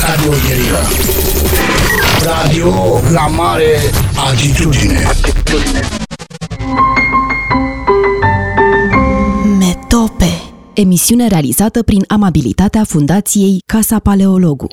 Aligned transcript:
Radio 0.00 0.30
Guerilla. 0.40 0.80
Radio 2.22 3.00
la 3.10 3.28
mare 3.28 3.92
altitudine. 4.14 5.04
Metope 5.04 6.05
emisiune 10.76 11.28
realizată 11.28 11.82
prin 11.82 12.04
amabilitatea 12.08 12.84
Fundației 12.84 13.62
Casa 13.66 13.98
Paleologu. 13.98 14.66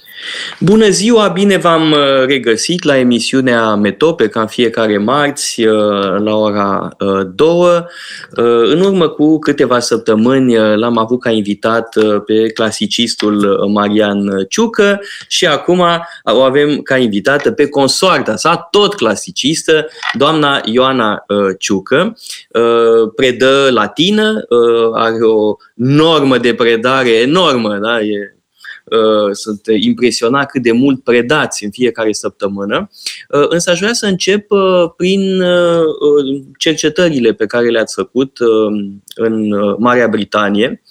Bună 0.59 0.89
ziua, 0.89 1.27
bine 1.27 1.57
v-am 1.57 1.91
uh, 1.91 2.25
regăsit 2.25 2.83
la 2.83 2.97
emisiunea 2.97 3.75
Metope, 3.75 4.27
ca 4.27 4.39
în 4.41 4.47
fiecare 4.47 4.97
marți, 4.97 5.61
uh, 5.61 6.19
la 6.23 6.35
ora 6.35 6.89
2. 7.35 7.47
Uh, 7.47 7.83
în 8.63 8.81
urmă 8.81 9.07
cu 9.07 9.39
câteva 9.39 9.79
săptămâni 9.79 10.55
l-am 10.75 10.97
avut 10.97 11.19
ca 11.19 11.29
invitat 11.29 11.95
pe 12.25 12.51
clasicistul 12.51 13.69
Marian 13.73 14.45
Ciucă 14.49 14.99
și 15.27 15.45
acum 15.45 15.83
o 16.23 16.41
avem 16.41 16.81
ca 16.81 16.97
invitată 16.97 17.51
pe 17.51 17.67
consoarta 17.67 18.35
sa, 18.35 18.67
tot 18.71 18.93
clasicistă, 18.93 19.87
doamna 20.13 20.61
Ioana 20.65 21.25
Ciucă. 21.59 22.17
Predă 23.15 23.69
latină, 23.71 24.45
are 24.93 25.17
o 25.21 25.55
normă 25.93 26.37
de 26.37 26.53
predare 26.53 27.09
enormă, 27.09 27.77
da? 27.77 28.01
E, 28.01 28.37
uh, 28.83 29.31
sunt 29.31 29.61
impresionat 29.79 30.49
cât 30.49 30.61
de 30.61 30.71
mult 30.71 31.03
predați 31.03 31.63
în 31.63 31.71
fiecare 31.71 32.11
săptămână. 32.11 32.89
Uh, 33.29 33.45
însă 33.49 33.69
aș 33.71 33.79
vrea 33.79 33.93
să 33.93 34.05
încep 34.05 34.51
uh, 34.51 34.89
prin 34.97 35.43
cercetările 36.57 37.33
pe 37.33 37.45
care 37.45 37.69
le-ați 37.69 37.93
făcut 37.93 38.37
în 39.15 39.55
Marea 39.77 40.07
Britanie. 40.07 40.81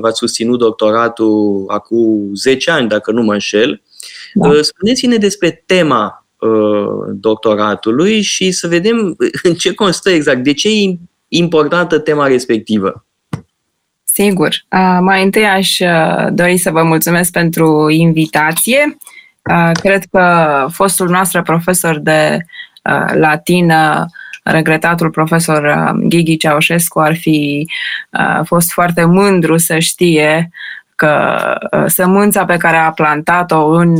V-ați 0.00 0.18
susținut 0.18 0.58
doctoratul 0.58 1.64
acum 1.66 2.30
10 2.34 2.70
ani, 2.70 2.88
dacă 2.88 3.12
nu 3.12 3.22
mă 3.22 3.32
înșel. 3.32 3.82
Da. 4.34 4.62
Spuneți-ne 4.62 5.16
despre 5.16 5.62
tema 5.66 6.26
doctoratului 7.08 8.20
și 8.20 8.50
să 8.50 8.68
vedem 8.68 9.16
în 9.42 9.54
ce 9.54 9.74
constă 9.74 10.10
exact, 10.10 10.42
de 10.42 10.52
ce 10.52 10.68
e 10.68 10.98
importantă 11.28 11.98
tema 11.98 12.26
respectivă. 12.26 13.04
Sigur. 14.12 14.48
Uh, 14.48 14.98
mai 15.00 15.22
întâi 15.22 15.46
aș 15.46 15.78
uh, 15.78 16.26
dori 16.30 16.58
să 16.58 16.70
vă 16.70 16.82
mulțumesc 16.82 17.32
pentru 17.32 17.88
invitație. 17.90 18.96
Uh, 19.50 19.70
cred 19.80 20.04
că 20.10 20.66
fostul 20.70 21.08
nostru 21.08 21.42
profesor 21.42 21.98
de 21.98 22.38
latină, 23.12 24.06
regretatul 24.42 25.10
profesor 25.10 25.92
Ghigi 26.08 26.36
Ceaușescu, 26.36 27.00
ar 27.00 27.16
fi 27.16 27.68
fost 28.44 28.72
foarte 28.72 29.04
mândru 29.04 29.56
să 29.56 29.78
știe 29.78 30.50
că 30.94 31.38
sămânța 31.86 32.44
pe 32.44 32.56
care 32.56 32.76
a 32.76 32.90
plantat-o 32.90 33.66
în 33.66 33.96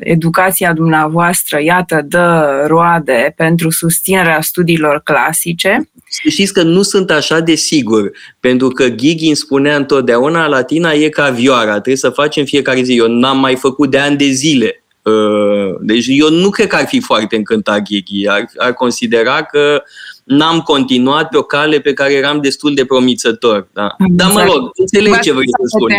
educația 0.00 0.72
dumneavoastră, 0.72 1.60
iată, 1.62 2.02
dă 2.08 2.64
roade 2.66 3.32
pentru 3.36 3.70
susținerea 3.70 4.40
studiilor 4.40 5.00
clasice 5.04 5.88
să 6.22 6.28
știți 6.28 6.52
că 6.52 6.62
nu 6.62 6.82
sunt 6.82 7.10
așa 7.10 7.40
de 7.40 7.54
sigur, 7.54 8.10
pentru 8.40 8.68
că 8.68 8.90
Gigi 8.90 9.26
îmi 9.26 9.36
spunea 9.36 9.76
întotdeauna, 9.76 10.46
latina 10.46 10.92
e 10.92 11.08
ca 11.08 11.30
vioara, 11.30 11.70
trebuie 11.70 11.96
să 11.96 12.10
facem 12.10 12.44
fiecare 12.44 12.82
zi. 12.82 12.96
Eu 12.96 13.08
n-am 13.08 13.38
mai 13.38 13.56
făcut 13.56 13.90
de 13.90 13.98
ani 13.98 14.16
de 14.16 14.30
zile. 14.30 14.84
Uh, 15.02 15.76
deci 15.80 16.04
eu 16.08 16.30
nu 16.30 16.50
cred 16.50 16.66
că 16.66 16.76
ar 16.76 16.86
fi 16.86 17.00
foarte 17.00 17.36
încântat 17.36 17.82
Gigi. 17.82 18.28
Ar, 18.28 18.44
ar 18.56 18.72
considera 18.72 19.42
că 19.42 19.82
n-am 20.24 20.60
continuat 20.60 21.28
pe 21.28 21.36
o 21.36 21.42
cale 21.42 21.78
pe 21.78 21.92
care 21.92 22.12
eram 22.12 22.40
destul 22.40 22.74
de 22.74 22.84
promițător. 22.84 23.68
Da. 23.72 23.94
Dar 24.08 24.30
mă 24.32 24.42
rog, 24.42 24.70
înțeleg 24.74 25.18
ce 25.18 25.32
vrei 25.32 25.48
să 25.48 25.62
spun. 25.66 25.90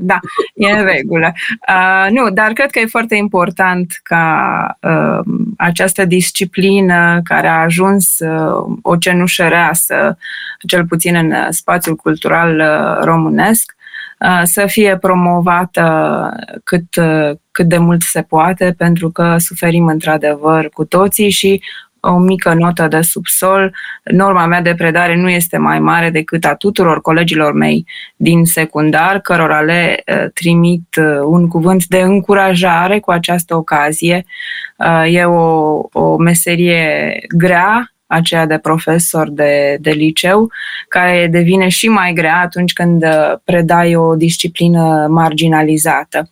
Da, 0.00 0.18
e 0.54 0.70
în 0.70 0.84
regulă. 0.84 1.32
Uh, 1.68 2.10
nu, 2.10 2.30
dar 2.30 2.52
cred 2.52 2.70
că 2.70 2.78
e 2.78 2.86
foarte 2.86 3.14
important 3.14 4.00
ca 4.02 4.78
uh, 4.82 5.32
această 5.56 6.04
disciplină 6.04 7.20
care 7.24 7.48
a 7.48 7.62
ajuns 7.62 8.18
uh, 8.18 8.76
o 8.82 8.96
cenușăreasă, 8.96 10.18
cel 10.66 10.86
puțin 10.86 11.14
în 11.14 11.52
spațiul 11.52 11.96
cultural 11.96 12.58
uh, 12.58 13.04
românesc, 13.04 13.76
uh, 14.20 14.40
să 14.44 14.66
fie 14.66 14.98
promovată 14.98 16.32
cât, 16.64 16.96
uh, 16.96 17.30
cât 17.50 17.66
de 17.66 17.78
mult 17.78 18.02
se 18.02 18.22
poate, 18.22 18.74
pentru 18.78 19.10
că 19.10 19.36
suferim 19.38 19.86
într-adevăr 19.86 20.68
cu 20.68 20.84
toții 20.84 21.30
și 21.30 21.62
o 22.10 22.18
mică 22.18 22.54
notă 22.54 22.86
de 22.88 23.00
subsol. 23.00 23.74
Norma 24.04 24.46
mea 24.46 24.62
de 24.62 24.74
predare 24.74 25.16
nu 25.16 25.28
este 25.28 25.56
mai 25.56 25.78
mare 25.78 26.10
decât 26.10 26.44
a 26.44 26.54
tuturor 26.54 27.00
colegilor 27.00 27.52
mei 27.52 27.86
din 28.16 28.44
secundar, 28.44 29.20
cărora 29.20 29.60
le 29.60 30.04
trimit 30.34 30.96
un 31.24 31.48
cuvânt 31.48 31.86
de 31.86 32.00
încurajare 32.00 32.98
cu 32.98 33.10
această 33.10 33.56
ocazie. 33.56 34.24
E 35.06 35.24
o, 35.24 35.80
o 35.92 36.16
meserie 36.16 37.12
grea, 37.36 37.92
aceea 38.06 38.46
de 38.46 38.58
profesor 38.58 39.30
de, 39.30 39.76
de 39.80 39.90
liceu, 39.90 40.50
care 40.88 41.28
devine 41.30 41.68
și 41.68 41.88
mai 41.88 42.12
grea 42.12 42.40
atunci 42.40 42.72
când 42.72 43.04
predai 43.44 43.94
o 43.94 44.14
disciplină 44.14 45.06
marginalizată. 45.10 46.30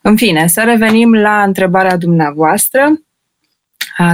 În 0.00 0.16
fine, 0.16 0.46
să 0.46 0.62
revenim 0.64 1.14
la 1.14 1.42
întrebarea 1.42 1.96
dumneavoastră. 1.96 2.92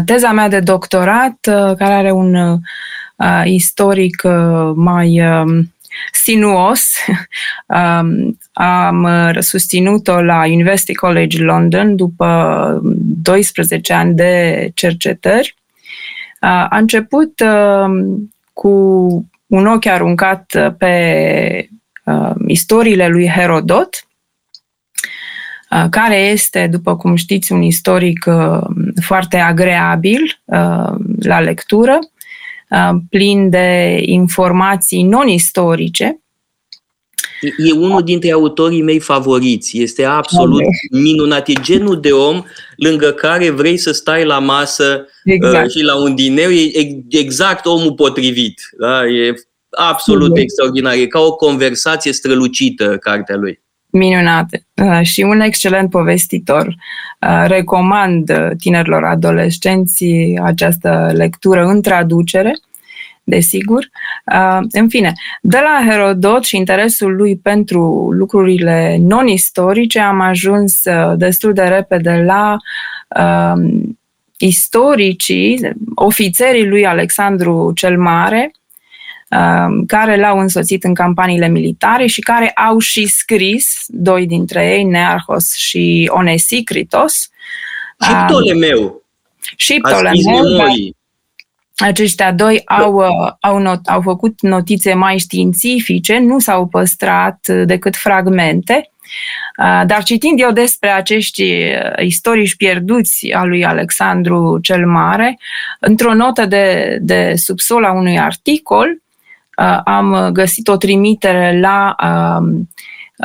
Teza 0.05 0.33
mea 0.33 0.49
de 0.49 0.61
doctorat, 0.61 1.39
care 1.79 1.93
are 1.93 2.11
un 2.11 2.59
istoric 3.45 4.23
mai 4.75 5.23
sinuos, 6.13 6.95
am 8.53 9.09
susținut-o 9.41 10.23
la 10.23 10.45
University 10.47 10.95
College 10.95 11.43
London 11.43 11.97
după 11.97 12.81
12 13.23 13.93
ani 13.93 14.15
de 14.15 14.71
cercetări. 14.75 15.55
A 16.41 16.77
început 16.79 17.43
cu 18.53 18.71
un 19.47 19.67
ochi 19.67 19.87
aruncat 19.87 20.75
pe 20.79 21.69
istoriile 22.47 23.09
lui 23.09 23.29
Herodot, 23.29 24.07
care 25.91 26.17
este, 26.17 26.69
după 26.71 26.97
cum 26.97 27.15
știți, 27.15 27.53
un 27.53 27.63
istoric 27.63 28.25
foarte 29.01 29.37
agreabil 29.37 30.43
la 31.23 31.41
lectură, 31.41 31.99
plin 33.11 33.51
de 33.51 33.99
informații 34.03 35.03
non-istorice. 35.03 36.23
E 37.43 37.73
unul 37.73 38.03
dintre 38.03 38.31
autorii 38.31 38.83
mei 38.83 38.99
favoriți. 39.01 39.79
Este 39.79 40.05
absolut 40.05 40.61
okay. 40.61 41.03
minunat. 41.03 41.49
E 41.49 41.53
genul 41.53 42.01
de 42.01 42.11
om 42.11 42.45
lângă 42.77 43.13
care 43.13 43.51
vrei 43.51 43.77
să 43.77 43.93
stai 43.93 44.25
la 44.25 44.39
masă 44.39 45.07
exact. 45.25 45.67
uh, 45.67 45.71
și 45.71 45.83
la 45.83 45.97
un 45.97 46.15
dineu. 46.15 46.51
E 46.51 46.71
exact 47.09 47.67
omul 47.67 47.93
potrivit. 47.93 48.61
Da? 48.79 49.07
E 49.07 49.35
absolut 49.71 50.31
okay. 50.31 50.43
extraordinar. 50.43 50.95
E 50.95 51.07
ca 51.07 51.21
o 51.21 51.35
conversație 51.35 52.13
strălucită 52.13 52.97
cartea 52.97 53.37
lui 53.37 53.61
minunate 53.93 54.67
uh, 54.83 55.01
și 55.03 55.21
un 55.21 55.41
excelent 55.41 55.91
povestitor. 55.91 56.67
Uh, 56.67 57.45
recomand 57.47 58.33
tinerilor 58.59 59.05
adolescenți 59.05 60.05
această 60.43 61.11
lectură 61.15 61.65
în 61.65 61.83
traducere, 61.83 62.53
desigur. 63.25 63.89
Uh, 64.33 64.59
în 64.71 64.89
fine, 64.89 65.13
de 65.41 65.59
la 65.59 65.91
Herodot 65.91 66.45
și 66.45 66.57
interesul 66.57 67.17
lui 67.17 67.37
pentru 67.37 68.11
lucrurile 68.13 68.97
non-istorice 69.01 70.01
am 70.01 70.21
ajuns 70.21 70.83
destul 71.17 71.53
de 71.53 71.63
repede 71.63 72.23
la 72.27 72.57
istoricii, 74.39 75.71
ofițerii 75.95 76.67
lui 76.67 76.87
Alexandru 76.87 77.73
cel 77.75 77.99
Mare, 77.99 78.51
Um, 78.51 78.62
care 79.87 80.17
l-au 80.17 80.39
însoțit 80.39 80.85
în 80.85 80.95
campaniile 80.95 81.49
militare 81.49 82.07
și 82.07 82.21
care 82.21 82.51
au 82.51 82.79
și 82.79 83.07
scris, 83.07 83.85
doi 83.87 84.27
dintre 84.27 84.75
ei, 84.75 84.85
Nearchos 84.85 85.55
și 85.55 86.11
Onesicritos. 86.13 87.31
Și 88.01 88.11
um, 88.11 88.27
Ptolemeu. 88.27 89.03
Și 89.57 89.79
Ptolemeu. 89.83 90.57
Da. 90.57 90.65
Aceștia 91.87 92.33
doi 92.33 92.63
au, 92.65 92.95
uh, 92.95 93.33
au, 93.41 93.59
not, 93.59 93.87
au 93.87 94.01
făcut 94.01 94.41
notițe 94.41 94.95
mai 94.95 95.19
științifice, 95.19 96.19
nu 96.19 96.39
s-au 96.39 96.67
păstrat 96.67 97.49
decât 97.65 97.97
fragmente, 97.97 98.91
uh, 99.59 99.83
dar 99.87 100.03
citind 100.03 100.41
eu 100.41 100.51
despre 100.51 100.89
acești 100.89 101.43
uh, 101.43 102.05
istorici 102.05 102.57
pierduți 102.57 103.31
a 103.31 103.45
lui 103.45 103.65
Alexandru 103.65 104.59
cel 104.63 104.87
Mare, 104.87 105.39
într-o 105.81 106.15
notă 106.15 106.47
de, 106.47 106.99
de 107.01 107.33
subsol 107.37 107.85
a 107.85 107.93
unui 107.93 108.19
articol, 108.19 108.89
Uh, 108.89 109.12
am 109.85 110.31
găsit 110.33 110.69
o 110.69 110.77
trimitere 110.77 111.61
la 111.61 111.95
um, 112.05 112.69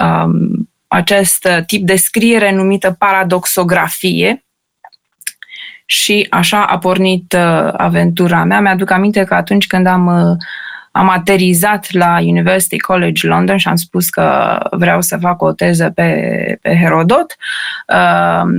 um, 0.04 0.70
acest 0.88 1.48
tip 1.66 1.86
de 1.86 1.96
scriere 1.96 2.52
numită 2.52 2.96
paradoxografie, 3.00 4.42
și 5.90 6.28
așa 6.30 6.66
a 6.66 6.78
pornit 6.78 7.34
uh, 7.38 7.74
aventura 7.78 8.44
mea. 8.44 8.62
Mi-aduc 8.62 8.92
aminte 8.92 9.24
că 9.24 9.34
atunci 9.34 9.68
când 9.68 9.86
am, 9.86 10.06
uh, 10.06 10.38
am 10.92 11.10
aterizat 11.10 11.92
la 11.92 12.18
University 12.20 12.78
College 12.78 13.28
London 13.28 13.58
și 13.58 13.68
am 13.68 13.76
spus 13.76 14.10
că 14.10 14.58
vreau 14.72 15.02
să 15.02 15.18
fac 15.18 15.42
o 15.42 15.52
teză 15.52 15.90
pe, 15.96 16.60
pe 16.62 16.76
Herodot. 16.76 17.36
Uh, 17.88 18.52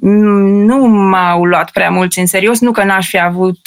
nu 0.00 0.86
m-au 0.86 1.44
luat 1.44 1.70
prea 1.70 1.90
mulți 1.90 2.18
în 2.18 2.26
serios, 2.26 2.60
nu 2.60 2.72
că 2.72 2.84
n-aș 2.84 3.08
fi 3.08 3.20
avut 3.20 3.58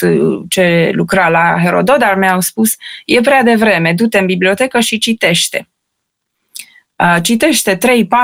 ce 0.49 0.89
lucra 0.93 1.29
la 1.29 1.55
Herodot, 1.61 1.99
dar 1.99 2.17
mi-au 2.17 2.39
spus, 2.39 2.75
e 3.05 3.21
prea 3.21 3.43
devreme, 3.43 3.93
du-te 3.93 4.17
în 4.19 4.25
bibliotecă 4.25 4.79
și 4.79 4.97
citește. 4.97 5.69
Citește 7.21 7.77
3-4 7.77 7.79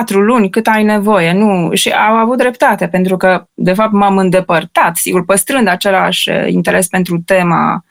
luni 0.08 0.50
cât 0.50 0.68
ai 0.68 0.84
nevoie. 0.84 1.34
Nu, 1.34 1.74
și 1.74 1.90
au 1.90 2.16
avut 2.16 2.38
dreptate, 2.38 2.88
pentru 2.88 3.18
că, 3.18 3.48
de 3.54 3.74
fapt, 3.74 3.92
m-am 3.92 4.18
îndepărtat, 4.18 4.96
sigur, 4.96 5.26
păstrând 5.26 5.68
același 5.68 6.30
interes 6.48 6.88
pentru 6.88 7.22
tema 7.26 7.86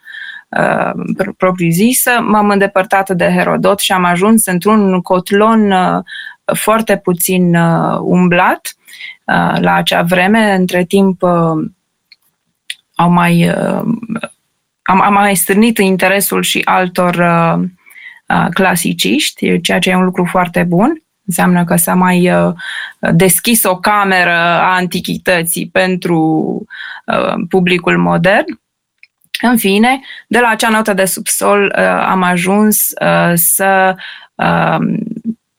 uh, 0.49 0.91
propriu-zisă, 1.37 2.11
m-am 2.21 2.49
îndepărtat 2.49 3.11
de 3.11 3.25
Herodot 3.25 3.79
și 3.79 3.93
am 3.93 4.05
ajuns 4.05 4.47
într-un 4.47 5.01
cotlon 5.01 5.71
uh, 5.71 6.03
foarte 6.55 6.97
puțin 6.97 7.55
uh, 7.55 7.99
umblat 8.01 8.61
uh, 8.77 8.86
la 9.61 9.75
acea 9.75 10.03
vreme. 10.03 10.55
Între 10.55 10.85
timp 10.85 11.23
uh, 11.23 11.71
au 12.95 13.11
mai, 13.11 13.49
uh, 13.49 13.83
am, 14.83 15.01
am 15.01 15.13
mai 15.13 15.37
strânit 15.37 15.79
interesul 15.79 16.43
și 16.43 16.61
altor 16.65 17.15
uh, 17.15 17.65
Uh, 18.29 18.47
clasiciști, 18.55 19.61
ceea 19.61 19.79
ce 19.79 19.91
e 19.91 19.97
un 19.97 20.05
lucru 20.05 20.25
foarte 20.25 20.63
bun. 20.63 21.03
Înseamnă 21.27 21.65
că 21.65 21.77
s-a 21.77 21.95
mai 21.95 22.31
uh, 22.31 22.53
deschis 23.13 23.65
o 23.65 23.79
cameră 23.79 24.31
a 24.37 24.75
antichității 24.75 25.69
pentru 25.69 26.21
uh, 27.07 27.35
publicul 27.49 27.99
modern. 27.99 28.61
În 29.41 29.57
fine, 29.57 30.01
de 30.29 30.39
la 30.39 30.49
acea 30.49 30.69
notă 30.69 30.93
de 30.93 31.05
subsol 31.05 31.73
am 32.07 32.23
ajuns 32.23 32.93
să 33.35 33.97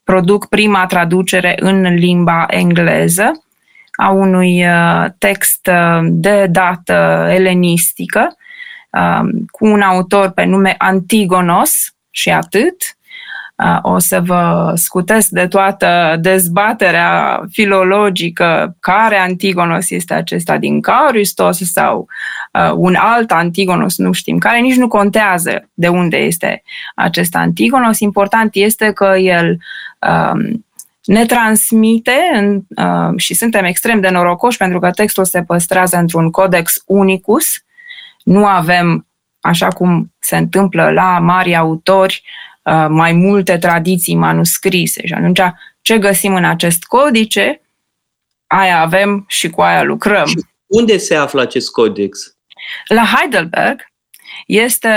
produc 0.07 0.47
prima 0.49 0.85
traducere 0.85 1.55
în 1.59 1.93
limba 1.93 2.45
engleză 2.49 3.43
a 3.91 4.09
unui 4.09 4.65
text 5.17 5.69
de 6.03 6.47
dată 6.49 7.27
elenistică 7.29 8.35
cu 9.51 9.65
un 9.65 9.81
autor 9.81 10.29
pe 10.29 10.43
nume 10.43 10.75
Antigonos, 10.77 11.91
și 12.17 12.29
atât. 12.29 12.75
O 13.81 13.99
să 13.99 14.21
vă 14.21 14.71
scutesc 14.75 15.29
de 15.29 15.47
toată 15.47 16.17
dezbaterea 16.19 17.41
filologică 17.51 18.75
care 18.79 19.17
Antigonos 19.17 19.89
este 19.89 20.13
acesta 20.13 20.57
din 20.57 20.81
Caristos 20.81 21.57
sau 21.57 22.07
un 22.75 22.95
alt 22.95 23.31
Antigonos, 23.31 23.97
nu 23.97 24.11
știm, 24.11 24.37
care 24.37 24.59
nici 24.59 24.75
nu 24.75 24.87
contează 24.87 25.69
de 25.73 25.87
unde 25.87 26.17
este 26.17 26.63
acest 26.95 27.35
Antigonos. 27.35 27.99
Important 27.99 28.49
este 28.55 28.91
că 28.91 29.15
el 29.17 29.57
ne 31.03 31.25
transmite 31.25 32.15
în, 32.33 32.61
și 33.17 33.33
suntem 33.33 33.63
extrem 33.63 33.99
de 33.99 34.09
norocoși 34.09 34.57
pentru 34.57 34.79
că 34.79 34.91
textul 34.91 35.25
se 35.25 35.43
păstrează 35.43 35.97
într-un 35.97 36.31
codex 36.31 36.83
unicus. 36.85 37.45
Nu 38.23 38.45
avem 38.45 39.07
așa 39.39 39.67
cum 39.67 40.13
se 40.19 40.37
întâmplă 40.37 40.91
la 40.91 41.19
mari 41.19 41.55
autori, 41.55 42.23
uh, 42.63 42.85
mai 42.89 43.13
multe 43.13 43.57
tradiții 43.57 44.15
manuscrise. 44.15 45.07
Și 45.07 45.13
atunci, 45.13 45.39
ce 45.81 45.97
găsim 45.97 46.35
în 46.35 46.45
acest 46.45 46.83
codice, 46.83 47.61
aia 48.47 48.79
avem 48.79 49.25
și 49.27 49.49
cu 49.49 49.61
aia 49.61 49.83
lucrăm. 49.83 50.25
Și 50.25 50.45
unde 50.65 50.97
se 50.97 51.15
află 51.15 51.41
acest 51.41 51.71
codex? 51.71 52.37
La 52.87 53.03
Heidelberg 53.05 53.79
este 54.45 54.89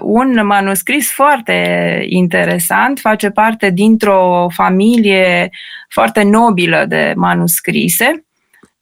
un 0.00 0.46
manuscris 0.46 1.12
foarte 1.12 1.98
interesant, 2.08 2.98
face 2.98 3.30
parte 3.30 3.70
dintr-o 3.70 4.48
familie 4.52 5.50
foarte 5.88 6.22
nobilă 6.22 6.84
de 6.88 7.12
manuscrise 7.16 8.24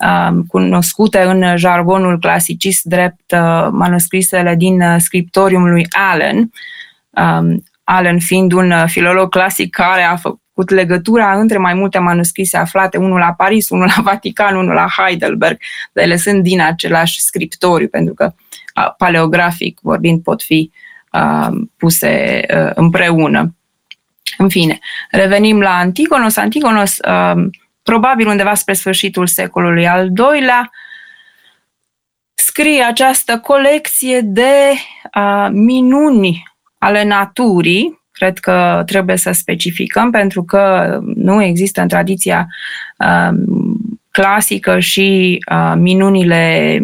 Um, 0.02 0.42
cunoscute 0.42 1.22
în 1.22 1.56
jargonul 1.56 2.18
clasicist 2.18 2.84
drept 2.84 3.32
uh, 3.32 3.68
manuscrisele 3.70 4.54
din 4.54 4.80
uh, 4.80 4.96
scriptorium 4.98 5.68
lui 5.68 5.86
Allen, 5.90 6.50
um, 7.10 7.64
Allen 7.84 8.18
fiind 8.18 8.52
un 8.52 8.70
uh, 8.70 8.84
filolog 8.86 9.30
clasic 9.30 9.74
care 9.74 10.02
a 10.02 10.16
făcut 10.16 10.70
legătura 10.70 11.38
între 11.38 11.58
mai 11.58 11.74
multe 11.74 11.98
manuscrise 11.98 12.56
aflate, 12.56 12.96
unul 12.96 13.18
la 13.18 13.34
Paris, 13.36 13.68
unul 13.68 13.90
la 13.96 14.02
Vatican, 14.02 14.56
unul 14.56 14.74
la 14.74 14.88
Heidelberg, 14.96 15.58
dar 15.92 16.04
ele 16.04 16.16
sunt 16.16 16.42
din 16.42 16.60
același 16.60 17.20
scriptoriu, 17.20 17.88
pentru 17.88 18.14
că 18.14 18.32
paleografic 18.96 19.78
vorbind 19.82 20.22
pot 20.22 20.42
fi 20.42 20.70
um, 21.12 21.72
puse 21.76 22.44
împreună. 22.74 23.54
În 24.38 24.48
fine, 24.48 24.78
revenim 25.10 25.60
la 25.60 25.76
Antigonos. 25.76 26.36
Antigonos 26.36 26.96
probabil 27.82 28.26
undeva 28.26 28.54
spre 28.54 28.72
sfârșitul 28.72 29.26
secolului 29.26 29.88
al 29.88 30.12
doilea, 30.12 30.70
scrie 32.34 32.82
această 32.82 33.38
colecție 33.38 34.20
de 34.20 34.72
uh, 35.16 35.48
minuni 35.50 36.42
ale 36.78 37.04
naturii, 37.04 38.00
cred 38.12 38.38
că 38.38 38.82
trebuie 38.86 39.16
să 39.16 39.32
specificăm, 39.32 40.10
pentru 40.10 40.44
că 40.44 40.98
nu 41.14 41.42
există 41.42 41.80
în 41.80 41.88
tradiția 41.88 42.46
uh, 42.98 43.38
clasică 44.10 44.78
și 44.78 45.38
uh, 45.52 45.72
minunile 45.76 46.78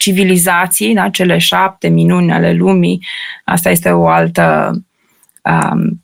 civilizației, 0.00 0.94
da? 0.94 1.08
cele 1.08 1.38
șapte 1.38 1.88
minuni 1.88 2.32
ale 2.32 2.52
lumii, 2.52 3.06
asta 3.44 3.70
este 3.70 3.90
o 3.90 4.08
altă 4.08 4.72
um, 5.42 6.02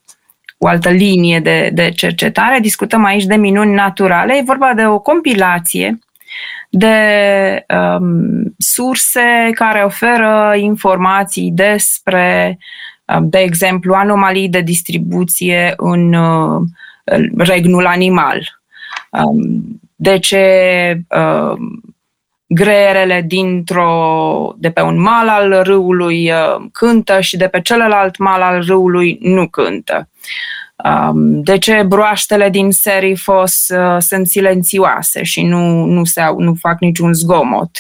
o 0.59 0.67
altă 0.67 0.91
linie 0.91 1.41
de, 1.41 1.71
de 1.73 1.91
cercetare. 1.91 2.61
Discutăm 2.61 3.05
aici 3.05 3.25
de 3.25 3.37
minuni 3.37 3.75
naturale. 3.75 4.37
E 4.37 4.43
vorba 4.45 4.73
de 4.75 4.87
o 4.87 4.99
compilație 4.99 5.99
de 6.71 6.97
um, 7.99 8.55
surse 8.59 9.51
care 9.55 9.83
oferă 9.83 10.55
informații 10.57 11.51
despre, 11.51 12.59
um, 13.05 13.29
de 13.29 13.39
exemplu, 13.39 13.95
anomalii 13.95 14.49
de 14.49 14.61
distribuție 14.61 15.75
în 15.77 16.13
uh, 16.13 16.63
regnul 17.37 17.87
animal. 17.87 18.61
Um, 19.11 19.81
de 19.97 20.19
ce 20.19 20.45
uh, 21.09 21.57
greierele 22.47 23.23
dintr-o, 23.27 24.55
de 24.59 24.71
pe 24.71 24.81
un 24.81 25.01
mal 25.01 25.29
al 25.29 25.63
râului 25.63 26.31
uh, 26.31 26.65
cântă 26.73 27.21
și 27.21 27.37
de 27.37 27.49
pe 27.49 27.61
celălalt 27.61 28.19
mal 28.19 28.41
al 28.41 28.65
râului 28.65 29.19
nu 29.21 29.49
cântă. 29.49 30.09
Um, 30.85 31.43
de 31.43 31.59
ce 31.59 31.83
broaștele 31.83 32.51
din 32.51 32.71
Serifos 32.71 33.69
uh, 33.69 33.97
sunt 33.99 34.27
silențioase 34.27 35.23
și 35.23 35.43
nu, 35.43 35.85
nu, 35.85 36.05
se, 36.05 36.23
nu 36.39 36.55
fac 36.55 36.81
niciun 36.81 37.15
zgomot 37.15 37.71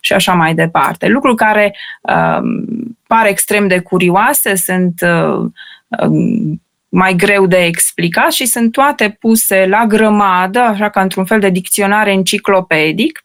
și 0.00 0.12
așa 0.12 0.32
mai 0.32 0.54
departe. 0.54 1.08
Lucruri 1.08 1.36
care 1.36 1.76
um, 2.00 2.64
par 3.06 3.26
extrem 3.26 3.68
de 3.68 3.78
curioase, 3.78 4.54
sunt 4.54 5.00
uh, 5.02 5.50
um, 5.88 6.62
mai 6.88 7.14
greu 7.14 7.46
de 7.46 7.64
explicat 7.64 8.32
și 8.32 8.46
sunt 8.46 8.72
toate 8.72 9.16
puse 9.20 9.66
la 9.66 9.86
grămadă, 9.86 10.58
așa 10.58 10.88
ca 10.88 11.00
într-un 11.00 11.24
fel 11.24 11.40
de 11.40 11.50
dicționar 11.50 12.06
enciclopedic, 12.06 13.24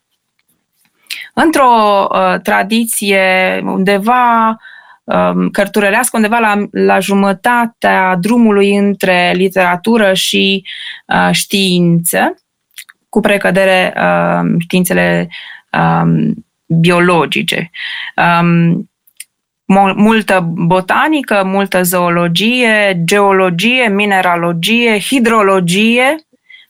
într-o 1.35 2.07
uh, 2.11 2.39
tradiție 2.43 3.61
undeva 3.63 4.57
um, 5.03 5.49
cărturărească, 5.49 6.15
undeva 6.17 6.37
la, 6.37 6.65
la 6.71 6.99
jumătatea 6.99 8.15
drumului 8.15 8.75
între 8.75 9.31
literatură 9.35 10.13
și 10.13 10.65
uh, 11.05 11.29
știință, 11.31 12.33
cu 13.09 13.19
precădere 13.19 13.93
uh, 13.97 14.55
științele 14.59 15.29
um, 15.71 16.45
biologice. 16.65 17.71
Um, 18.41 18.89
multă 19.95 20.39
botanică, 20.53 21.43
multă 21.45 21.83
zoologie, 21.83 23.01
geologie, 23.03 23.87
mineralogie, 23.87 24.99
hidrologie, 24.99 26.15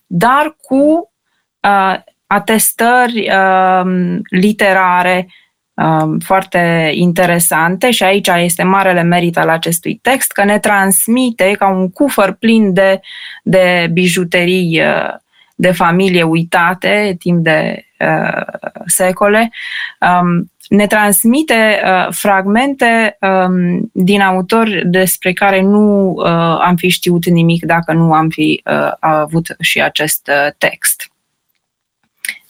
dar 0.06 0.56
cu 0.62 1.12
uh, 1.60 1.96
atestări 2.28 3.30
uh, 3.30 4.18
literare 4.30 5.28
uh, 5.74 6.16
foarte 6.24 6.92
interesante 6.94 7.92
și 7.92 8.04
aici 8.04 8.28
este 8.28 8.64
marele 8.64 9.02
merit 9.02 9.38
al 9.38 9.50
acestui 9.50 10.00
text, 10.02 10.32
că 10.32 10.44
ne 10.44 10.60
transmite 10.60 11.52
ca 11.52 11.68
un 11.68 11.90
cufăr 11.90 12.32
plin 12.32 12.74
de, 12.74 13.00
de 13.44 13.90
bijuterii 13.92 14.82
uh, 14.82 15.14
de 15.56 15.72
familie 15.72 16.24
uitate 16.24 17.16
timp 17.20 17.44
de 17.44 17.86
uh, 18.00 18.42
secole, 18.86 19.52
um, 20.00 20.52
ne 20.70 20.88
transmite 20.88 21.82
uh, 21.86 22.08
fragmente 22.10 23.18
um, 23.22 23.90
din 23.94 24.22
autori 24.22 24.82
despre 24.86 25.34
care 25.34 25.62
nu 25.62 26.14
uh, 26.18 26.26
am 26.62 26.76
fi 26.76 26.90
știut 26.90 27.26
nimic 27.26 27.66
dacă 27.66 27.94
nu 27.94 28.14
am 28.14 28.30
fi 28.30 28.62
uh, 28.66 28.92
avut 29.00 29.56
și 29.60 29.82
acest 29.82 30.28
uh, 30.28 30.52
text 30.58 31.10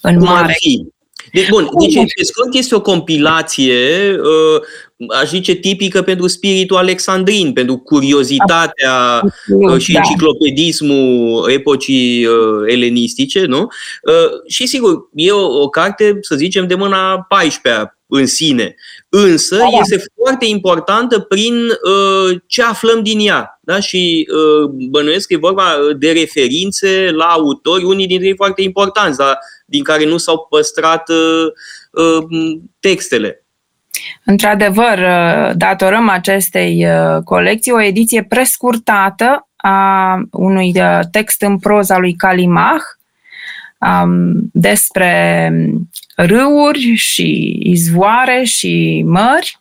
în 0.06 0.18
Cum 0.18 0.28
mare. 0.28 0.46
Ar 0.46 0.54
fi? 0.58 0.94
Deci, 1.32 1.50
bun, 1.50 1.70
deci 1.80 1.94
pe 1.94 2.24
scurt 2.24 2.54
este 2.54 2.76
o 2.76 2.82
compilație, 2.82 4.16
uh, 4.20 4.62
aș 5.22 5.30
zice, 5.30 5.54
tipică 5.54 6.02
pentru 6.02 6.28
spiritul 6.28 6.78
alexandrin, 6.78 7.54
pentru 7.54 7.78
curiozitatea 7.78 9.22
uh, 9.48 9.80
și 9.80 9.92
da. 9.92 10.00
enciclopedismul 10.00 11.50
epocii 11.50 12.26
uh, 12.26 12.34
elenistice, 12.66 13.46
nu? 13.46 13.68
Și 14.48 14.66
sigur, 14.66 15.10
e 15.14 15.32
o, 15.32 15.62
o 15.62 15.70
carte, 15.70 16.18
să 16.22 16.36
zicem, 16.36 16.68
de 16.68 16.76
mâna 16.76 17.26
14 17.30 17.95
în 18.08 18.26
sine, 18.26 18.76
însă 19.10 19.56
da, 19.56 19.68
da. 19.72 19.78
este 19.80 20.04
foarte 20.22 20.46
importantă 20.46 21.20
prin 21.20 21.54
uh, 21.68 22.40
ce 22.48 22.64
aflăm 22.64 23.04
din 23.04 23.20
ea. 23.28 23.60
Da? 23.62 23.80
Și 23.80 24.28
uh, 24.32 24.70
bănuiesc 24.90 25.28
că 25.28 25.34
e 25.34 25.38
vorba 25.38 25.64
de 25.98 26.12
referințe 26.12 27.10
la 27.12 27.26
autori, 27.26 27.84
unii 27.84 28.08
dintre 28.08 28.28
ei 28.28 28.36
foarte 28.36 28.62
importanți, 28.62 29.18
dar 29.18 29.38
din 29.66 29.84
care 29.84 30.06
nu 30.06 30.18
s-au 30.18 30.48
păstrat 30.50 31.10
uh, 31.10 31.46
uh, 31.92 32.58
textele. 32.80 33.46
Într-adevăr, 34.26 34.98
uh, 34.98 35.52
datorăm 35.56 36.10
acestei 36.10 36.86
uh, 36.86 37.24
colecții 37.24 37.72
o 37.72 37.82
ediție 37.82 38.24
prescurtată 38.24 39.48
a 39.56 40.20
unui 40.32 40.72
uh, 40.76 41.00
text 41.12 41.42
în 41.42 41.60
proza 41.60 41.98
lui 41.98 42.14
Calimach 42.14 42.84
um, 43.78 44.50
despre 44.54 45.52
râuri 46.16 46.96
și 46.96 47.60
izvoare 47.64 48.44
și 48.44 49.04
mări. 49.08 49.58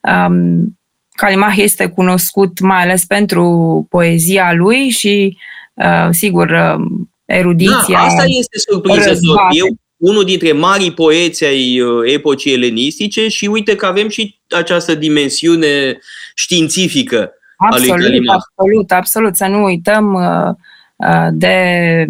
Um, 0.00 0.78
Calimach 1.12 1.56
este 1.56 1.86
cunoscut 1.86 2.60
mai 2.60 2.82
ales 2.82 3.04
pentru 3.04 3.86
poezia 3.90 4.52
lui 4.52 4.88
și, 4.88 5.36
uh, 5.74 6.08
sigur, 6.10 6.50
uh, 6.50 6.84
erudiția. 7.24 7.98
Da, 7.98 7.98
asta 7.98 8.24
este 8.26 8.58
surprinzător. 8.58 9.38
Eu, 9.50 9.66
unul 9.96 10.24
dintre 10.24 10.52
marii 10.52 10.92
poeți 10.92 11.44
ai 11.44 11.80
uh, 11.80 12.12
epocii 12.12 12.52
elenistice 12.52 13.28
și 13.28 13.46
uite 13.46 13.76
că 13.76 13.86
avem 13.86 14.08
și 14.08 14.38
această 14.50 14.94
dimensiune 14.94 15.98
științifică 16.34 17.32
absolut, 17.56 17.90
a 17.90 17.96
lui 17.96 18.04
Calimach. 18.04 18.44
Absolut, 18.54 18.90
absolut. 18.90 19.36
Să 19.36 19.46
nu 19.46 19.62
uităm 19.62 20.12
uh, 20.14 20.54
uh, 20.96 21.28
de 21.32 22.06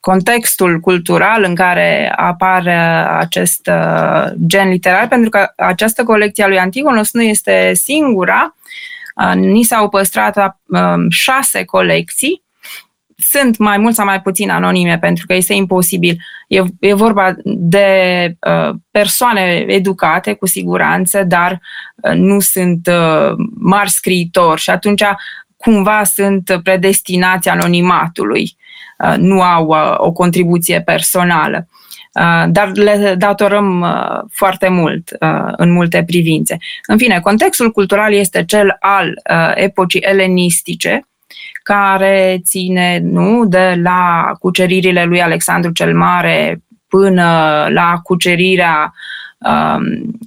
contextul 0.00 0.80
cultural 0.80 1.42
în 1.42 1.54
care 1.54 2.12
apare 2.16 2.76
acest 3.18 3.70
uh, 3.72 4.32
gen 4.46 4.68
literar, 4.68 5.08
pentru 5.08 5.30
că 5.30 5.52
această 5.56 6.04
colecție 6.04 6.44
a 6.44 6.48
lui 6.48 6.58
Antigonos 6.58 7.12
nu 7.12 7.22
este 7.22 7.74
singura. 7.74 8.56
Uh, 9.24 9.34
ni 9.34 9.62
s-au 9.62 9.88
păstrat 9.88 10.56
um, 10.66 11.10
șase 11.10 11.64
colecții. 11.64 12.42
Sunt 13.16 13.58
mai 13.58 13.78
mult 13.78 13.94
sau 13.94 14.04
mai 14.04 14.20
puțin 14.20 14.50
anonime, 14.50 14.98
pentru 14.98 15.26
că 15.26 15.34
este 15.34 15.52
imposibil. 15.54 16.16
E, 16.48 16.62
e 16.80 16.94
vorba 16.94 17.34
de 17.44 17.88
uh, 18.40 18.74
persoane 18.90 19.64
educate, 19.68 20.32
cu 20.34 20.46
siguranță, 20.46 21.22
dar 21.22 21.60
nu 22.14 22.40
sunt 22.40 22.90
mari 23.58 23.90
scriitori 23.90 24.60
și 24.60 24.70
atunci 24.70 25.02
cumva 25.56 26.04
sunt 26.04 26.60
predestinați 26.62 27.48
anonimatului. 27.48 28.56
Uh, 29.04 29.14
nu 29.16 29.42
au 29.42 29.66
uh, 29.66 29.94
o 29.96 30.12
contribuție 30.12 30.80
personală. 30.80 31.66
Uh, 32.12 32.44
dar 32.48 32.70
le 32.74 33.14
datorăm 33.18 33.86
foarte 34.32 34.68
mult 34.68 35.16
în 35.56 35.72
multe 35.72 36.04
privințe. 36.06 36.56
În 36.86 36.98
fine, 36.98 37.20
contextul 37.20 37.70
cultural 37.70 38.12
este 38.12 38.44
cel 38.44 38.76
al 38.80 39.22
epocii 39.54 40.00
elenistice, 40.00 41.08
care 41.62 42.40
ține 42.44 42.98
nu, 43.02 43.44
de 43.46 43.80
la 43.82 44.32
cuceririle 44.38 45.04
lui 45.04 45.22
Alexandru 45.22 45.70
cel 45.70 45.96
Mare 45.96 46.62
până 46.88 47.66
la 47.68 48.00
cucerirea 48.02 48.82
um, 48.82 48.92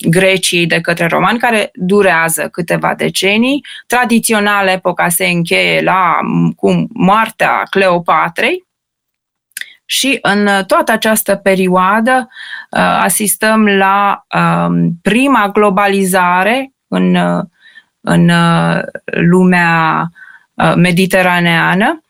Greciei 0.10 0.66
de 0.66 0.82
către 0.82 1.08
romani, 1.08 1.40
care 1.40 1.70
durează 1.74 2.48
câteva 2.48 2.94
decenii. 2.94 3.66
Tradițional, 3.88 4.68
epoca 4.68 5.10
se 5.10 5.26
încheie 5.26 5.82
la, 5.82 6.18
cu 6.56 6.88
moartea 6.94 7.64
Cleopatrei 7.70 8.66
și 9.86 10.20
în 10.22 10.50
toată 10.68 10.92
această 10.92 11.36
perioadă 11.36 12.30
uh, 12.70 12.80
asistăm 12.80 13.68
la 13.68 14.26
um, 14.36 15.00
prima 15.02 15.50
globalizare 15.50 16.74
în, 16.88 17.16
în 18.02 18.30
uh, 18.30 18.82
lumea 19.06 20.08
uh, 20.54 20.74
mediteraneană. 20.76 22.02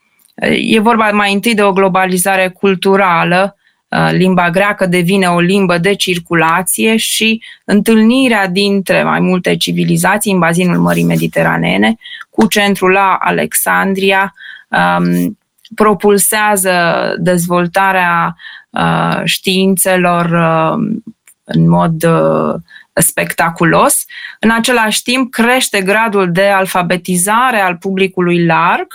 E 0.52 0.80
vorba 0.80 1.12
mai 1.12 1.34
întâi 1.34 1.56
de 1.56 1.64
o 1.64 1.74
globalizare 1.74 2.48
culturală 2.48 3.56
Uh, 3.56 3.63
limba 4.12 4.50
greacă 4.50 4.86
devine 4.86 5.28
o 5.28 5.40
limbă 5.40 5.78
de 5.78 5.94
circulație 5.94 6.98
și 6.98 7.44
întâlnirea 7.66 8.48
dintre 8.48 9.04
mai 9.04 9.20
multe 9.20 9.58
civilizații 9.58 10.32
în 10.32 10.40
bazinul 10.40 10.78
Mării 10.78 11.04
Mediteranene, 11.04 11.96
cu 12.30 12.48
centrul 12.48 12.92
la 12.92 13.18
Alexandria, 13.20 14.34
um, 14.68 15.38
propulsează 15.76 16.74
dezvoltarea 17.20 18.36
uh, 18.70 19.22
științelor 19.24 20.26
uh, 20.26 21.02
în 21.44 21.70
mod 21.70 22.04
uh, 22.04 22.54
spectaculos. 22.94 24.06
În 24.40 24.50
același 24.50 25.02
timp, 25.02 25.32
crește 25.32 25.82
gradul 25.82 26.32
de 26.32 26.48
alfabetizare 26.48 27.60
al 27.60 27.76
publicului 27.76 28.46
larg, 28.46 28.88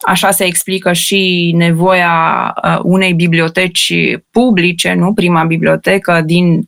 Așa 0.00 0.30
se 0.30 0.44
explică 0.44 0.92
și 0.92 1.52
nevoia 1.56 2.54
uh, 2.64 2.78
unei 2.82 3.14
biblioteci 3.14 3.92
publice, 4.30 4.92
nu? 4.92 5.12
Prima 5.12 5.44
bibliotecă 5.44 6.20
din 6.24 6.56
uh, 6.56 6.66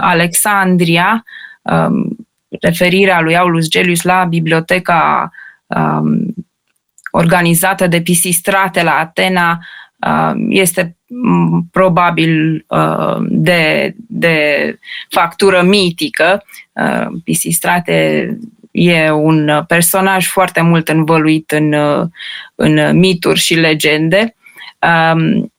Alexandria, 0.00 1.24
um, 1.62 2.16
referirea 2.60 3.20
lui 3.20 3.36
Aulus 3.36 3.68
Gelius 3.68 4.02
la 4.02 4.24
biblioteca 4.24 5.30
um, 5.66 6.34
organizată 7.10 7.86
de 7.86 8.00
Pisistrate 8.00 8.82
la 8.82 8.94
Atena 8.96 9.58
um, 10.06 10.50
este 10.50 10.96
probabil 11.70 12.64
uh, 12.68 13.16
de, 13.28 13.94
de 13.96 14.78
factură 15.08 15.62
mitică. 15.62 16.44
Pisistrate 17.24 18.28
e 18.72 19.10
un 19.10 19.64
personaj 19.66 20.26
foarte 20.26 20.60
mult 20.60 20.88
învăluit 20.88 21.50
în, 21.50 21.74
în 22.54 22.98
mituri 22.98 23.38
și 23.38 23.54
legende, 23.54 24.34
um, 24.78 25.52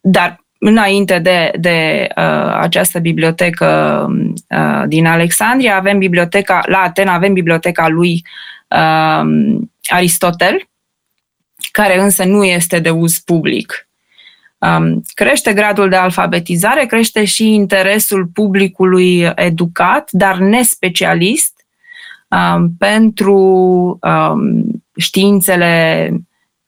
dar 0.00 0.44
înainte 0.58 1.18
de, 1.18 1.50
de 1.58 2.08
uh, 2.16 2.56
această 2.60 2.98
bibliotecă 2.98 4.06
uh, 4.48 4.82
din 4.86 5.06
Alexandria, 5.06 5.76
avem 5.76 5.98
biblioteca, 5.98 6.62
la 6.66 6.78
Atena 6.78 7.12
avem 7.12 7.32
biblioteca 7.32 7.88
lui 7.88 8.22
uh, 8.68 9.58
Aristotel, 9.86 10.68
care 11.72 12.00
însă 12.00 12.24
nu 12.24 12.44
este 12.44 12.78
de 12.78 12.90
uz 12.90 13.18
public. 13.18 13.88
Um, 14.58 15.02
crește 15.14 15.52
gradul 15.52 15.88
de 15.88 15.96
alfabetizare, 15.96 16.86
crește 16.86 17.24
și 17.24 17.52
interesul 17.52 18.26
publicului 18.26 19.32
educat, 19.34 20.08
dar 20.12 20.36
nespecialist, 20.36 21.52
um, 21.54 21.63
pentru 22.78 23.38
um, 24.02 24.64
științele 24.96 26.10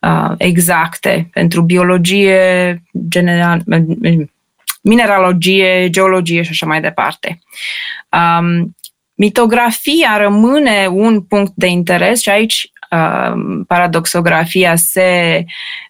uh, 0.01 0.33
exacte, 0.39 1.29
pentru 1.33 1.63
biologie, 1.63 2.83
general, 3.09 3.63
mineralogie, 4.83 5.91
geologie 5.91 6.43
și 6.43 6.51
așa 6.51 6.67
mai 6.67 6.81
departe. 6.81 7.39
Um, 8.11 8.77
mitografia 9.15 10.17
rămâne 10.17 10.87
un 10.91 11.21
punct 11.21 11.53
de 11.55 11.67
interes 11.67 12.21
și 12.21 12.29
aici 12.29 12.71
uh, 12.91 13.61
paradoxografia 13.67 14.77
se, 14.77 15.45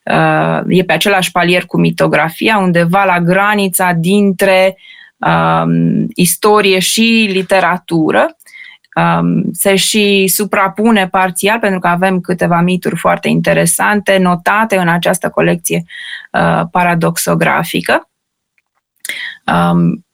uh, 0.05 0.61
e 0.69 0.83
pe 0.83 0.93
același 0.93 1.31
palier 1.31 1.67
cu 1.67 1.79
mitografia, 1.79 2.59
undeva 2.59 3.05
la 3.05 3.21
granița 3.21 3.93
dintre 3.93 4.77
uh, 5.17 5.65
istorie 6.15 6.79
și 6.79 7.29
literatură 7.33 8.37
um, 8.97 9.53
se 9.53 9.77
și 9.77 10.27
suprapune 10.27 11.09
parțial, 11.09 11.59
pentru 11.59 11.79
că 11.79 11.89
avem 11.89 12.21
câteva 12.21 12.61
mituri 12.61 12.97
foarte 12.97 13.29
interesante 13.29 14.19
notate 14.19 14.77
în 14.77 14.89
această 14.89 15.29
colecție 15.29 15.85
uh, 16.33 16.63
paradoxografică. 16.71 18.09
Um, 19.47 20.05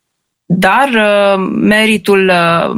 dar 0.44 0.88
uh, 0.88 1.50
meritul 1.52 2.28
uh, 2.28 2.70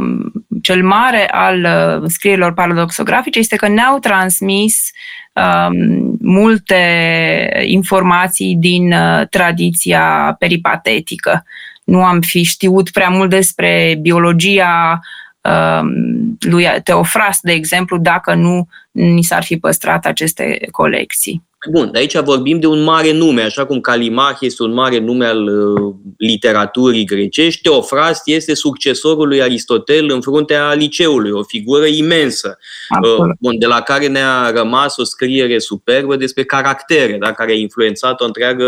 cel 0.62 0.82
mare 0.82 1.28
al 1.30 1.64
uh, 1.64 2.08
scrierilor 2.10 2.52
paradoxografice 2.52 3.38
este 3.38 3.56
că 3.56 3.68
ne-au 3.68 3.98
transmis 3.98 4.90
um, 5.32 6.16
multe 6.20 6.82
informații 7.66 8.56
din 8.58 8.92
uh, 8.92 9.28
tradiția 9.30 10.36
peripatetică. 10.38 11.44
Nu 11.84 12.04
am 12.04 12.20
fi 12.20 12.42
știut 12.42 12.90
prea 12.90 13.08
mult 13.08 13.30
despre 13.30 13.98
biologia 14.00 15.00
Um, 15.00 15.23
lui 16.38 16.66
Teofras, 16.84 17.38
de 17.42 17.52
exemplu, 17.52 17.98
dacă 17.98 18.34
nu 18.34 18.68
ni 18.90 19.22
s-ar 19.22 19.42
fi 19.42 19.56
păstrat 19.56 20.06
aceste 20.06 20.68
colecții. 20.70 21.42
Bun, 21.70 21.90
de 21.92 21.98
aici 21.98 22.18
vorbim 22.18 22.60
de 22.60 22.66
un 22.66 22.82
mare 22.82 23.12
nume, 23.12 23.42
așa 23.42 23.66
cum 23.66 23.80
Calimach 23.80 24.40
este 24.40 24.62
un 24.62 24.72
mare 24.72 24.98
nume 24.98 25.26
al 25.26 25.46
uh, 25.46 25.94
literaturii 26.18 27.04
grecești, 27.04 27.62
Teofrast 27.62 28.22
este 28.24 28.54
succesorul 28.54 29.28
lui 29.28 29.42
Aristotel 29.42 30.10
în 30.10 30.20
fruntea 30.20 30.72
liceului, 30.72 31.30
o 31.30 31.42
figură 31.42 31.84
imensă, 31.84 32.58
uh, 33.02 33.34
bun, 33.40 33.58
de 33.58 33.66
la 33.66 33.80
care 33.80 34.06
ne-a 34.06 34.50
rămas 34.50 34.96
o 34.96 35.04
scriere 35.04 35.58
superbă 35.58 36.16
despre 36.16 36.44
caractere, 36.44 37.16
da, 37.20 37.32
care 37.32 37.52
a 37.52 37.56
influențat 37.56 38.20
o 38.20 38.24
întreagă 38.24 38.66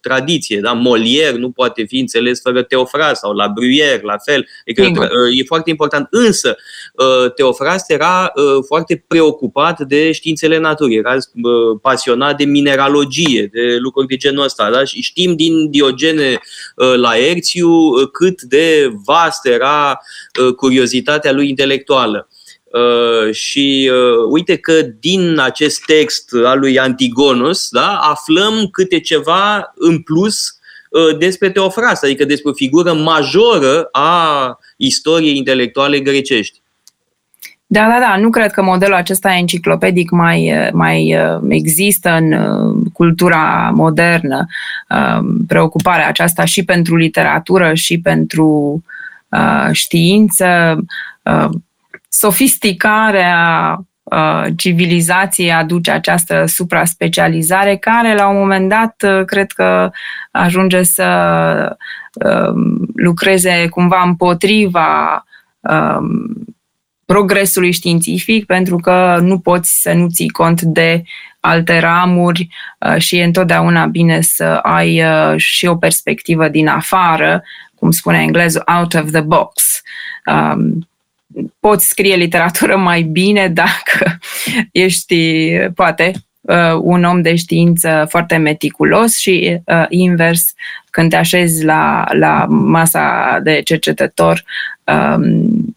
tradiție. 0.00 0.60
Da? 0.60 0.72
Molière 0.72 1.36
nu 1.36 1.50
poate 1.50 1.84
fi 1.84 1.98
înțeles 1.98 2.40
fără 2.40 2.62
Teofrast 2.62 3.20
sau 3.20 3.32
la 3.32 3.52
Bruyère, 3.52 4.02
la 4.02 4.16
fel. 4.24 4.46
Adică, 4.66 5.02
uh, 5.02 5.38
e 5.38 5.44
foarte 5.46 5.70
important. 5.70 6.06
Însă, 6.10 6.48
uh, 6.48 6.85
Teofrast 7.34 7.90
era 7.90 8.32
uh, 8.34 8.64
foarte 8.66 9.04
preocupat 9.08 9.80
de 9.80 10.12
științele 10.12 10.58
naturii, 10.58 10.96
era 10.96 11.14
uh, 11.14 11.78
pasionat 11.82 12.36
de 12.36 12.44
mineralogie, 12.44 13.48
de 13.52 13.76
lucruri 13.78 14.06
de 14.06 14.16
genul 14.16 14.44
ăsta. 14.44 14.70
Da? 14.70 14.84
Și 14.84 15.02
știm 15.02 15.36
din 15.36 15.70
Diogene 15.70 16.40
uh, 16.76 16.94
Laerțiu 16.96 17.70
uh, 17.70 18.08
cât 18.12 18.42
de 18.42 18.92
vast 19.04 19.46
era 19.46 20.00
uh, 20.40 20.54
curiozitatea 20.54 21.32
lui 21.32 21.48
intelectuală. 21.48 22.28
Uh, 22.64 23.34
și 23.34 23.90
uh, 23.92 24.26
uite 24.30 24.56
că 24.56 24.82
din 25.00 25.38
acest 25.38 25.84
text 25.84 26.30
al 26.44 26.58
lui 26.58 26.78
Antigonus 26.78 27.68
da, 27.70 27.98
aflăm 27.98 28.68
câte 28.72 29.00
ceva 29.00 29.72
în 29.74 30.02
plus 30.02 30.58
uh, 30.90 31.18
despre 31.18 31.50
Teofrast, 31.50 32.04
adică 32.04 32.24
despre 32.24 32.50
o 32.50 32.54
figură 32.54 32.92
majoră 32.92 33.88
a 33.92 34.58
istoriei 34.76 35.36
intelectuale 35.36 36.00
grecești. 36.00 36.62
Da, 37.68 37.86
da, 37.88 37.98
da. 38.00 38.16
Nu 38.16 38.30
cred 38.30 38.52
că 38.52 38.62
modelul 38.62 38.94
acesta 38.94 39.34
enciclopedic 39.34 40.10
mai, 40.10 40.70
mai 40.72 41.16
uh, 41.16 41.40
există 41.48 42.10
în 42.10 42.32
uh, 42.32 42.86
cultura 42.92 43.70
modernă. 43.74 44.46
Um, 44.88 45.44
preocuparea 45.46 46.08
aceasta 46.08 46.44
și 46.44 46.64
pentru 46.64 46.96
literatură 46.96 47.74
și 47.74 48.00
pentru 48.00 48.82
uh, 49.28 49.68
știință. 49.72 50.78
Sofisticarea 52.08 53.80
civilizației 54.56 55.52
aduce 55.52 55.90
această 55.90 56.44
supra-specializare 56.46 57.76
care 57.76 58.14
la 58.14 58.28
un 58.28 58.36
moment 58.36 58.68
dat 58.68 59.24
cred 59.26 59.52
că 59.52 59.90
ajunge 60.30 60.82
să 60.82 61.76
um, 62.12 62.88
lucreze 62.94 63.68
cumva 63.68 64.02
împotriva 64.04 65.24
um, 65.60 66.55
progresului 67.06 67.72
științific, 67.72 68.46
pentru 68.46 68.76
că 68.76 69.18
nu 69.22 69.38
poți 69.38 69.80
să 69.80 69.92
nu 69.92 70.08
ții 70.08 70.28
cont 70.28 70.62
de 70.62 71.02
alte 71.46 71.78
ramuri 71.78 72.48
uh, 72.78 73.00
și 73.00 73.16
e 73.16 73.24
întotdeauna 73.24 73.86
bine 73.86 74.20
să 74.20 74.44
ai 74.44 75.02
uh, 75.02 75.34
și 75.36 75.66
o 75.66 75.76
perspectivă 75.76 76.48
din 76.48 76.68
afară, 76.68 77.42
cum 77.74 77.90
spune 77.90 78.18
englezul, 78.22 78.62
out 78.78 78.94
of 78.94 79.10
the 79.10 79.20
box. 79.20 79.80
Um, 80.26 80.88
poți 81.60 81.88
scrie 81.88 82.14
literatură 82.14 82.76
mai 82.76 83.02
bine 83.02 83.48
dacă 83.48 84.18
ești, 84.72 85.50
poate, 85.74 86.12
uh, 86.40 86.78
un 86.80 87.04
om 87.04 87.22
de 87.22 87.36
știință 87.36 88.06
foarte 88.08 88.36
meticulos 88.36 89.18
și 89.18 89.60
invers, 89.88 90.54
când 90.90 91.10
te 91.10 91.16
așezi 91.16 91.64
la, 91.64 92.04
la 92.12 92.46
masa 92.48 93.38
de 93.42 93.60
cercetător, 93.64 94.44
um, 94.84 95.76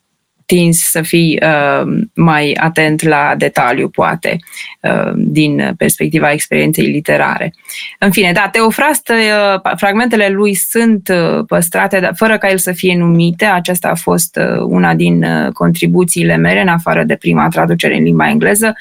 tinzi 0.49 0.91
să 0.91 1.01
fii 1.01 1.39
uh, 1.41 2.07
mai 2.15 2.57
atent 2.59 3.01
la 3.01 3.33
detaliu, 3.37 3.89
poate, 3.89 4.37
uh, 4.81 5.11
din 5.15 5.73
perspectiva 5.77 6.31
experienței 6.31 6.85
literare. 6.85 7.53
În 7.99 8.11
fine, 8.11 8.31
da, 8.31 8.49
Teofrast, 8.51 9.09
uh, 9.09 9.73
fragmentele 9.75 10.29
lui 10.29 10.53
sunt 10.53 11.09
uh, 11.09 11.45
păstrate, 11.47 11.99
dar 11.99 12.13
fără 12.15 12.37
ca 12.37 12.49
el 12.49 12.57
să 12.57 12.71
fie 12.71 12.95
numite. 12.97 13.45
Aceasta 13.45 13.87
a 13.87 13.95
fost 13.95 14.39
uh, 14.41 14.61
una 14.67 14.93
din 14.93 15.23
uh, 15.23 15.51
contribuțiile 15.51 16.35
mele, 16.35 16.61
în 16.61 16.67
afară 16.67 17.03
de 17.03 17.15
prima 17.15 17.47
traducere 17.47 17.97
în 17.97 18.03
limba 18.03 18.29
engleză. 18.29 18.73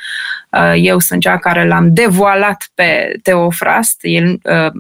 Uh, 0.51 0.73
eu 0.77 0.99
sunt 0.99 1.21
cea 1.21 1.39
care 1.39 1.67
l-am 1.67 1.93
devoalat 1.93 2.71
pe 2.75 3.19
Teofrast. 3.23 3.99
El 4.01 4.39
uh, 4.43 4.73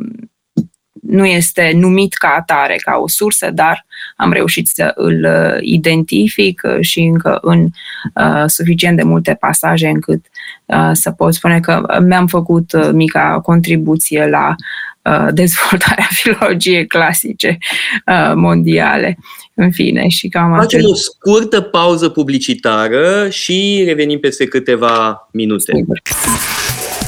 nu 1.02 1.26
este 1.26 1.72
numit 1.74 2.14
ca 2.14 2.34
atare, 2.38 2.76
ca 2.76 2.96
o 2.96 3.08
sursă, 3.08 3.50
dar 3.50 3.86
am 4.16 4.32
reușit 4.32 4.68
să 4.68 4.92
îl 4.94 5.24
uh, 5.24 5.58
identific 5.60 6.62
uh, 6.64 6.78
și 6.80 7.00
încă 7.00 7.38
în 7.40 7.68
uh, 8.14 8.44
suficient 8.46 8.96
de 8.96 9.02
multe 9.02 9.36
pasaje 9.40 9.88
încât 9.88 10.24
uh, 10.64 10.90
să 10.92 11.10
pot 11.10 11.34
spune 11.34 11.60
că 11.60 12.00
mi-am 12.06 12.26
făcut 12.26 12.72
uh, 12.72 12.88
mica 12.92 13.40
contribuție 13.42 14.26
la 14.26 14.54
uh, 15.02 15.28
dezvoltarea 15.40 16.08
filologiei 16.10 16.86
clasice 16.86 17.58
uh, 18.06 18.32
mondiale. 18.34 19.18
În 19.54 19.70
fine, 19.70 20.08
și 20.08 20.28
cam 20.28 20.54
Facem 20.56 20.80
o 20.84 20.94
scurtă 20.94 21.60
pauză 21.60 22.08
publicitară 22.08 23.28
și 23.30 23.82
revenim 23.86 24.18
peste 24.18 24.46
câteva 24.46 25.28
minute. 25.32 25.72
Sigur. 25.74 26.00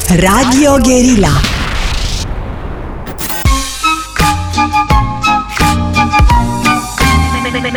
Radio 0.08 0.76
Guerilla 0.82 1.59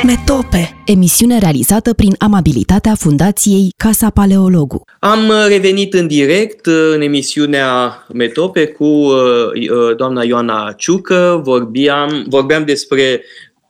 Metope, 0.06 0.82
emisiune 0.86 1.40
realizată 1.40 1.94
prin 1.94 2.16
amabilitatea 2.18 2.96
Fundației 2.96 3.74
Casa 3.78 4.10
Paleologu. 4.10 4.82
Am 5.00 5.32
revenit 5.48 5.94
în 5.94 6.08
direct 6.08 6.66
în 6.94 7.02
emisiunea 7.02 8.06
Metope 8.14 8.66
cu 8.66 8.84
uh, 8.84 9.14
uh, 9.54 9.96
doamna 9.98 10.24
Ioana 10.24 10.74
Ciucă. 10.78 11.42
Vorbeam, 11.44 12.26
vorbeam 12.28 12.66
despre 12.66 13.24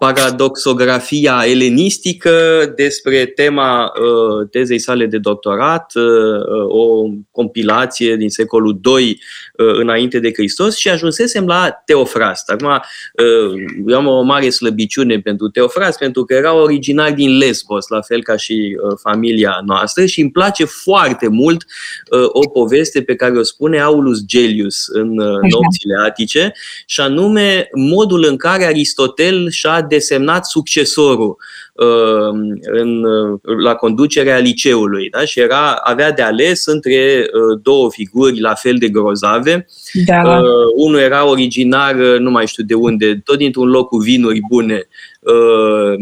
paradoxografia 0.04 1.44
elenistică, 1.46 2.32
despre 2.76 3.26
tema 3.26 3.84
uh, 3.84 4.48
tezei 4.52 4.80
sale 4.80 5.06
de 5.06 5.18
doctorat, 5.18 5.92
uh, 5.96 6.04
uh, 6.04 6.66
o 6.68 7.10
compilație 7.32 8.16
din 8.16 8.30
secolul 8.30 8.80
II 9.00 9.22
uh, 9.54 9.80
înainte 9.80 10.20
de 10.20 10.32
Hristos 10.34 10.78
și 10.78 10.90
ajunsesem 10.90 11.46
la 11.46 11.70
Teofrast. 11.86 12.50
Acum, 12.50 12.68
uh, 12.68 13.54
eu 13.88 13.98
am 13.98 14.08
o 14.08 14.22
mare 14.22 14.50
slăbiciune 14.50 15.20
pentru 15.20 15.48
Teofrast, 15.50 15.98
pentru 15.98 16.24
că 16.24 16.34
era 16.34 16.54
originar 16.54 17.12
din 17.12 17.38
Lesbos, 17.38 17.88
la 17.88 18.02
fel 18.02 18.24
ca 18.24 18.36
și 18.36 18.78
uh, 18.84 18.98
familia 19.02 19.60
noastră 19.66 20.06
și 20.06 20.22
îmi 20.22 20.32
place 20.32 20.66
foarte 20.66 21.28
mult 21.28 21.66
uh, 22.12 22.26
o 22.28 22.48
poveste 22.48 23.02
pe 23.02 23.16
care 23.16 23.38
o 23.38 23.44
spune 23.44 23.80
Aulus 23.80 24.26
Gellius 24.26 24.88
în 24.88 25.18
uh, 25.18 25.40
nopțile 25.52 25.96
atice, 26.06 26.54
și 26.86 27.00
anume 27.00 27.68
modul 27.74 28.26
în 28.30 28.38
care 28.38 28.66
Aristotel 28.66 29.50
și-a 29.50 29.82
desemnat 29.94 30.46
succesorul 30.46 31.38
uh, 31.74 32.58
în, 32.62 33.04
uh, 33.04 33.40
la 33.64 33.76
conducerea 33.76 34.38
liceului 34.38 35.10
da? 35.10 35.26
și 35.26 35.40
era, 35.40 35.72
avea 35.72 36.12
de 36.12 36.22
ales 36.22 36.66
între 36.66 37.26
uh, 37.26 37.60
două 37.62 37.92
figuri 37.92 38.40
la 38.40 38.54
fel 38.54 38.76
de 38.78 38.90
grozave. 38.90 39.66
Da. 40.06 40.22
Uh, 40.22 40.46
unul 40.76 41.00
era 41.00 41.26
originar, 41.26 41.96
uh, 41.96 42.20
nu 42.20 42.30
mai 42.30 42.48
știu 42.48 42.64
de 42.64 42.74
unde, 42.74 43.22
tot 43.24 43.38
dintr-un 43.38 43.70
loc 43.70 43.88
cu 43.88 43.98
vinuri 43.98 44.42
bune, 44.50 44.88
uh, 45.20 45.94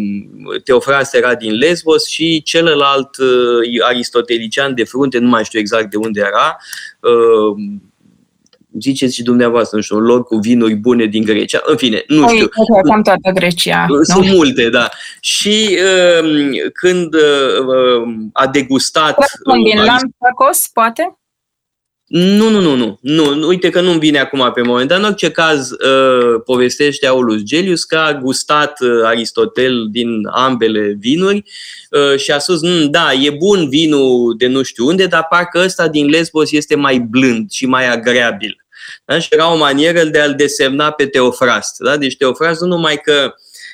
Teofrast 0.63 1.15
era 1.15 1.35
din 1.35 1.53
Lesbos 1.53 2.07
și 2.07 2.41
celălalt 2.43 3.17
uh, 3.17 3.85
aristotelician 3.87 4.75
de 4.75 4.83
frunte, 4.83 5.17
nu 5.19 5.27
mai 5.27 5.43
știu 5.43 5.59
exact 5.59 5.89
de 5.89 5.97
unde 5.97 6.19
era, 6.19 6.57
uh, 6.99 7.55
ziceți 8.79 9.15
și 9.15 9.23
dumneavoastră, 9.23 9.77
nu 9.77 9.83
știu, 9.83 9.97
un 9.97 10.03
loc 10.03 10.27
cu 10.27 10.35
vinuri 10.35 10.75
bune 10.75 11.05
din 11.05 11.23
Grecia. 11.23 11.61
În 11.63 11.77
fine, 11.77 12.03
nu 12.07 12.27
știu. 12.27 12.47
Cam 12.87 13.01
toată 13.01 13.31
Grecia. 13.33 13.85
Sunt 14.01 14.25
nu? 14.25 14.33
multe, 14.33 14.69
da. 14.69 14.89
Și 15.19 15.77
uh, 16.21 16.49
când 16.73 17.13
uh, 17.13 18.31
a 18.33 18.47
degustat... 18.47 19.15
Când 19.43 19.63
din 19.63 19.77
Lampacos, 19.77 20.69
poate? 20.73 21.15
Nu, 22.11 22.49
nu, 22.49 22.61
nu, 22.61 22.75
nu, 22.75 22.99
nu. 23.01 23.47
Uite 23.47 23.69
că 23.69 23.81
nu-mi 23.81 23.99
vine 23.99 24.19
acum 24.19 24.51
pe 24.53 24.61
moment, 24.61 24.87
dar 24.87 24.99
în 24.99 25.05
orice 25.05 25.31
caz 25.31 25.71
uh, 25.71 26.41
povestește 26.45 27.07
Aulus 27.07 27.41
Gelius 27.43 27.83
că 27.83 27.95
a 27.95 28.13
gustat 28.13 28.81
uh, 28.81 28.89
Aristotel 29.03 29.87
din 29.91 30.27
ambele 30.31 30.95
vinuri 30.99 31.43
uh, 31.89 32.19
și 32.19 32.31
a 32.31 32.37
spus, 32.37 32.61
mm, 32.61 32.89
da, 32.89 33.13
e 33.13 33.29
bun 33.29 33.69
vinul 33.69 34.35
de 34.37 34.47
nu 34.47 34.63
știu 34.63 34.85
unde, 34.85 35.05
dar 35.05 35.25
parcă 35.29 35.61
ăsta 35.65 35.87
din 35.87 36.07
Lesbos 36.07 36.51
este 36.51 36.75
mai 36.75 36.99
blând 36.99 37.51
și 37.51 37.65
mai 37.65 37.91
agreabil. 37.91 38.60
Da? 39.11 39.19
Și 39.19 39.27
era 39.31 39.53
o 39.53 39.57
manieră 39.57 40.03
de 40.03 40.19
a-l 40.19 40.33
desemna 40.37 40.91
pe 40.91 41.05
Teofrast. 41.05 41.77
Da? 41.79 41.97
Deci 41.97 42.17
Teofrast 42.17 42.61
nu 42.61 42.67
numai 42.67 42.95
că 42.95 43.33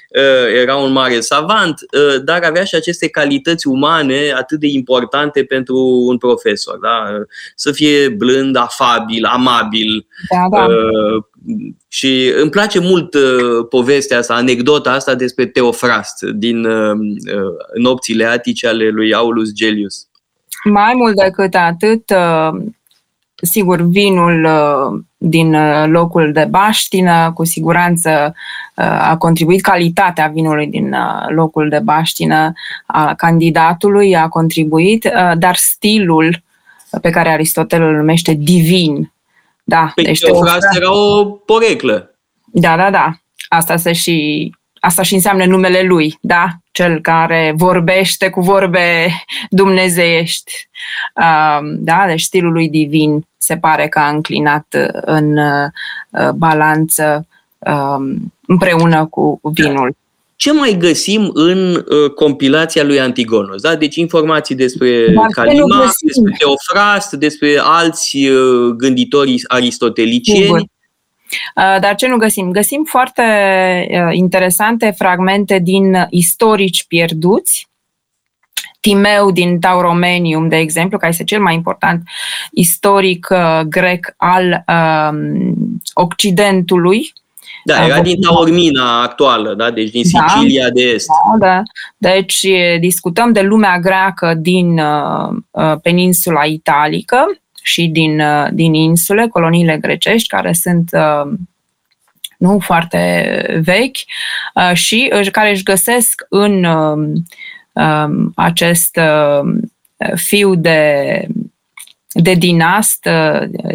uh, 0.10 0.60
era 0.62 0.76
un 0.76 0.92
mare 0.92 1.20
savant, 1.20 1.74
uh, 1.92 2.24
dar 2.24 2.44
avea 2.44 2.64
și 2.64 2.76
aceste 2.76 3.10
calități 3.10 3.68
umane 3.68 4.34
atât 4.36 4.60
de 4.60 4.68
importante 4.68 5.44
pentru 5.44 5.78
un 6.08 6.18
profesor. 6.18 6.80
Da? 6.80 7.04
Să 7.56 7.72
fie 7.72 8.10
blând, 8.10 8.56
afabil, 8.56 9.26
amabil. 9.26 10.08
Da, 10.30 10.58
da. 10.58 10.66
Uh, 10.66 11.24
și 11.88 12.32
îmi 12.42 12.50
place 12.50 12.80
mult 12.80 13.16
povestea 13.70 14.18
asta, 14.18 14.34
anecdota 14.34 14.92
asta 14.92 15.16
despre 15.16 15.46
Teofrast 15.46 16.22
din 16.22 16.68
nopțile 17.74 18.26
atice 18.26 18.68
ale 18.68 18.90
lui 18.90 19.14
Aulus 19.14 19.54
Gellius. 19.54 20.08
Mai 20.64 20.94
mult 20.96 21.16
decât 21.16 21.56
atât, 21.56 22.12
sigur, 23.42 23.82
vinul 23.82 24.44
uh, 24.44 25.02
din 25.18 25.54
uh, 25.54 25.86
locul 25.88 26.32
de 26.32 26.48
baștină, 26.50 27.32
cu 27.34 27.46
siguranță 27.46 28.34
a 29.00 29.18
contribuit 29.18 29.62
calitatea 29.62 30.28
vinului 30.28 30.68
din 30.68 30.96
locul 31.28 31.70
de 31.70 31.80
baștină 31.80 32.54
a 32.86 33.14
candidatului, 33.14 34.16
a 34.16 34.28
contribuit, 34.28 35.12
dar 35.38 35.56
stilul 35.56 36.44
pe 37.02 37.10
care 37.10 37.30
Aristotel 37.30 37.82
îl 37.82 37.96
numește 37.96 38.34
divin. 38.34 39.12
Da, 39.64 39.92
păi 39.96 40.04
deci 40.04 40.20
Teofrast 40.20 40.76
era 40.76 40.96
o 40.96 41.26
poreclă. 41.26 42.16
Da, 42.46 42.78
da, 42.78 42.90
da. 42.90 43.12
Asta 43.48 43.78
se 43.78 43.94
și 43.94 44.52
Asta 44.80 45.02
și 45.02 45.14
înseamnă 45.14 45.46
numele 45.46 45.82
lui, 45.82 46.18
da? 46.22 46.48
Cel 46.78 47.02
care 47.02 47.54
vorbește 47.56 48.30
cu 48.30 48.42
vorbe 48.42 49.08
dumnezeiești. 49.50 50.70
Da? 51.76 52.06
Deci 52.08 52.22
stilul 52.22 52.52
lui 52.52 52.70
divin 52.70 53.26
se 53.38 53.58
pare 53.58 53.88
că 53.88 54.00
a 54.00 54.10
înclinat 54.10 54.66
în 54.92 55.38
uh, 55.38 56.30
balanță 56.36 57.28
um, 57.60 58.34
împreună 58.48 59.06
cu 59.06 59.40
vinul. 59.54 59.96
Ce 60.36 60.54
mai 60.54 60.78
găsim 60.80 61.30
în 61.34 61.74
uh, 61.76 62.12
compilația 62.16 62.84
lui 62.84 63.00
Antigonos? 63.00 63.62
Da? 63.62 63.76
Deci 63.76 63.96
informații 63.96 64.56
despre 64.56 65.08
Dar 65.14 65.26
Calima, 65.30 65.92
despre 66.06 66.36
Teofrast, 66.38 67.12
despre 67.12 67.60
alți 67.64 68.28
uh, 68.28 68.74
gânditori 68.76 69.42
aristotelicieni. 69.48 70.44
Sigur. 70.44 70.64
Uh, 71.56 71.78
dar 71.80 71.96
ce 71.96 72.08
nu 72.08 72.18
găsim? 72.18 72.52
Găsim 72.52 72.84
foarte 72.84 73.24
uh, 73.90 74.16
interesante 74.16 74.94
fragmente 74.98 75.60
din 75.60 76.08
istorici 76.10 76.86
pierduți, 76.88 77.68
Timeu 78.80 79.32
din 79.32 79.60
Tauromenium, 79.60 80.48
de 80.48 80.58
exemplu, 80.58 80.98
care 80.98 81.12
este 81.12 81.24
cel 81.24 81.42
mai 81.42 81.54
important 81.54 82.04
istoric 82.52 83.28
uh, 83.32 83.60
grec 83.60 84.14
al 84.18 84.64
um, 84.68 85.82
Occidentului, 85.94 87.14
da, 87.68 87.86
era 87.86 88.02
din 88.02 88.22
Taormina 88.22 89.02
actuală, 89.02 89.54
da? 89.54 89.72
deci 89.72 89.90
din 89.90 90.04
da. 90.12 90.26
Sicilia 90.28 90.64
da, 90.64 90.70
de 90.70 90.82
Est. 90.82 91.08
Da, 91.40 91.48
da. 91.48 91.62
Deci 91.98 92.46
discutăm 92.80 93.32
de 93.32 93.42
lumea 93.42 93.80
greacă 93.80 94.34
din 94.38 94.80
uh, 94.80 95.74
peninsula 95.82 96.44
italică, 96.44 97.26
și 97.68 97.88
din, 97.88 98.20
uh, 98.20 98.48
din 98.52 98.74
insule, 98.74 99.28
coloniile 99.28 99.78
grecești, 99.78 100.28
care 100.28 100.54
sunt 100.54 100.90
uh, 100.92 101.34
nu 102.38 102.60
foarte 102.60 103.62
vechi 103.64 103.98
uh, 104.54 104.74
și 104.74 105.12
care 105.32 105.50
își 105.50 105.64
găsesc 105.64 106.26
în 106.30 106.64
um, 106.64 107.26
um, 107.72 108.32
acest 108.36 109.00
fiu 110.16 110.56
de 110.56 111.28
de 112.20 112.34
dinast, 112.34 113.10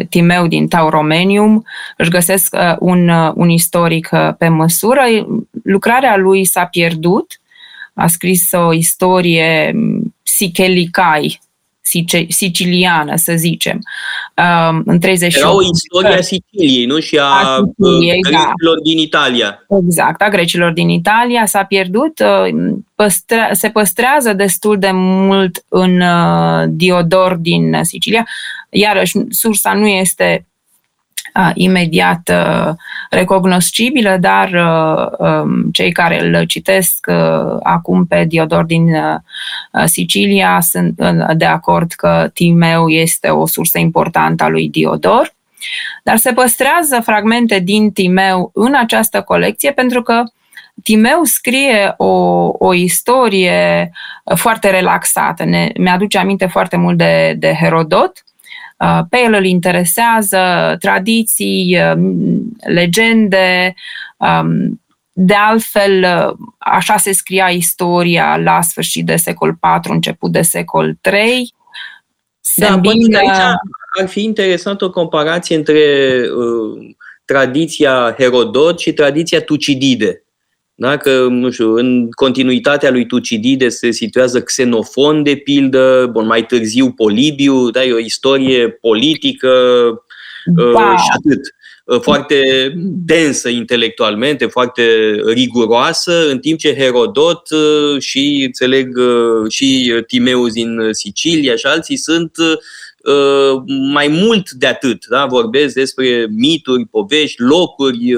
Timeu 0.09 0.47
din 0.47 0.67
Tauromenium, 0.67 1.65
își 1.97 2.09
găsesc 2.09 2.55
un, 2.79 3.09
un 3.35 3.49
istoric 3.49 4.09
pe 4.37 4.47
măsură. 4.47 5.01
Lucrarea 5.63 6.17
lui 6.17 6.45
s-a 6.45 6.65
pierdut, 6.65 7.41
a 7.93 8.07
scris 8.07 8.51
o 8.51 8.73
istorie 8.73 9.75
Sichelicai, 10.23 11.39
siciliană, 12.27 13.15
să 13.15 13.33
zicem, 13.35 13.79
um, 14.69 14.83
în 14.85 14.99
38. 14.99 15.35
Era 15.35 15.55
o 15.55 15.61
istorie 15.61 16.17
a 16.17 16.21
Siciliei, 16.21 16.85
nu? 16.85 16.99
Și 16.99 17.17
a, 17.17 17.23
a 17.23 17.63
Siciliei, 17.77 18.19
uh, 18.25 18.31
da. 18.31 18.37
grecilor 18.37 18.75
da. 18.75 18.81
din 18.83 18.97
Italia. 18.97 19.65
Exact, 19.85 20.21
a 20.21 20.29
grecilor 20.29 20.71
din 20.71 20.89
Italia 20.89 21.45
s-a 21.45 21.63
pierdut, 21.63 22.19
uh, 22.19 22.73
păstre- 22.95 23.49
se 23.53 23.69
păstrează 23.69 24.33
destul 24.33 24.79
de 24.79 24.89
mult 24.93 25.65
în 25.67 26.01
uh, 26.01 26.63
Diodor 26.67 27.35
din 27.35 27.79
Sicilia. 27.81 28.27
Iarăși, 28.69 29.17
sursa 29.29 29.73
nu 29.73 29.87
este 29.87 30.45
uh, 30.47 30.52
imediat 31.53 32.31
uh, 32.33 32.73
recognoscibilă, 33.09 34.17
dar 34.19 34.49
uh, 34.49 35.27
um, 35.27 35.63
cei 35.71 35.91
care 35.91 36.21
îl 36.21 36.43
citesc 36.45 37.05
uh, 37.09 37.57
acum 37.63 38.05
pe 38.05 38.25
Diodor 38.25 38.63
din 38.63 38.93
uh, 38.93 39.83
Sicilia 39.85 40.59
sunt 40.61 40.99
uh, 40.99 41.35
de 41.35 41.45
acord 41.45 41.91
că 41.91 42.29
Timeu 42.33 42.87
este 42.87 43.29
o 43.29 43.47
sursă 43.47 43.77
importantă 43.79 44.43
a 44.43 44.49
lui 44.49 44.69
Diodor. 44.69 45.33
Dar 46.03 46.17
se 46.17 46.33
păstrează 46.33 47.01
fragmente 47.03 47.59
din 47.59 47.91
Timeu 47.91 48.51
în 48.53 48.73
această 48.75 49.21
colecție 49.21 49.71
pentru 49.71 50.01
că 50.01 50.23
Timeu 50.83 51.23
scrie 51.23 51.93
o, 51.97 52.05
o 52.57 52.73
istorie 52.73 53.91
foarte 54.35 54.69
relaxată. 54.69 55.43
Ne, 55.43 55.71
mi-aduce 55.77 56.17
aminte 56.17 56.45
foarte 56.45 56.77
mult 56.77 56.97
de, 56.97 57.35
de 57.37 57.53
Herodot, 57.59 58.23
Uh, 58.23 58.32
pe 59.09 59.17
el 59.25 59.33
îl 59.33 59.45
interesează 59.45 60.75
tradiții, 60.79 61.77
um, 61.95 62.57
legende. 62.67 63.73
Um, 64.17 64.81
de 65.15 65.33
altfel, 65.33 66.03
uh, 66.03 66.35
așa 66.57 66.97
se 66.97 67.11
scria 67.11 67.47
istoria 67.47 68.37
la 68.37 68.61
sfârșit 68.61 69.05
de 69.05 69.15
secol 69.15 69.49
IV, 69.49 69.91
început 69.91 70.31
de 70.31 70.41
secol 70.41 70.97
III. 71.11 71.53
Se 72.39 72.65
da, 72.65 72.73
îmbină... 72.73 73.17
aici 73.17 73.57
ar 74.01 74.07
fi 74.07 74.23
interesant 74.23 74.81
o 74.81 74.89
comparație 74.89 75.55
între 75.55 75.79
uh, 76.37 76.95
tradiția 77.25 78.15
Herodot 78.17 78.79
și 78.79 78.93
tradiția 78.93 79.41
Tucidide. 79.41 80.23
Da? 80.83 80.97
Că, 80.97 81.27
nu 81.29 81.49
știu, 81.51 81.75
în 81.75 82.11
continuitatea 82.11 82.91
lui 82.91 83.05
Tucidide 83.05 83.69
se 83.69 83.91
situează 83.91 84.41
Xenofon, 84.41 85.23
de 85.23 85.35
pildă, 85.35 86.09
bun, 86.11 86.25
mai 86.25 86.45
târziu 86.45 86.91
Polibiu, 86.91 87.69
da? 87.69 87.83
e 87.83 87.93
o 87.93 87.99
istorie 87.99 88.69
politică 88.69 89.49
da. 90.45 90.63
uh, 90.63 90.97
și 90.97 91.09
atât. 91.17 91.55
Uh, 91.85 91.99
foarte 92.01 92.71
densă 93.05 93.49
intelectualmente, 93.49 94.45
foarte 94.45 94.83
riguroasă, 95.25 96.29
în 96.29 96.39
timp 96.39 96.59
ce 96.59 96.75
Herodot 96.75 97.49
uh, 97.49 98.01
și, 98.01 98.41
înțeleg, 98.45 98.97
uh, 98.97 99.51
și 99.51 99.93
Timeus 100.07 100.53
din 100.53 100.79
Sicilia 100.91 101.55
și 101.55 101.65
alții 101.65 101.97
sunt 101.97 102.31
mai 103.93 104.07
mult 104.07 104.51
de 104.51 104.67
atât. 104.67 105.05
Da? 105.09 105.25
Vorbesc 105.25 105.73
despre 105.73 106.27
mituri, 106.29 106.85
povești, 106.85 107.41
locuri, 107.41 108.13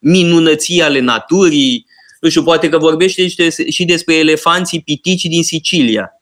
minunății 0.00 0.82
ale 0.82 1.00
naturii. 1.00 1.86
Nu 2.24 2.30
știu, 2.30 2.42
poate 2.42 2.68
că 2.68 2.78
vorbește 2.78 3.28
și 3.68 3.84
despre 3.84 4.14
elefanții 4.14 4.80
pitici 4.80 5.22
din 5.22 5.42
Sicilia. 5.42 6.12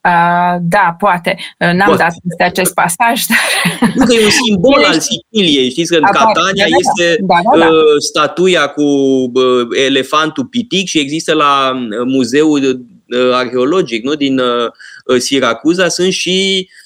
Uh, 0.00 0.56
da, 0.60 0.94
poate. 0.98 1.38
N-am 1.58 1.86
poate. 1.86 2.02
dat 2.02 2.14
peste 2.28 2.42
acest 2.42 2.74
pasaj. 2.74 3.24
Dar... 3.30 3.92
Nu 3.94 4.04
că 4.04 4.14
e 4.14 4.24
un 4.24 4.30
simbol 4.30 4.84
al 4.84 5.00
Siciliei. 5.00 5.70
Știți 5.70 5.90
că 5.90 5.96
în 5.96 6.02
Catania 6.02 6.64
da, 6.64 6.70
da, 6.70 6.76
este 6.78 7.16
da, 7.20 7.34
da, 7.52 7.58
da. 7.58 7.66
Uh, 7.66 7.74
statuia 7.98 8.66
cu 8.66 8.82
uh, 8.82 9.66
elefantul 9.86 10.44
pitic 10.44 10.86
și 10.86 10.98
există 10.98 11.34
la 11.34 11.72
muzeul 12.06 12.62
uh, 12.62 13.32
arheologic 13.32 14.04
nu? 14.04 14.14
din 14.14 14.38
uh, 14.38 15.18
Siracuza 15.18 15.88
sunt 15.88 16.12
și 16.12 16.68
uh, 16.68 16.81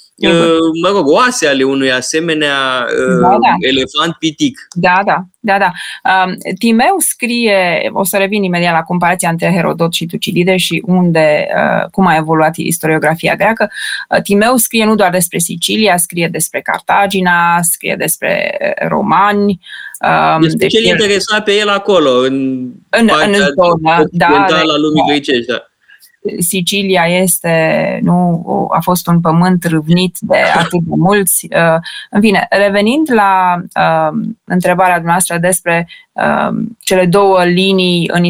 mă 0.83 0.89
rog, 0.89 1.07
oase 1.07 1.47
ale 1.49 1.63
unui 1.63 1.93
asemenea 1.93 2.87
uh, 2.87 3.21
da, 3.21 3.29
da. 3.29 3.55
elefant 3.69 4.17
pitic. 4.19 4.69
Da, 4.75 5.01
da, 5.05 5.25
da, 5.41 5.59
da. 5.59 5.71
Um, 6.25 6.37
Timeu 6.59 6.97
scrie, 6.99 7.91
o 7.93 8.05
să 8.05 8.17
revin 8.17 8.43
imediat 8.43 8.73
la 8.73 8.83
comparația 8.83 9.29
între 9.29 9.53
Herodot 9.53 9.93
și 9.93 10.07
Tucidide 10.07 10.57
și 10.57 10.83
unde, 10.87 11.47
uh, 11.57 11.91
cum 11.91 12.07
a 12.07 12.17
evoluat 12.17 12.57
istoriografia 12.57 13.35
greacă. 13.35 13.71
Uh, 14.11 14.23
Timeu 14.23 14.57
scrie 14.57 14.85
nu 14.85 14.95
doar 14.95 15.11
despre 15.11 15.39
Sicilia, 15.39 15.97
scrie 15.97 16.29
despre 16.29 16.61
Cartagina, 16.61 17.63
scrie 17.63 17.95
despre 17.99 18.59
romani. 18.89 19.61
Um, 20.01 20.41
despre 20.41 20.59
deci 20.59 20.71
ce 20.71 20.79
el 20.79 20.85
interesa 20.85 21.41
pe 21.41 21.53
el 21.53 21.69
acolo, 21.69 22.11
în, 22.11 22.35
în, 22.91 23.11
în 23.27 23.35
zona, 23.35 24.03
da, 24.11 24.47
da, 24.49 24.63
la 24.63 24.77
lumii 24.77 25.03
da. 25.07 25.13
grecești. 25.13 25.47
Da. 25.47 25.67
Sicilia 26.39 27.07
este, 27.07 27.99
nu, 28.03 28.45
a 28.73 28.81
fost 28.81 29.07
un 29.07 29.21
pământ 29.21 29.65
râvnit 29.65 30.17
de 30.21 30.37
atât 30.55 30.81
de 30.83 30.95
mulți. 30.97 31.49
Uh, 31.51 31.81
în 32.11 32.21
fine, 32.21 32.47
revenind 32.51 33.12
la 33.12 33.57
uh, 33.57 34.19
întrebarea 34.45 35.01
noastră 35.05 35.39
despre 35.39 35.89
uh, 36.12 36.49
cele 36.81 37.07
două 37.07 37.45
linii 37.45 38.11
în, 38.12 38.25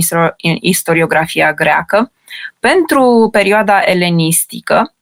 istoriografia 0.60 1.52
greacă, 1.52 2.12
pentru 2.60 3.28
perioada 3.32 3.80
elenistică 3.84 4.94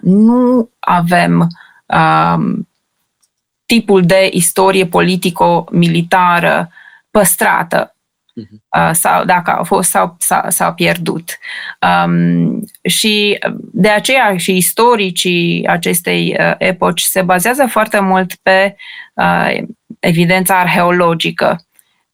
nu 0.00 0.70
avem 0.78 1.48
tipul 3.66 4.02
de 4.02 4.28
istorie 4.32 4.86
politico-militară 4.86 6.70
păstrată 7.10 7.95
uh, 8.36 8.90
sau 8.92 9.24
dacă 9.24 9.50
au 9.50 9.64
fost 9.64 9.90
sau 9.90 10.16
s-au 10.48 10.74
pierdut. 10.74 11.38
Um, 12.04 12.64
și 12.82 13.38
de 13.72 13.88
aceea 13.88 14.36
și 14.36 14.56
istoricii 14.56 15.66
acestei 15.66 16.36
uh, 16.38 16.54
epoci 16.58 17.00
se 17.00 17.22
bazează 17.22 17.66
foarte 17.66 18.00
mult 18.00 18.34
pe 18.34 18.76
uh, 19.14 19.56
evidența 20.00 20.58
arheologică. 20.58 21.64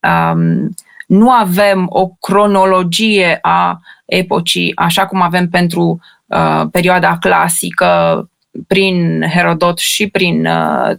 Um, 0.01 0.75
nu 1.07 1.31
avem 1.31 1.87
o 1.89 2.09
cronologie 2.09 3.39
a 3.43 3.81
epocii 4.05 4.77
așa 4.77 5.07
cum 5.07 5.21
avem 5.21 5.49
pentru 5.49 6.01
uh, 6.27 6.63
perioada 6.71 7.19
clasică 7.19 8.27
prin 8.67 9.23
Herodot 9.29 9.79
și 9.79 10.07
prin 10.09 10.49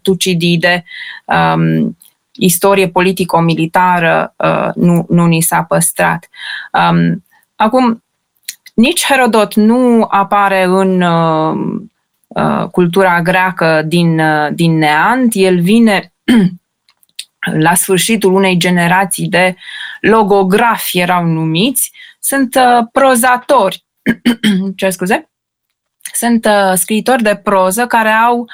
Tucidide, 0.01 0.83
um, 1.25 1.97
istorie 2.39 2.87
politico-militară 2.89 4.33
nu, 4.75 5.05
nu 5.09 5.25
ni 5.25 5.41
s-a 5.41 5.63
păstrat. 5.63 6.29
Um, 6.71 7.23
acum, 7.55 8.03
nici 8.73 9.05
Herodot 9.05 9.55
nu 9.55 10.07
apare 10.09 10.63
în 10.63 11.03
cultura 12.71 13.21
greacă 13.21 13.81
din, 13.85 14.21
din 14.53 14.77
Neant, 14.77 15.31
el 15.33 15.59
vine 15.61 16.13
la 17.51 17.73
sfârșitul 17.73 18.33
unei 18.33 18.57
generații 18.57 19.27
de 19.27 19.55
logografi 20.01 20.99
erau 20.99 21.25
numiți, 21.25 21.91
sunt 22.19 22.55
uh, 22.55 22.85
prozatori, 22.91 23.83
ce 24.75 24.89
scuze, 24.89 25.29
sunt 26.13 26.45
uh, 26.45 26.73
scriitori 26.75 27.23
de 27.23 27.35
proză 27.35 27.87
care 27.87 28.09
au 28.09 28.39
uh, 28.39 28.47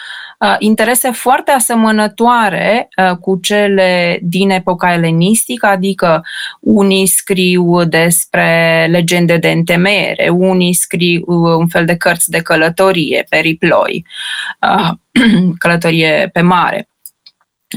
interese 0.60 1.12
foarte 1.12 1.52
asemănătoare 1.52 2.88
uh, 2.98 3.18
cu 3.18 3.40
cele 3.42 4.20
din 4.22 4.50
epoca 4.50 4.94
elenistică, 4.94 5.66
adică 5.66 6.24
unii 6.60 7.08
scriu 7.08 7.84
despre 7.84 8.88
legende 8.90 9.38
de 9.38 9.50
întemeiere, 9.50 10.30
unii 10.30 10.74
scriu 10.74 11.24
uh, 11.26 11.56
un 11.58 11.68
fel 11.68 11.86
de 11.86 11.96
cărți 11.96 12.30
de 12.30 12.42
călătorie, 12.42 13.26
periploi, 13.30 14.06
uh, 14.62 14.92
călătorie 15.60 16.30
pe 16.34 16.42
mare. 16.42 16.90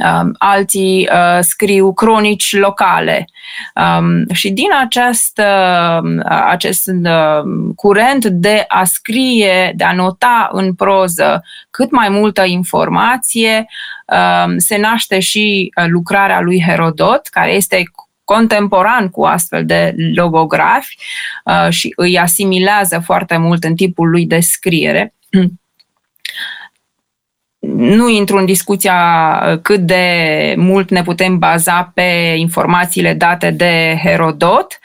Um, 0.01 0.35
alții 0.39 1.09
uh, 1.13 1.39
scriu 1.41 1.93
cronici 1.93 2.57
locale. 2.57 3.29
Um, 3.75 4.27
și 4.33 4.51
din 4.51 4.69
acest, 4.81 5.39
uh, 5.39 6.23
acest 6.29 6.91
uh, 7.03 7.73
curent 7.77 8.25
de 8.25 8.65
a 8.69 8.85
scrie, 8.85 9.73
de 9.77 9.85
a 9.85 9.93
nota 9.93 10.49
în 10.53 10.75
proză 10.75 11.43
cât 11.71 11.91
mai 11.91 12.09
multă 12.09 12.45
informație, 12.45 13.67
uh, 14.07 14.53
se 14.57 14.77
naște 14.77 15.21
și 15.21 15.73
uh, 15.77 15.85
lucrarea 15.89 16.41
lui 16.41 16.63
Herodot, 16.67 17.27
care 17.27 17.53
este 17.53 17.83
contemporan 18.25 19.09
cu 19.09 19.23
astfel 19.25 19.67
de 19.67 19.95
logografi 20.15 20.97
uh, 21.45 21.71
și 21.71 21.93
îi 21.97 22.19
asimilează 22.19 22.99
foarte 23.05 23.37
mult 23.37 23.65
în 23.65 23.75
tipul 23.75 24.11
lui 24.11 24.27
de 24.27 24.41
scriere. 24.41 25.15
nu 27.69 28.09
intru 28.09 28.37
în 28.37 28.45
discuția 28.45 28.95
uh, 29.47 29.59
cât 29.63 29.81
de 29.81 30.05
mult 30.57 30.91
ne 30.91 31.03
putem 31.03 31.39
baza 31.39 31.91
pe 31.95 32.35
informațiile 32.37 33.15
date 33.15 33.51
de 33.51 33.99
Herodot, 34.03 34.79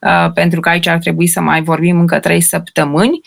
uh, 0.00 0.32
pentru 0.34 0.60
că 0.60 0.68
aici 0.68 0.86
ar 0.86 0.98
trebui 0.98 1.26
să 1.26 1.40
mai 1.40 1.62
vorbim 1.62 1.98
încă 1.98 2.18
trei 2.18 2.40
săptămâni, 2.40 3.20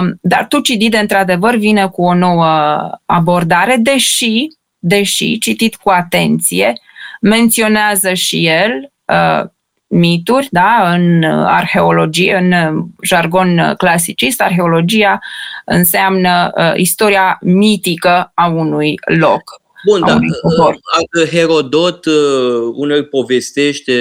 um, 0.00 0.18
dar 0.20 0.46
Tucidide 0.46 0.98
într-adevăr 0.98 1.56
vine 1.56 1.86
cu 1.86 2.02
o 2.02 2.14
nouă 2.14 2.80
abordare, 3.06 3.76
deși, 3.76 4.46
deși 4.78 5.38
citit 5.38 5.76
cu 5.76 5.90
atenție, 5.90 6.72
menționează 7.20 8.14
și 8.14 8.46
el 8.46 8.92
uh, 9.04 9.48
mituri, 9.88 10.48
da, 10.50 10.92
în 10.94 11.22
arheologie, 11.46 12.36
în 12.36 12.84
jargon 13.02 13.74
clasicist, 13.76 14.40
arheologia 14.40 15.18
înseamnă 15.64 16.50
uh, 16.54 16.72
istoria 16.76 17.38
mitică 17.40 18.30
a 18.34 18.46
unui 18.46 18.94
loc. 19.18 19.42
Bun, 19.86 20.00
dar 20.06 20.16
uh, 20.16 21.28
Herodot 21.30 22.04
uh, 22.06 22.72
uneori 22.74 23.08
povestește 23.08 23.92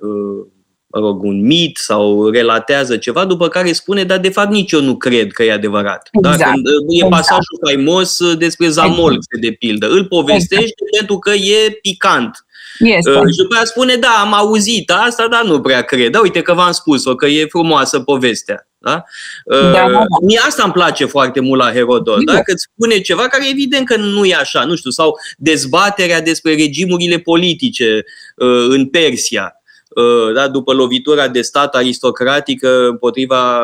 uh, 0.00 0.46
mă 0.90 1.00
rog, 1.00 1.22
un 1.22 1.46
mit 1.46 1.76
sau 1.76 2.28
relatează 2.28 2.96
ceva, 2.96 3.24
după 3.24 3.48
care 3.48 3.72
spune, 3.72 4.04
dar 4.04 4.18
de 4.18 4.28
fapt 4.28 4.50
nici 4.50 4.72
eu 4.72 4.80
nu 4.80 4.96
cred 4.96 5.32
că 5.32 5.42
e 5.42 5.52
adevărat. 5.52 6.08
Exact. 6.12 6.38
Da? 6.38 6.50
Când 6.50 6.66
uh, 6.66 6.72
e 6.72 6.94
exact. 6.94 7.10
pasajul 7.10 7.58
faimos 7.64 8.18
uh, 8.18 8.38
despre 8.38 8.68
Zamolxe, 8.68 9.28
exact. 9.32 9.40
de 9.40 9.66
pildă. 9.66 9.88
Îl 9.88 10.04
povestește 10.04 10.64
exact. 10.64 10.96
pentru 10.96 11.18
că 11.18 11.30
e 11.30 11.78
picant. 11.82 12.46
Este. 12.78 13.10
Uh, 13.10 13.16
și 13.16 13.36
după 13.36 13.54
aia 13.54 13.64
spune, 13.64 13.94
da, 13.94 14.08
am 14.20 14.34
auzit 14.34 14.90
asta, 14.90 15.28
dar 15.30 15.44
nu 15.44 15.60
prea 15.60 15.82
cred. 15.82 16.10
Da, 16.10 16.20
uite 16.20 16.42
că 16.42 16.54
v-am 16.54 16.72
spus-o, 16.72 17.14
că 17.14 17.26
e 17.26 17.46
frumoasă 17.46 18.00
povestea. 18.00 18.68
Da? 18.80 19.04
Uh, 19.44 19.60
da, 19.60 19.70
da, 19.70 19.90
da. 19.90 20.04
Mie 20.26 20.40
asta 20.46 20.62
îmi 20.62 20.72
place 20.72 21.04
foarte 21.04 21.40
mult 21.40 21.60
la 21.60 21.72
Herodot, 21.72 22.24
da? 22.24 22.32
că 22.32 22.52
îți 22.52 22.68
spune 22.72 23.00
ceva 23.00 23.22
care 23.22 23.48
evident 23.48 23.86
că 23.86 23.96
nu 23.96 24.24
e 24.24 24.34
așa, 24.34 24.64
nu 24.64 24.74
știu, 24.74 24.90
sau 24.90 25.18
dezbaterea 25.36 26.20
despre 26.20 26.54
regimurile 26.54 27.18
politice 27.18 28.04
uh, 28.36 28.66
în 28.68 28.86
Persia. 28.86 29.57
Uh, 29.98 30.32
da, 30.34 30.48
după 30.48 30.72
lovitura 30.72 31.28
de 31.28 31.42
stat 31.42 31.74
aristocratică 31.74 32.86
împotriva 32.86 33.60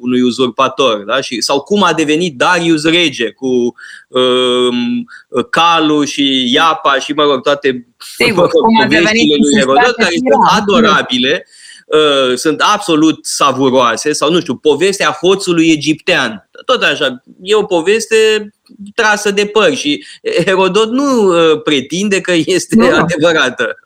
unui 0.00 0.20
uzurpator. 0.20 1.04
Da? 1.06 1.20
Și, 1.20 1.40
sau 1.40 1.60
cum 1.60 1.82
a 1.82 1.92
devenit 1.92 2.36
Darius 2.36 2.84
rege 2.84 3.30
cu 3.30 3.74
um, 4.08 5.04
Calu 5.50 6.04
și 6.04 6.52
Iapa 6.52 6.98
și, 6.98 7.12
mă 7.12 7.22
rog, 7.22 7.42
toate 7.42 7.86
Sigur, 8.16 8.48
cum 8.48 8.80
a 8.82 8.86
devenit 8.86 9.40
lui 9.40 9.58
Herodot, 9.58 9.94
care 9.94 10.14
sunt 10.14 10.62
adorabile, 10.62 11.46
uh, 11.86 12.36
sunt 12.36 12.60
absolut 12.74 13.26
savuroase, 13.26 14.12
sau 14.12 14.30
nu 14.30 14.40
știu, 14.40 14.56
povestea 14.56 15.10
hoțului 15.10 15.70
egiptean. 15.70 16.48
Tot 16.64 16.82
așa, 16.82 17.22
e 17.42 17.54
o 17.54 17.62
poveste 17.62 18.50
trasă 18.94 19.30
de 19.30 19.46
păr 19.46 19.74
și 19.74 20.06
Herodot 20.44 20.90
nu 20.90 21.22
uh, 21.22 21.62
pretinde 21.62 22.20
că 22.20 22.32
este 22.46 22.76
nu. 22.76 22.96
adevărată. 22.96 23.74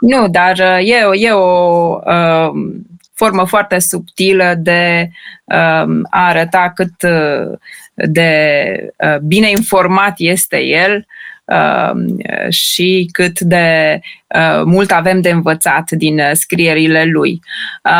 Nu, 0.00 0.28
dar 0.28 0.58
uh, 0.58 0.88
e, 0.88 1.26
e 1.26 1.30
o 1.30 1.98
uh, 2.04 2.50
formă 3.14 3.44
foarte 3.44 3.78
subtilă 3.78 4.54
de 4.58 5.10
uh, 5.44 6.00
a 6.10 6.26
arăta 6.26 6.72
cât 6.74 7.02
uh, 7.02 7.58
de 7.94 8.92
uh, 8.96 9.18
bine 9.18 9.50
informat 9.50 10.14
este 10.16 10.62
el 10.62 11.06
uh, 11.44 11.92
și 12.48 13.08
cât 13.12 13.40
de 13.40 14.00
uh, 14.26 14.62
mult 14.64 14.90
avem 14.90 15.20
de 15.20 15.30
învățat 15.30 15.90
din 15.90 16.20
scrierile 16.32 17.04
lui. 17.04 17.40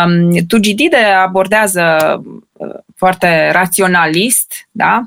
Um, 0.07 0.47
Tugidide 0.49 0.97
abordează 0.97 1.97
foarte 2.97 3.51
raționalist, 3.51 4.69
da? 4.71 5.07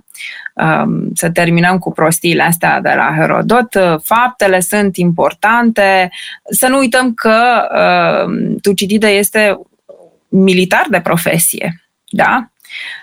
Um, 0.62 1.12
să 1.14 1.30
terminăm 1.30 1.78
cu 1.78 1.92
prostiile 1.92 2.44
astea 2.44 2.82
de 2.82 2.94
la 2.96 3.14
Herodot. 3.16 3.68
Faptele 4.04 4.60
sunt 4.60 4.98
importante. 4.98 6.10
Să 6.50 6.68
nu 6.68 6.78
uităm 6.78 7.14
că 7.14 7.68
um, 8.26 8.56
Tucidide 8.58 9.08
este 9.08 9.60
militar 10.28 10.86
de 10.90 11.00
profesie, 11.00 11.82
da? 12.10 12.52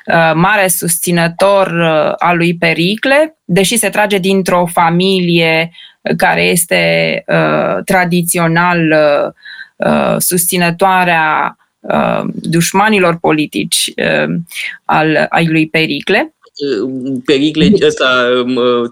Uh, 0.06 0.32
mare 0.34 0.68
susținător 0.68 1.66
uh, 1.66 2.12
al 2.18 2.36
lui 2.36 2.56
Pericle, 2.56 3.36
deși 3.44 3.76
se 3.76 3.88
trage 3.88 4.18
dintr-o 4.18 4.66
familie 4.66 5.70
care 6.16 6.42
este 6.42 7.24
uh, 7.26 7.84
tradițional 7.84 8.78
susținătoarea 10.18 11.56
dușmanilor 12.32 13.18
politici 13.18 13.92
al, 14.84 15.26
ai 15.28 15.46
lui 15.46 15.68
Pericle. 15.68 16.34
Pericle, 17.24 17.72
ăsta, 17.86 18.28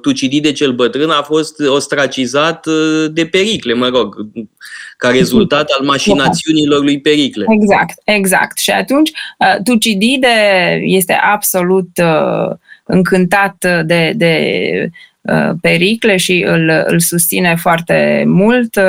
Tucidide 0.01 0.53
cel 0.53 0.73
bătrân, 0.73 1.11
a 1.11 1.23
fost 1.23 1.61
ostracizat 1.61 2.67
de 3.11 3.27
Pericle, 3.27 3.75
mă 3.75 3.89
rog, 3.89 4.17
ca 4.97 5.11
rezultat 5.11 5.71
al 5.79 5.85
mașinațiunilor 5.87 6.83
lui 6.83 7.01
Pericle. 7.01 7.45
Exact, 7.49 8.01
exact. 8.05 8.59
Și 8.59 8.71
atunci 8.71 9.11
Tucidide 9.65 10.29
este 10.85 11.13
absolut 11.13 11.89
încântat 12.85 13.67
de, 13.85 14.13
de 14.17 14.91
Pericle 15.61 16.17
și 16.17 16.45
îl, 16.47 16.85
îl 16.87 17.01
susține 17.01 17.55
foarte 17.57 18.25
mult. 18.27 18.81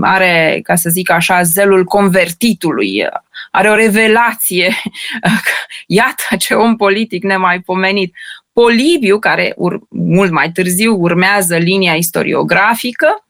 Are, 0.00 0.60
ca 0.62 0.74
să 0.74 0.88
zic 0.90 1.10
așa, 1.10 1.42
zelul 1.42 1.84
convertitului 1.84 3.08
are 3.50 3.70
o 3.70 3.74
revelație. 3.74 4.74
Iată 5.86 6.36
ce 6.38 6.54
om 6.54 6.76
politic 6.76 7.22
nemaipomenit. 7.22 8.14
Polibiu, 8.52 9.18
care 9.18 9.52
ur- 9.56 9.80
mult 9.88 10.30
mai 10.30 10.50
târziu 10.52 10.96
urmează 11.00 11.56
linia 11.56 11.94
istoriografică, 11.94 13.24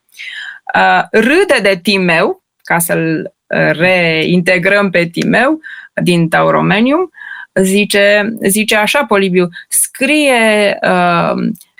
uh, 0.75 1.03
râde 1.11 1.59
de 1.61 1.79
Timeu, 1.83 2.43
ca 2.63 2.79
să-l 2.79 3.33
uh, 3.47 3.71
reintegrăm 3.71 4.89
pe 4.89 5.05
Timeu 5.05 5.59
din 5.93 6.29
Tauromenium, 6.29 7.09
zice, 7.53 8.33
zice 8.41 8.75
așa 8.75 9.05
Polibiu, 9.05 9.47
scrie 9.67 10.79
uh, 10.81 11.33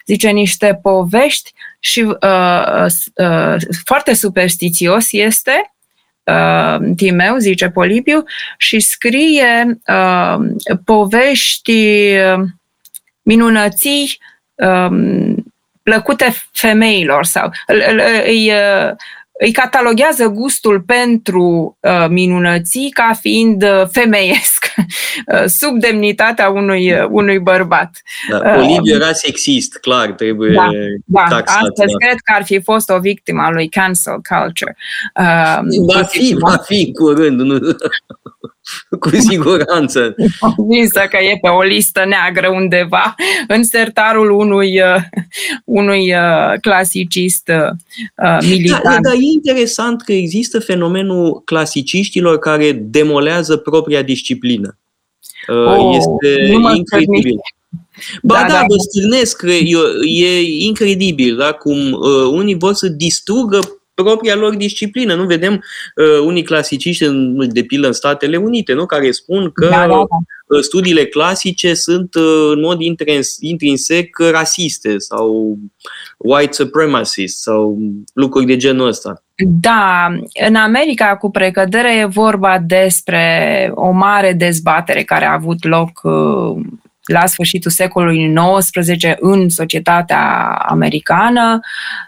zice 0.10 0.30
niște 0.30 0.80
povești 0.82 1.54
și 1.80 2.02
uh, 2.02 2.86
uh, 3.16 3.56
foarte 3.86 4.14
superstițios 4.14 5.12
este 5.12 5.74
uh, 6.24 6.92
Timeu, 6.96 7.38
zice 7.38 7.70
Polipiu, 7.70 8.24
și 8.58 8.80
scrie 8.80 9.80
uh, 9.88 10.36
povești 10.86 11.72
uh, 12.18 12.40
minunății 13.22 14.18
um, 14.56 15.46
plăcute 15.84 16.34
femeilor 16.52 17.26
sau 17.26 17.52
îi, 17.68 17.82
îi, 18.26 18.52
îi 19.42 19.52
cataloghează 19.52 20.28
gustul 20.28 20.82
pentru 20.82 21.78
uh, 21.80 22.06
minunății 22.10 22.90
ca 22.90 23.14
fiind 23.20 23.64
uh, 23.64 23.84
femeiesc, 23.92 24.66
uh, 25.34 25.44
sub 25.46 25.80
demnitatea 25.80 26.50
unui, 26.50 26.92
uh, 26.94 27.08
unui 27.10 27.40
bărbat. 27.40 28.02
Da, 28.30 28.56
Oliviu 28.58 28.96
era 28.96 29.14
sexist, 29.14 29.78
clar, 29.78 30.12
trebuie 30.12 30.54
da, 30.54 30.70
da, 31.06 31.26
taxat. 31.30 31.62
Astăzi 31.62 31.92
da. 32.00 32.06
cred 32.06 32.20
că 32.24 32.34
ar 32.36 32.44
fi 32.44 32.62
fost 32.62 32.90
o 32.90 33.00
victimă 33.00 33.42
a 33.42 33.50
lui 33.50 33.70
cancel 33.70 34.22
culture. 34.30 34.78
Uh, 35.20 35.60
Va 35.94 36.04
fi, 36.04 36.36
va 36.40 36.58
fi 36.58 36.92
curând, 36.92 37.42
nu? 37.42 37.60
cu 39.00 39.10
siguranță. 39.10 40.16
Convinsă 40.56 41.02
că 41.10 41.18
e 41.18 41.38
pe 41.42 41.48
o 41.48 41.62
listă 41.62 42.06
neagră 42.08 42.50
undeva 42.50 43.16
în 43.48 43.64
sertarul 43.64 44.32
unui, 44.32 44.82
uh, 44.82 45.02
unui 45.64 46.14
uh, 46.14 46.60
clasicist 46.62 47.48
uh, 47.48 48.38
militant. 48.42 48.84
Da, 48.84 48.98
dar 49.02 49.14
e 49.14 49.34
interesant 49.34 50.02
că 50.02 50.14
există 50.14 50.60
fenomenul 50.60 51.42
clasiciștilor 51.46 52.40
care 52.40 52.72
demolează 52.72 53.58
propria 53.58 54.02
disciplină. 54.02 54.78
Oh, 55.48 55.96
este 55.98 56.52
incredibil. 56.76 57.40
Ba 58.24 58.36
da, 58.36 58.48
da, 58.48 58.54
da, 58.54 58.66
vă 58.68 58.76
stârnesc, 58.78 59.42
e 60.06 60.42
incredibil 60.66 61.36
da, 61.36 61.52
cum 61.52 61.92
uh, 61.92 62.32
unii 62.32 62.56
vor 62.56 62.74
să 62.74 62.88
distrugă 62.88 63.79
propria 64.04 64.36
lor 64.36 64.56
disciplină. 64.56 65.16
Nu 65.16 65.26
vedem 65.26 65.54
uh, 65.54 66.26
unii 66.26 66.44
clasiciști, 66.44 67.04
în, 67.04 67.48
de 67.54 67.64
pildă 67.64 67.88
în 67.88 67.94
Statele 67.94 68.38
Unite, 68.38 68.74
nu? 68.74 68.86
care 68.86 69.12
spun 69.12 69.52
că 69.52 69.68
da, 69.70 69.88
da, 69.88 70.04
da. 70.48 70.62
studiile 70.62 71.06
clasice 71.06 71.74
sunt 71.74 72.16
uh, 72.16 72.52
în 72.54 72.60
mod 72.60 72.80
intrinsec 73.40 74.18
rasiste 74.32 74.98
sau 74.98 75.58
white 76.18 76.54
supremacist 76.54 77.42
sau 77.42 77.78
lucruri 78.14 78.46
de 78.46 78.58
genul 78.58 78.88
ăsta. 78.88 79.24
Da, 79.36 80.08
în 80.48 80.56
America, 80.56 81.18
cu 81.18 81.32
precădere, 81.32 81.98
e 81.98 82.06
vorba 82.06 82.60
despre 82.66 83.72
o 83.76 83.92
mare 83.92 84.34
dezbatere 84.34 85.04
care 85.04 85.26
a 85.26 85.34
avut 85.34 85.66
loc 85.66 86.02
uh, 86.04 86.66
la 87.10 87.26
sfârșitul 87.26 87.72
secolului 87.72 88.34
XIX 88.60 89.04
în 89.20 89.50
societatea 89.50 90.48
americană, 90.68 91.60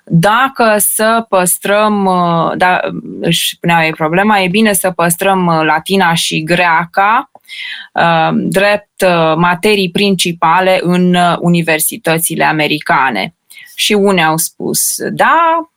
dacă 0.05 0.75
să 0.77 1.25
păstrăm, 1.29 2.05
uh, 2.05 2.51
da, 2.57 2.79
își 3.21 3.57
punea 3.59 3.85
ei 3.85 3.91
problema, 3.91 4.39
e 4.39 4.47
bine 4.47 4.73
să 4.73 4.91
păstrăm 4.91 5.45
uh, 5.45 5.61
latina 5.63 6.13
și 6.13 6.43
greaca 6.43 7.31
uh, 7.93 8.29
drept 8.33 9.05
materii 9.35 9.91
principale 9.91 10.79
în 10.81 11.17
universitățile 11.39 12.43
americane. 12.43 13.33
Și 13.75 13.93
unii 13.93 14.23
au 14.23 14.37
spus, 14.37 14.95
da, 15.09 15.69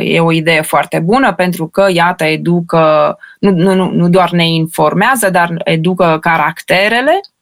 e 0.00 0.20
o 0.20 0.32
idee 0.32 0.60
foarte 0.60 0.98
bună 0.98 1.32
pentru 1.32 1.66
că, 1.66 1.86
iată, 1.92 2.24
educă, 2.24 3.18
nu, 3.38 3.50
nu, 3.50 3.90
nu 3.90 4.08
doar 4.08 4.30
ne 4.30 4.46
informează, 4.46 5.30
dar 5.30 5.60
educă 5.64 6.18
caracterele 6.20 7.20
Um, 7.20 7.41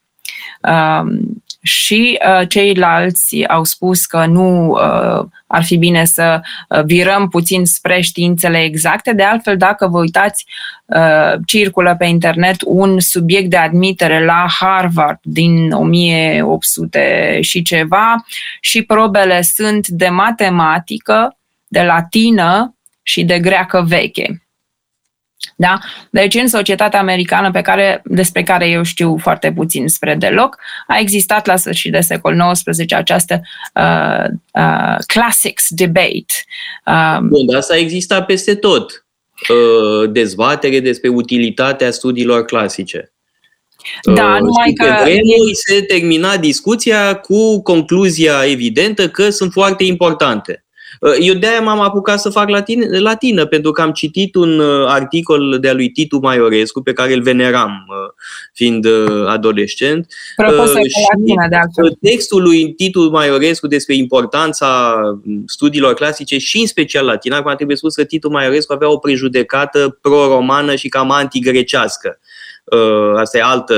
și 1.62 2.18
uh, 2.26 2.48
ceilalți 2.48 3.44
au 3.46 3.64
spus 3.64 4.06
că 4.06 4.26
nu 4.26 4.68
uh, 4.68 5.24
ar 5.46 5.64
fi 5.64 5.76
bine 5.76 6.04
să 6.04 6.40
uh, 6.68 6.84
virăm 6.84 7.28
puțin 7.28 7.64
spre 7.64 8.00
științele 8.00 8.62
exacte. 8.62 9.12
De 9.12 9.22
altfel, 9.22 9.56
dacă 9.56 9.86
vă 9.86 9.98
uitați, 9.98 10.46
circulă 11.46 11.94
pe 11.98 12.04
internet 12.04 12.56
un 12.64 13.00
subiect 13.00 13.50
de 13.50 13.56
admitere 13.56 14.24
la 14.24 14.46
Harvard 14.60 15.18
din 15.22 15.70
1800 15.72 17.38
și 17.40 17.62
ceva 17.62 18.24
și 18.60 18.82
probele 18.82 19.42
sunt 19.42 19.88
de 19.88 20.08
matematică, 20.08 21.36
de 21.68 21.82
latină 21.82 22.74
și 23.02 23.24
de 23.24 23.38
greacă 23.38 23.84
veche. 23.88 24.42
Da? 25.56 25.78
Deci 26.10 26.34
în 26.34 26.48
societatea 26.48 27.00
americană 27.00 27.50
pe 27.50 27.60
care, 27.60 28.02
despre 28.04 28.42
care 28.42 28.68
eu 28.68 28.82
știu 28.82 29.16
foarte 29.20 29.52
puțin 29.52 29.88
spre 29.88 30.14
deloc, 30.14 30.58
a 30.86 30.98
existat 30.98 31.46
la 31.46 31.56
sfârșit 31.56 31.92
de 31.92 32.00
secol 32.00 32.52
XIX 32.52 32.92
această 32.92 33.40
uh, 33.74 34.24
uh, 34.52 34.96
classics 35.06 35.66
debate. 35.68 36.34
Uh, 36.86 37.18
Bun, 37.20 37.46
dar 37.46 37.56
asta 37.56 37.76
exista 37.76 38.22
peste 38.22 38.54
tot. 38.54 39.04
Uh, 39.48 40.10
dezbatere 40.10 40.80
despre 40.80 41.08
utilitatea 41.08 41.90
studiilor 41.90 42.44
clasice. 42.44 43.12
Da, 44.02 44.34
uh, 44.34 44.40
numai 44.40 44.72
că... 44.72 44.94
vremuri 45.02 45.54
se 45.54 45.82
termina 45.82 46.36
discuția 46.36 47.14
cu 47.14 47.62
concluzia 47.62 48.44
evidentă 48.44 49.08
că 49.08 49.30
sunt 49.30 49.52
foarte 49.52 49.84
importante. 49.84 50.64
Uh, 51.00 51.16
eu 51.18 51.34
de-aia 51.34 51.60
m-am 51.60 51.80
apucat 51.80 52.20
să 52.20 52.30
fac 52.30 52.48
latin, 52.48 53.00
latină, 53.02 53.46
pentru 53.46 53.70
că 53.70 53.82
am 53.82 53.92
citit 53.92 54.34
un 54.34 54.58
uh, 54.58 54.86
articol 54.86 55.58
de-a 55.60 55.72
lui 55.72 55.90
Titu 55.90 56.18
Maiorescu, 56.18 56.82
pe 56.82 56.92
care 56.92 57.14
îl 57.14 57.22
veneram 57.22 57.86
uh, 57.88 58.12
fiind 58.52 58.86
adolescent. 59.26 60.06
Profesor 60.36 60.80
și 60.82 61.06
latină, 61.14 61.46
de 61.48 61.56
altfel. 61.56 61.98
Textul 62.00 62.42
lui 62.42 62.72
Titu 62.72 63.10
Maiorescu 63.10 63.66
despre 63.66 63.94
importanța 63.94 65.00
studiilor 65.46 65.94
clasice 65.94 66.38
și 66.38 66.58
în 66.58 66.66
special 66.66 67.04
latina, 67.04 67.36
acum 67.36 67.54
trebuie 67.54 67.76
spus 67.76 67.94
că 67.94 68.04
Titu 68.04 68.30
Maiorescu 68.30 68.72
avea 68.72 68.90
o 68.90 68.98
prejudecată 68.98 69.98
pro-romană 70.00 70.74
și 70.74 70.88
cam 70.88 71.10
antigrecească. 71.10 72.18
Uh, 72.70 73.18
asta 73.20 73.38
e 73.38 73.42
altă 73.42 73.74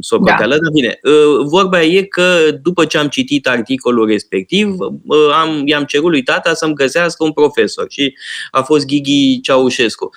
socoteală, 0.00 0.54
da. 0.54 0.60
dar 0.62 0.70
bine. 0.72 0.98
Uh, 1.02 1.46
vorba 1.46 1.82
e 1.82 2.02
că 2.02 2.24
după 2.62 2.84
ce 2.84 2.98
am 2.98 3.08
citit 3.08 3.46
articolul 3.48 4.06
respectiv, 4.06 4.74
uh, 4.78 5.30
am, 5.42 5.62
i-am 5.64 5.84
cerut 5.84 6.10
lui 6.10 6.22
tata 6.22 6.54
să-mi 6.54 6.74
găsească 6.74 7.24
un 7.24 7.32
profesor 7.32 7.86
și 7.88 8.16
a 8.50 8.62
fost 8.62 8.86
Ghighi 8.86 9.40
Ceaușescu. 9.40 10.10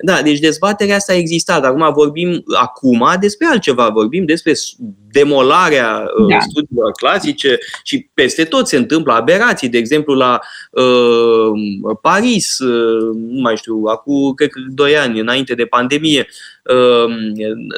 Da, 0.00 0.22
deci 0.22 0.38
dezbaterea 0.38 0.96
asta 0.96 1.12
a 1.12 1.16
existat. 1.16 1.64
Acum 1.64 1.92
vorbim 1.92 2.44
acum 2.54 3.06
despre 3.20 3.46
altceva, 3.46 3.88
vorbim 3.88 4.24
despre 4.24 4.52
demolarea 5.18 6.04
da. 6.28 6.38
studiilor 6.40 6.92
clasice 6.92 7.58
și 7.82 8.10
peste 8.14 8.44
tot 8.44 8.68
se 8.68 8.76
întâmplă 8.76 9.12
aberații, 9.12 9.68
de 9.68 9.78
exemplu 9.78 10.14
la 10.14 10.38
uh, 10.70 11.96
Paris, 12.00 12.58
uh, 12.58 13.14
nu 13.14 13.40
mai 13.40 13.56
știu, 13.56 13.82
acum 13.86 14.32
cred 14.34 14.48
că 14.48 14.60
2 14.68 14.96
ani 14.96 15.20
înainte 15.20 15.54
de 15.54 15.64
pandemie, 15.64 16.26
Ehm, 16.66 17.34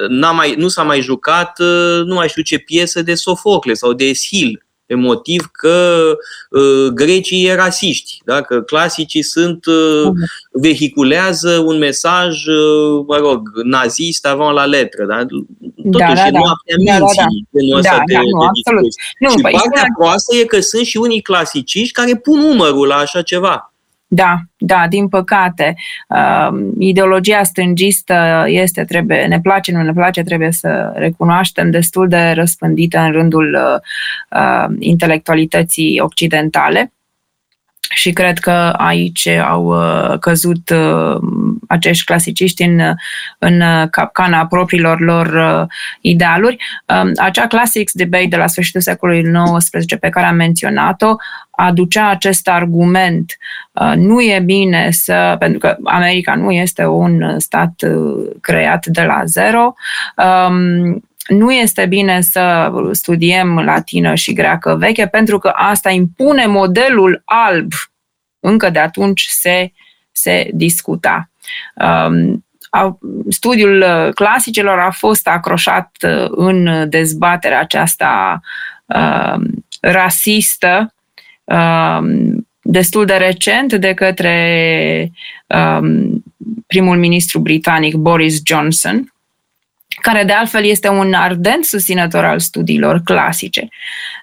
n-a 0.08 0.30
mai, 0.30 0.54
nu 0.56 0.68
s-a 0.68 0.82
mai 0.82 1.00
jucat, 1.00 1.58
uh, 1.58 2.02
nu 2.04 2.14
mai 2.14 2.28
știu 2.28 2.42
ce 2.42 2.58
piesă 2.58 3.02
de 3.02 3.14
Sofocle 3.14 3.74
sau 3.74 3.92
de 3.92 4.04
Eschil, 4.04 4.66
pe 4.88 4.94
motiv 4.94 5.48
că 5.52 6.16
uh, 6.50 6.86
grecii 6.94 7.46
e 7.46 7.54
rasiști, 7.54 8.20
da? 8.24 8.42
că 8.42 8.62
clasicii 8.62 9.22
sunt, 9.22 9.66
uh, 9.66 10.10
vehiculează 10.52 11.62
un 11.66 11.78
mesaj, 11.78 12.46
uh, 12.46 13.04
mă 13.06 13.16
rog, 13.16 13.48
nazist 13.64 14.26
avant 14.26 14.54
la 14.54 14.64
letră. 14.64 15.04
Da? 15.04 15.24
Totuși, 15.24 15.98
da, 15.98 16.14
da, 16.14 16.30
da. 16.30 16.38
nu 16.72 16.84
da, 16.84 16.98
da, 16.98 17.08
da. 17.08 17.80
da, 17.80 18.02
de, 18.06 18.14
da, 18.14 18.20
nu, 18.20 18.38
de 18.38 18.46
absolut. 18.46 18.92
Nu, 19.18 19.30
și 19.30 19.36
păi, 19.42 19.52
partea 19.52 19.86
proastă 19.98 20.36
e 20.36 20.44
că 20.44 20.60
sunt 20.60 20.84
și 20.84 20.96
unii 20.96 21.22
clasiciști 21.22 21.92
care 21.92 22.16
pun 22.16 22.40
umărul 22.40 22.86
la 22.86 22.96
așa 22.96 23.22
ceva. 23.22 23.67
Da, 24.10 24.40
da, 24.56 24.86
din 24.88 25.08
păcate. 25.08 25.74
Uh, 26.08 26.48
ideologia 26.78 27.42
stângistă 27.42 28.44
este, 28.46 28.84
trebuie, 28.84 29.24
ne 29.26 29.40
place, 29.40 29.72
nu 29.72 29.82
ne 29.82 29.92
place, 29.92 30.22
trebuie 30.22 30.52
să 30.52 30.92
recunoaștem, 30.94 31.70
destul 31.70 32.08
de 32.08 32.30
răspândită 32.30 32.98
în 32.98 33.12
rândul 33.12 33.54
uh, 33.54 34.40
uh 34.40 34.76
intelectualității 34.78 36.00
occidentale 36.00 36.92
și 37.94 38.12
cred 38.12 38.38
că 38.38 38.50
aici 38.76 39.26
au 39.26 39.64
uh, 39.64 40.18
căzut 40.18 40.70
uh, 40.70 41.20
acești 41.68 42.04
clasiciști 42.04 42.62
în, 42.62 42.80
în 43.38 43.62
capcana 43.90 44.46
propriilor 44.46 45.00
lor 45.00 45.26
uh, 45.26 45.66
idealuri. 46.00 46.56
Um, 46.86 47.12
acea 47.16 47.46
Classics 47.46 47.92
Debate 47.92 48.26
de 48.26 48.36
la 48.36 48.46
sfârșitul 48.46 48.80
secolului 48.80 49.32
XIX 49.58 49.98
pe 50.00 50.08
care 50.08 50.26
am 50.26 50.36
menționat-o 50.36 51.14
aducea 51.60 52.08
acest 52.08 52.48
argument. 52.48 53.36
Nu 53.94 54.22
e 54.22 54.40
bine 54.44 54.90
să, 54.90 55.36
pentru 55.38 55.58
că 55.58 55.76
America 55.84 56.34
nu 56.34 56.50
este 56.50 56.86
un 56.86 57.38
stat 57.38 57.72
creat 58.40 58.86
de 58.86 59.02
la 59.02 59.24
zero, 59.24 59.74
um, 60.16 61.02
nu 61.28 61.52
este 61.52 61.86
bine 61.86 62.20
să 62.20 62.72
studiem 62.92 63.58
latină 63.58 64.14
și 64.14 64.32
greacă 64.32 64.76
veche 64.76 65.06
pentru 65.06 65.38
că 65.38 65.48
asta 65.54 65.90
impune 65.90 66.46
modelul 66.46 67.22
alb. 67.24 67.72
Încă 68.40 68.70
de 68.70 68.78
atunci 68.78 69.26
se, 69.30 69.72
se 70.12 70.50
discuta. 70.54 71.30
Um, 71.74 72.44
studiul 73.28 73.84
clasicelor 74.14 74.78
a 74.78 74.90
fost 74.90 75.28
acroșat 75.28 75.90
uh, 76.02 76.26
în 76.30 76.88
dezbaterea 76.88 77.60
aceasta 77.60 78.40
uh, 78.86 79.34
rasistă 79.80 80.78
um, 80.78 80.92
destul 82.70 83.04
de 83.04 83.14
recent 83.14 83.72
de 83.72 83.94
către 83.94 85.12
um, 85.46 86.24
primul 86.66 86.96
ministru 86.96 87.38
britanic 87.38 87.94
Boris 87.94 88.40
Johnson, 88.44 89.12
care 90.00 90.24
de 90.24 90.32
altfel 90.32 90.64
este 90.64 90.88
un 90.88 91.12
ardent 91.12 91.64
susținător 91.64 92.24
al 92.24 92.38
studiilor 92.38 93.00
clasice, 93.04 93.68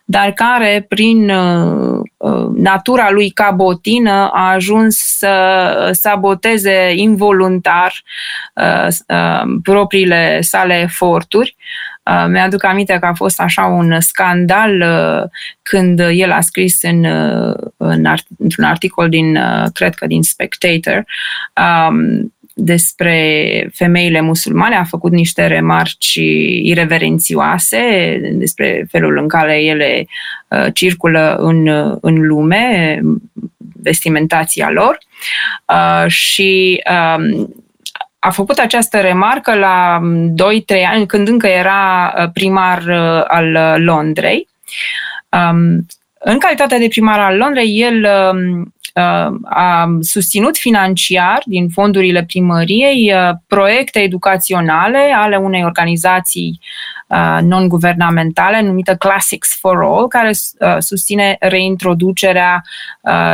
dar 0.05 0.31
care 0.31 0.85
prin 0.87 1.29
uh, 1.29 1.99
uh, 2.17 2.47
natura 2.55 3.11
lui 3.11 3.29
ca 3.29 3.51
botină 3.51 4.29
a 4.33 4.51
ajuns 4.51 4.95
să 4.95 5.89
saboteze 5.93 6.93
involuntar 6.95 8.03
propriile 9.63 10.41
sale 10.41 10.79
eforturi. 10.79 11.55
Mi-aduc 12.27 12.63
aminte 12.63 12.97
că 12.99 13.05
a 13.05 13.13
fost 13.13 13.41
așa 13.41 13.65
un 13.65 13.99
scandal 13.99 14.83
când 15.61 15.99
el 15.99 16.31
a 16.31 16.41
scris 16.41 16.81
în, 16.81 17.03
în, 17.77 18.05
într-un 18.37 18.63
articol 18.63 19.09
din, 19.09 19.39
cred 19.73 19.95
că 19.95 20.07
din 20.07 20.21
Spectator, 20.21 21.05
um, 21.89 22.33
despre 22.57 23.69
femeile 23.73 24.21
musulmane, 24.21 24.75
a 24.75 24.83
făcut 24.83 25.11
niște 25.11 25.47
remarci 25.47 26.13
ireverențioase 26.61 27.79
despre 28.33 28.87
felul 28.91 29.17
în 29.17 29.27
care 29.27 29.61
ele 29.61 30.05
uh, 30.47 30.65
circulă 30.73 31.35
în, 31.39 31.67
în 32.01 32.27
lume, 32.27 32.99
vestimentația 33.81 34.69
lor. 34.69 34.97
Uh, 35.65 36.07
și 36.07 36.81
um, 37.17 37.55
a 38.25 38.29
făcut 38.29 38.57
această 38.57 38.99
remarcă 38.99 39.55
la 39.55 39.99
2-3 39.99 40.83
ani, 40.91 41.05
când 41.05 41.27
încă 41.27 41.47
era 41.47 42.13
uh, 42.17 42.29
primar 42.33 42.89
al 43.27 43.83
Londrei. 43.83 44.47
Um, 45.29 45.85
în 46.19 46.39
calitate 46.39 46.77
de 46.77 46.87
primar 46.87 47.19
al 47.19 47.37
Londrei, 47.37 47.79
el 47.81 48.07
um, 48.31 48.73
Uh, 48.95 49.35
a 49.43 49.97
susținut 50.01 50.57
financiar 50.57 51.41
din 51.45 51.69
fondurile 51.69 52.23
primăriei 52.23 53.13
uh, 53.13 53.35
proiecte 53.47 53.99
educaționale 53.99 55.13
ale 55.15 55.35
unei 55.35 55.63
organizații 55.63 56.59
uh, 57.07 57.37
non-guvernamentale 57.41 58.61
numită 58.61 58.95
Classics 58.95 59.57
for 59.59 59.83
All, 59.83 60.07
care 60.07 60.31
susține 60.79 61.35
reintroducerea 61.39 62.63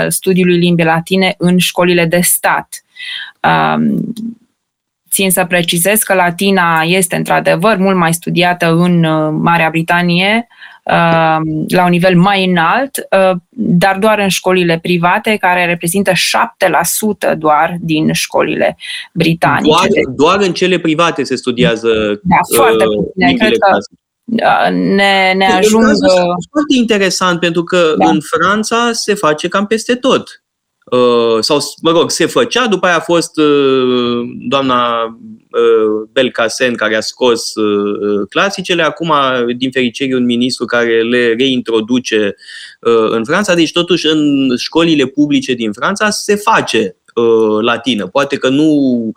studiului 0.07 0.57
limbii 0.57 0.85
latine 0.85 1.35
în 1.37 1.57
școlile 1.57 2.05
de 2.05 2.19
stat. 2.21 2.83
Um, 5.11 5.23
țin 5.23 5.31
să 5.31 5.45
precizez 5.45 6.03
că 6.03 6.13
latina 6.13 6.81
este 6.85 7.15
într-adevăr 7.15 7.77
mult 7.77 7.95
mai 7.95 8.13
studiată 8.13 8.71
în 8.71 8.99
Marea 9.41 9.69
Britanie 9.69 10.47
Um, 10.83 11.65
la 11.67 11.83
un 11.83 11.89
nivel 11.89 12.17
mai 12.17 12.45
înalt, 12.45 12.97
uh, 12.97 13.37
dar 13.49 13.97
doar 13.99 14.19
în 14.19 14.27
școlile 14.27 14.79
private, 14.81 15.37
care 15.37 15.65
reprezintă 15.65 16.11
7% 16.11 17.35
doar 17.37 17.77
din 17.79 18.13
școlile 18.13 18.77
britanice. 19.13 19.69
Doar, 19.69 19.87
doar 20.15 20.47
în 20.47 20.53
cele 20.53 20.79
private 20.79 21.23
se 21.23 21.35
studiază 21.35 22.19
da, 22.23 22.35
foarte 22.55 22.83
uh, 22.85 23.03
puține. 23.03 23.33
Cred 23.33 23.57
că 23.57 23.77
uh, 24.25 24.71
ne, 24.71 25.33
ne 25.35 25.45
ajung... 25.45 25.83
Foarte 26.51 26.75
interesant, 26.77 27.39
pentru 27.39 27.63
că 27.63 27.93
da. 27.97 28.09
în 28.09 28.19
Franța 28.21 28.89
se 28.91 29.13
face 29.13 29.47
cam 29.47 29.65
peste 29.65 29.95
tot. 29.95 30.40
Uh, 30.91 31.37
sau, 31.39 31.59
mă 31.81 31.91
rog, 31.91 32.09
se 32.09 32.25
făcea, 32.25 32.67
după 32.67 32.85
aia 32.85 32.95
a 32.95 32.99
fost 32.99 33.37
uh, 33.37 34.21
doamna 34.47 35.03
uh, 35.03 36.07
Belcasen 36.11 36.75
care 36.75 36.95
a 36.95 37.01
scos 37.01 37.53
clasicele, 38.29 38.83
acum, 38.83 39.13
din 39.57 39.71
fericire, 39.71 40.15
un 40.15 40.25
ministru 40.25 40.65
care 40.65 41.01
le 41.01 41.33
reintroduce 41.37 42.35
în 43.09 43.23
Franța, 43.25 43.53
deci 43.53 43.71
totuși 43.71 44.07
în 44.07 44.51
școlile 44.57 45.05
publice 45.05 45.53
din 45.53 45.71
Franța 45.71 46.09
se 46.09 46.35
face 46.35 46.95
latină. 47.61 48.07
Poate 48.07 48.35
că 48.35 48.49
nu 48.49 49.11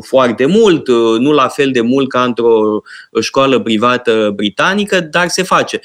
foarte 0.00 0.46
mult, 0.46 0.88
nu 1.18 1.32
la 1.32 1.48
fel 1.48 1.70
de 1.70 1.80
mult 1.80 2.08
ca 2.08 2.24
într-o 2.24 2.82
școală 3.20 3.60
privată 3.60 4.32
britanică, 4.34 5.00
dar 5.00 5.28
se 5.28 5.42
face. 5.42 5.80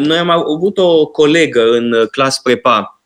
Noi 0.00 0.18
am 0.18 0.30
avut 0.30 0.78
o 0.78 1.06
colegă 1.06 1.70
în 1.70 2.06
clas 2.10 2.40
prepa 2.40 3.02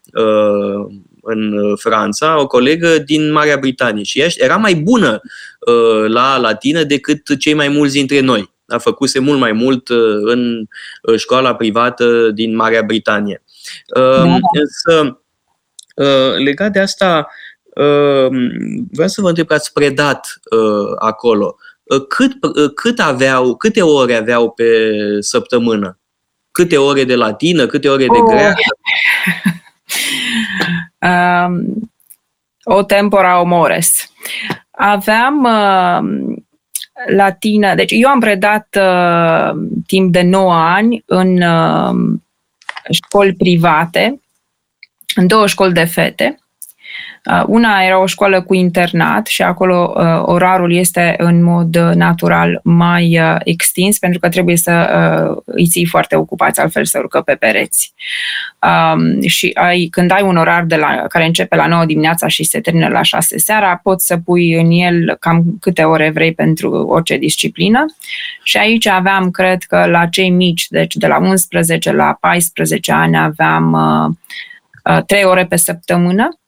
în 1.23 1.53
uh, 1.53 1.79
Franța, 1.79 2.41
o 2.41 2.47
colegă 2.47 2.99
din 2.99 3.33
Marea 3.33 3.57
Britanie 3.57 4.03
și 4.03 4.21
ea 4.21 4.27
era 4.37 4.57
mai 4.57 4.75
bună 4.75 5.21
uh, 5.61 6.09
la 6.09 6.39
latină 6.39 6.83
decât 6.83 7.39
cei 7.39 7.55
mai 7.55 7.69
mulți 7.69 7.95
dintre 7.95 8.21
noi. 8.21 8.51
A 8.67 8.79
făcuse 8.79 9.19
mult 9.19 9.39
mai 9.39 9.53
mult 9.53 9.89
uh, 9.89 10.21
în 10.23 10.65
școala 11.17 11.55
privată 11.55 12.31
din 12.31 12.57
Marea 12.57 12.83
Britanie. 12.83 13.43
Da. 13.95 14.39
Însă, 14.53 15.21
legat 16.39 16.73
de 16.73 16.79
asta, 16.79 17.29
vreau 18.91 19.09
să 19.09 19.21
vă 19.21 19.29
întreb 19.29 19.47
că 19.47 19.55
ați 19.55 19.73
predat 19.73 20.41
acolo. 20.99 21.57
Cât, 22.09 22.33
cât 22.75 23.01
aveau, 23.01 23.57
câte 23.57 23.83
ore 23.83 24.15
aveau 24.15 24.51
pe 24.51 24.93
săptămână? 25.19 25.99
Câte 26.53 26.77
ore 26.77 27.05
de 27.05 27.15
latină, 27.15 27.67
câte 27.67 27.89
ore 27.89 28.07
de 28.07 28.19
oh. 28.19 28.53
greacă? 31.01 31.47
um, 31.47 31.91
o 32.65 32.83
tempora 32.83 33.41
omores. 33.41 34.13
Aveam 34.71 35.45
uh, 35.45 36.35
latină, 37.15 37.75
deci 37.75 37.93
eu 37.93 38.09
am 38.09 38.21
predat 38.21 38.79
uh, 38.81 39.51
timp 39.87 40.13
de 40.13 40.23
9 40.23 40.55
ani 40.55 41.03
în 41.07 41.43
uh, 41.43 42.19
școli 42.91 43.35
private, 43.35 44.21
în 45.15 45.27
două 45.27 45.47
școli 45.47 45.73
de 45.73 45.85
fete 45.85 46.35
Uh, 46.35 46.50
una 47.47 47.83
era 47.83 48.01
o 48.01 48.07
școală 48.07 48.43
cu 48.43 48.55
internat 48.55 49.27
și 49.27 49.43
acolo 49.43 49.95
uh, 49.97 50.23
orarul 50.25 50.73
este 50.73 51.15
în 51.19 51.43
mod 51.43 51.77
natural 51.77 52.61
mai 52.65 53.21
uh, 53.21 53.37
extins 53.45 53.99
pentru 53.99 54.19
că 54.19 54.29
trebuie 54.29 54.57
să 54.57 54.73
îi 55.45 55.67
ții 55.67 55.87
foarte 55.87 56.17
ocupați, 56.17 56.61
altfel 56.61 56.85
să 56.85 56.99
urcă 56.99 57.21
pe 57.21 57.35
pereți. 57.35 57.95
Um, 58.63 59.21
și 59.21 59.51
ai, 59.55 59.89
când 59.91 60.11
ai 60.11 60.23
un 60.23 60.37
orar 60.37 60.65
de 60.65 60.77
la, 60.77 61.05
care 61.09 61.25
începe 61.25 61.57
la 61.57 61.67
9 61.67 61.85
dimineața 61.85 62.27
și 62.27 62.45
se 62.45 62.61
termină 62.61 62.89
la 62.89 63.03
6 63.03 63.39
seara, 63.39 63.81
poți 63.83 64.07
să 64.07 64.17
pui 64.17 64.55
în 64.61 64.71
el 64.71 65.17
cam 65.21 65.45
câte 65.61 65.83
ore 65.83 66.11
vrei 66.11 66.35
pentru 66.35 66.71
orice 66.73 67.17
disciplină. 67.17 67.85
Și 68.43 68.57
aici 68.57 68.87
aveam, 68.87 69.31
cred 69.31 69.63
că 69.63 69.87
la 69.87 70.07
cei 70.07 70.31
mici, 70.31 70.67
deci 70.69 70.95
de 70.95 71.07
la 71.07 71.19
11 71.19 71.93
la 71.93 72.17
14 72.21 72.93
ani 72.93 73.17
aveam 73.17 73.73
uh, 73.73 75.03
3 75.07 75.25
ore 75.25 75.47
pe 75.47 75.57
săptămână 75.57 76.40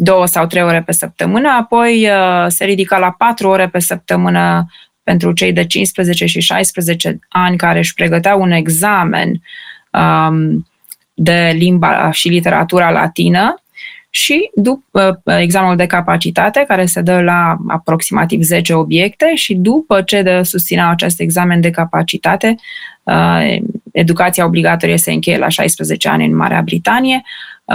două 0.00 0.26
sau 0.26 0.46
trei 0.46 0.62
ore 0.62 0.82
pe 0.82 0.92
săptămână, 0.92 1.48
apoi 1.48 2.08
uh, 2.08 2.46
se 2.48 2.64
ridica 2.64 2.98
la 2.98 3.10
patru 3.10 3.48
ore 3.48 3.68
pe 3.68 3.78
săptămână 3.78 4.66
pentru 5.02 5.32
cei 5.32 5.52
de 5.52 5.64
15 5.64 6.26
și 6.26 6.40
16 6.40 7.18
ani 7.28 7.56
care 7.56 7.78
își 7.78 7.94
pregăteau 7.94 8.40
un 8.40 8.50
examen 8.50 9.42
um, 9.90 10.66
de 11.14 11.54
limba 11.56 12.10
și 12.10 12.28
literatura 12.28 12.90
latină 12.90 13.62
și 14.10 14.50
după 14.54 15.20
uh, 15.24 15.36
examenul 15.38 15.76
de 15.76 15.86
capacitate, 15.86 16.64
care 16.68 16.86
se 16.86 17.00
dă 17.00 17.20
la 17.20 17.56
aproximativ 17.68 18.42
10 18.42 18.74
obiecte 18.74 19.34
și 19.34 19.54
după 19.54 20.02
ce 20.02 20.22
de 20.22 20.42
susținea 20.42 20.88
acest 20.88 21.20
examen 21.20 21.60
de 21.60 21.70
capacitate, 21.70 22.54
uh, 23.02 23.56
educația 23.92 24.44
obligatorie 24.44 24.96
se 24.96 25.12
încheie 25.12 25.38
la 25.38 25.48
16 25.48 26.08
ani 26.08 26.24
în 26.26 26.36
Marea 26.36 26.62
Britanie, 26.62 27.22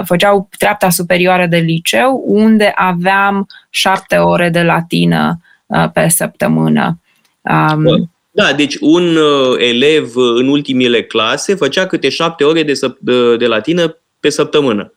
făceau 0.06 0.50
treapta 0.58 0.90
superioară 0.90 1.46
de 1.46 1.58
liceu, 1.58 2.24
unde 2.26 2.72
aveam 2.76 3.48
șapte 3.70 4.16
ore 4.16 4.50
de 4.50 4.62
latină 4.62 5.40
uh, 5.66 5.86
pe 5.94 6.08
săptămână. 6.08 7.00
Um, 7.42 8.12
da, 8.32 8.54
deci 8.54 8.76
un 8.80 9.16
uh, 9.16 9.56
elev 9.58 10.12
în 10.16 10.48
ultimile 10.48 11.04
clase 11.04 11.56
făcea 11.56 11.86
câte 11.86 12.10
șapte 12.10 12.44
ore 12.44 12.64
de, 12.64 12.80
de, 13.00 13.36
de 13.36 13.48
latină 13.48 13.98
pe 14.20 14.30
săptămână. 14.30 14.94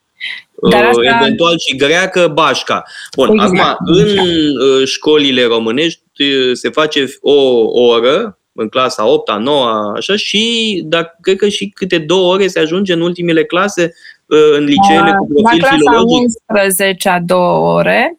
Dar 0.70 0.82
uh, 0.82 0.88
asta... 0.88 1.18
Eventual 1.20 1.54
și 1.58 1.76
greacă, 1.76 2.30
bașca. 2.34 2.82
Bun, 3.16 3.38
exact. 3.38 3.52
acum, 3.52 3.86
în 3.86 4.84
școlile 4.84 5.44
românești 5.44 6.02
se 6.52 6.70
face 6.70 7.06
o 7.20 7.34
oră, 7.70 8.38
în 8.56 8.68
clasa 8.68 9.06
8 9.06 9.28
a 9.28 9.36
9 9.36 9.92
așa, 9.96 10.16
și 10.16 10.82
dar 10.84 11.16
cred 11.20 11.36
că 11.36 11.48
și 11.48 11.68
câte 11.74 11.98
două 11.98 12.32
ore 12.32 12.46
se 12.46 12.58
ajunge 12.58 12.92
în 12.92 13.00
ultimile 13.00 13.44
clase 13.44 13.94
în 14.26 14.64
liceele 14.64 15.12
cu 15.12 15.26
profil 15.26 15.60
La 15.60 15.68
clasa 15.68 16.02
11 16.48 17.08
a 17.08 17.20
două 17.20 17.74
ore, 17.74 18.18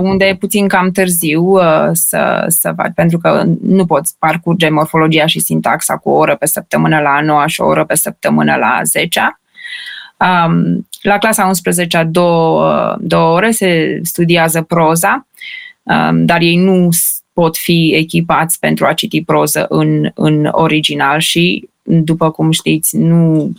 unde 0.00 0.24
e 0.24 0.36
puțin 0.36 0.68
cam 0.68 0.90
târziu 0.90 1.56
să, 1.92 2.44
să 2.48 2.72
faci, 2.76 2.92
pentru 2.94 3.18
că 3.18 3.44
nu 3.62 3.86
poți 3.86 4.16
parcurge 4.18 4.68
morfologia 4.68 5.26
și 5.26 5.40
sintaxa 5.40 5.96
cu 5.96 6.10
o 6.10 6.16
oră 6.16 6.36
pe 6.36 6.46
săptămână 6.46 7.00
la 7.00 7.10
a 7.10 7.20
9 7.20 7.42
și 7.46 7.60
o 7.60 7.66
oră 7.66 7.84
pe 7.84 7.94
săptămână 7.94 8.56
la 8.56 8.66
a 8.66 8.82
10 8.82 9.38
La 11.02 11.18
clasa 11.18 11.46
11 11.46 11.96
a 11.96 12.04
două, 12.04 12.96
două 13.00 13.34
ore 13.34 13.50
se 13.50 14.00
studiază 14.02 14.62
proza, 14.62 15.26
dar 16.12 16.40
ei 16.40 16.56
nu 16.56 16.88
pot 17.32 17.56
fi 17.56 17.92
echipați 17.94 18.58
pentru 18.58 18.86
a 18.86 18.92
citi 18.92 19.24
proză 19.24 19.66
în, 19.68 20.10
în 20.14 20.48
original 20.50 21.18
și 21.18 21.68
după 21.84 22.30
cum 22.30 22.50
știți, 22.50 22.96
nu 22.96 23.52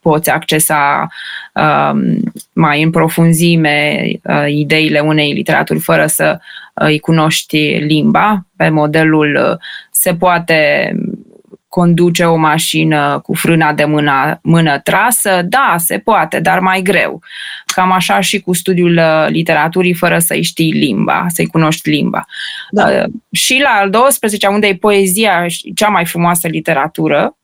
poți 0.00 0.30
accesa 0.30 1.08
um, 1.54 2.32
mai 2.52 2.82
în 2.82 2.90
profunzime 2.90 4.02
uh, 4.22 4.46
ideile 4.48 5.00
unei 5.00 5.32
literaturi 5.32 5.78
fără 5.78 6.06
să 6.06 6.38
îi 6.74 6.98
cunoști 6.98 7.58
limba. 7.66 8.46
Pe 8.56 8.68
modelul 8.68 9.60
se 9.90 10.14
poate 10.14 10.92
conduce 11.70 12.24
o 12.24 12.36
mașină 12.36 13.20
cu 13.22 13.34
frâna 13.34 13.72
de 13.72 13.84
mână, 13.84 14.38
mână 14.42 14.78
trasă? 14.78 15.42
Da, 15.44 15.74
se 15.78 15.98
poate, 15.98 16.40
dar 16.40 16.58
mai 16.58 16.82
greu. 16.82 17.22
Cam 17.74 17.92
așa 17.92 18.20
și 18.20 18.40
cu 18.40 18.52
studiul 18.52 18.96
uh, 18.96 19.26
literaturii 19.28 19.94
fără 19.94 20.18
să-i 20.18 20.42
știi 20.42 20.72
limba, 20.72 21.26
să-i 21.28 21.46
cunoști 21.46 21.88
limba. 21.88 22.24
Da. 22.70 22.88
Uh, 22.88 23.04
și 23.32 23.60
la 23.62 23.68
al 23.80 23.90
12 23.90 24.46
unde 24.46 24.66
e 24.66 24.74
poezia 24.74 25.46
cea 25.74 25.88
mai 25.88 26.04
frumoasă 26.04 26.48
literatură, 26.48 27.22
uh, 27.24 27.39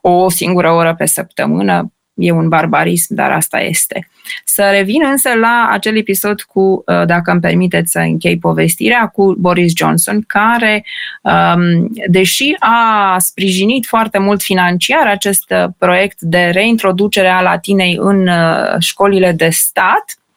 o 0.00 0.30
singură 0.30 0.70
oră 0.70 0.94
pe 0.94 1.06
săptămână, 1.06 1.92
e 2.18 2.30
un 2.30 2.48
barbarism, 2.48 3.14
dar 3.14 3.30
asta 3.30 3.60
este. 3.60 4.08
Să 4.44 4.68
revin 4.70 5.02
însă 5.10 5.28
la 5.40 5.68
acel 5.70 5.96
episod 5.96 6.40
cu, 6.40 6.60
uh, 6.60 7.06
dacă 7.06 7.30
îmi 7.30 7.40
permiteți 7.40 7.90
să 7.90 7.98
închei 7.98 8.38
povestirea, 8.38 9.06
cu 9.06 9.34
Boris 9.38 9.72
Johnson, 9.76 10.24
care, 10.26 10.84
um, 11.22 11.90
deși 12.06 12.56
a 12.58 13.16
sprijinit 13.18 13.86
foarte 13.86 14.18
mult 14.18 14.42
financiar 14.42 15.06
acest 15.06 15.50
uh, 15.50 15.64
proiect 15.78 16.20
de 16.20 16.50
reintroducere 16.52 17.28
a 17.28 17.40
latinei 17.40 17.96
în 18.00 18.28
uh, 18.28 18.74
școlile 18.78 19.32
de 19.32 19.48
stat, 19.48 20.04
Um, 20.04 20.27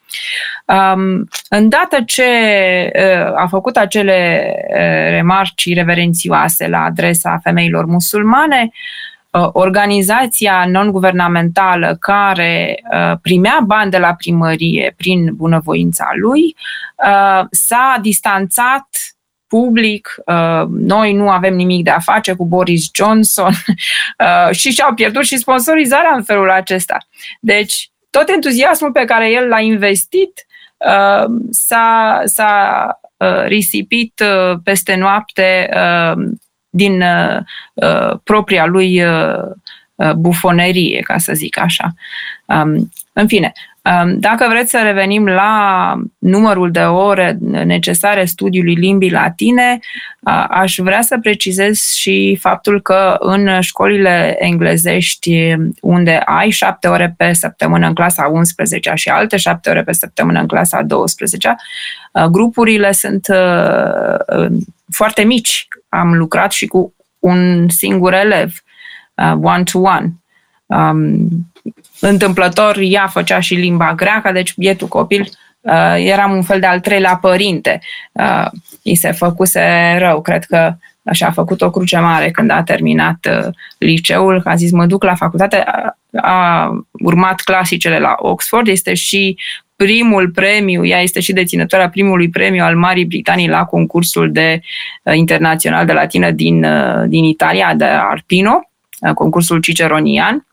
îndată 1.49 2.01
ce 2.05 2.23
uh, 2.95 3.33
a 3.35 3.47
făcut 3.49 3.77
acele 3.77 4.51
uh, 4.69 5.09
remarci 5.09 5.73
reverențioase 5.73 6.67
la 6.67 6.83
adresa 6.83 7.39
femeilor 7.43 7.85
musulmane, 7.85 8.71
Uh, 9.31 9.49
organizația 9.53 10.65
non-guvernamentală 10.67 11.97
care 11.99 12.83
uh, 12.91 13.17
primea 13.21 13.59
bani 13.65 13.91
de 13.91 13.97
la 13.97 14.13
primărie 14.13 14.93
prin 14.97 15.35
bunăvoința 15.35 16.09
lui 16.15 16.55
uh, 17.05 17.45
s-a 17.51 17.97
distanțat 18.01 18.87
public, 19.47 20.15
noi 20.69 21.13
nu 21.13 21.29
avem 21.29 21.53
nimic 21.53 21.83
de 21.83 21.89
a 21.89 21.99
face 21.99 22.33
cu 22.33 22.45
Boris 22.45 22.89
Johnson 22.93 23.51
și 24.59 24.71
și-au 24.71 24.93
pierdut 24.93 25.23
și 25.23 25.37
sponsorizarea 25.37 26.13
în 26.15 26.23
felul 26.23 26.49
acesta. 26.51 26.97
Deci, 27.39 27.91
tot 28.11 28.29
entuziasmul 28.29 28.91
pe 28.91 29.05
care 29.05 29.31
el 29.31 29.47
l-a 29.47 29.59
investit 29.59 30.45
s-a, 31.49 32.21
s-a 32.25 32.99
risipit 33.47 34.23
peste 34.63 34.95
noapte 34.95 35.69
din 36.71 37.01
uh, 37.01 37.37
uh, 37.73 38.17
propria 38.23 38.65
lui 38.65 39.03
uh, 39.03 39.43
uh, 39.95 40.13
bufonerie, 40.13 40.99
ca 40.99 41.17
să 41.17 41.33
zic 41.33 41.59
așa. 41.59 41.93
Um, 42.45 42.91
în 43.13 43.27
fine, 43.27 43.51
um, 43.51 43.70
dacă 44.15 44.45
vreți 44.49 44.69
să 44.69 44.79
revenim 44.83 45.25
la 45.27 45.95
numărul 46.17 46.71
de 46.71 46.79
ore 46.79 47.37
necesare 47.41 48.25
studiului 48.25 48.73
limbii 48.73 49.11
latine, 49.11 49.79
uh, 50.19 50.45
aș 50.49 50.75
vrea 50.77 51.01
să 51.01 51.17
precizez 51.21 51.79
și 51.79 52.37
faptul 52.41 52.81
că 52.81 53.15
în 53.19 53.61
școlile 53.61 54.35
englezești, 54.39 55.55
unde 55.81 56.21
ai 56.25 56.49
șapte 56.49 56.87
ore 56.87 57.13
pe 57.17 57.33
săptămână 57.33 57.87
în 57.87 57.93
clasa 57.93 58.27
11 58.27 58.91
și 58.95 59.09
alte 59.09 59.37
șapte 59.37 59.69
ore 59.69 59.83
pe 59.83 59.93
săptămână 59.93 60.39
în 60.39 60.47
clasa 60.47 60.81
12, 60.81 61.55
uh, 62.11 62.23
grupurile 62.23 62.91
sunt 62.91 63.27
uh, 63.27 64.47
foarte 64.89 65.23
mici 65.23 65.67
am 65.93 66.17
lucrat 66.17 66.51
și 66.51 66.67
cu 66.67 66.93
un 67.19 67.69
singur 67.69 68.13
elev, 68.13 68.63
uh, 69.15 69.33
one-to-one. 69.41 70.13
Um, 70.65 71.27
întâmplător, 71.99 72.77
ea 72.79 73.07
făcea 73.07 73.39
și 73.39 73.53
limba 73.53 73.93
greacă, 73.93 74.31
deci 74.31 74.53
bietul 74.57 74.87
copil 74.87 75.29
uh, 75.61 75.95
eram 75.97 76.31
un 76.31 76.43
fel 76.43 76.59
de 76.59 76.65
al 76.65 76.79
treilea 76.79 77.15
părinte. 77.15 77.79
Uh, 78.11 78.45
îi 78.83 78.95
se 78.95 79.11
făcuse 79.11 79.95
rău, 79.99 80.21
cred 80.21 80.43
că 80.43 80.75
așa 81.03 81.27
a 81.27 81.31
făcut 81.31 81.61
o 81.61 81.69
cruce 81.69 81.97
mare 81.97 82.31
când 82.31 82.51
a 82.51 82.63
terminat 82.63 83.27
uh, 83.29 83.53
liceul, 83.77 84.41
că 84.41 84.49
a 84.49 84.55
zis 84.55 84.71
mă 84.71 84.85
duc 84.85 85.03
la 85.03 85.15
facultate, 85.15 85.63
a, 85.65 85.97
a 86.21 86.69
urmat 86.91 87.41
clasicele 87.41 87.99
la 87.99 88.15
Oxford, 88.17 88.67
este 88.67 88.93
și 88.93 89.37
primul 89.75 90.29
premiu, 90.29 90.85
ea 90.85 91.01
este 91.01 91.19
și 91.19 91.33
deținătoarea 91.33 91.89
primului 91.89 92.29
premiu 92.29 92.63
al 92.63 92.75
Marii 92.75 93.05
Britanii 93.05 93.49
la 93.49 93.65
concursul 93.65 94.31
de 94.31 94.61
uh, 95.03 95.15
internațional 95.15 95.85
de 95.85 95.93
latină 95.93 96.31
din, 96.31 96.63
uh, 96.63 97.03
din 97.07 97.23
Italia, 97.23 97.73
de 97.75 97.83
Arpino, 97.85 98.69
uh, 98.99 99.13
concursul 99.13 99.59
ciceronian. 99.59 100.45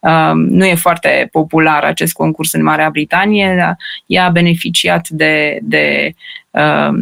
Uh, 0.00 0.32
nu 0.34 0.64
e 0.64 0.74
foarte 0.74 1.28
popular 1.32 1.84
acest 1.84 2.12
concurs 2.12 2.52
în 2.52 2.62
Marea 2.62 2.90
Britanie, 2.90 3.54
dar 3.58 3.76
ea 4.06 4.24
a 4.24 4.30
beneficiat 4.30 5.08
de, 5.08 5.58
de 5.62 6.14
uh, 6.50 6.92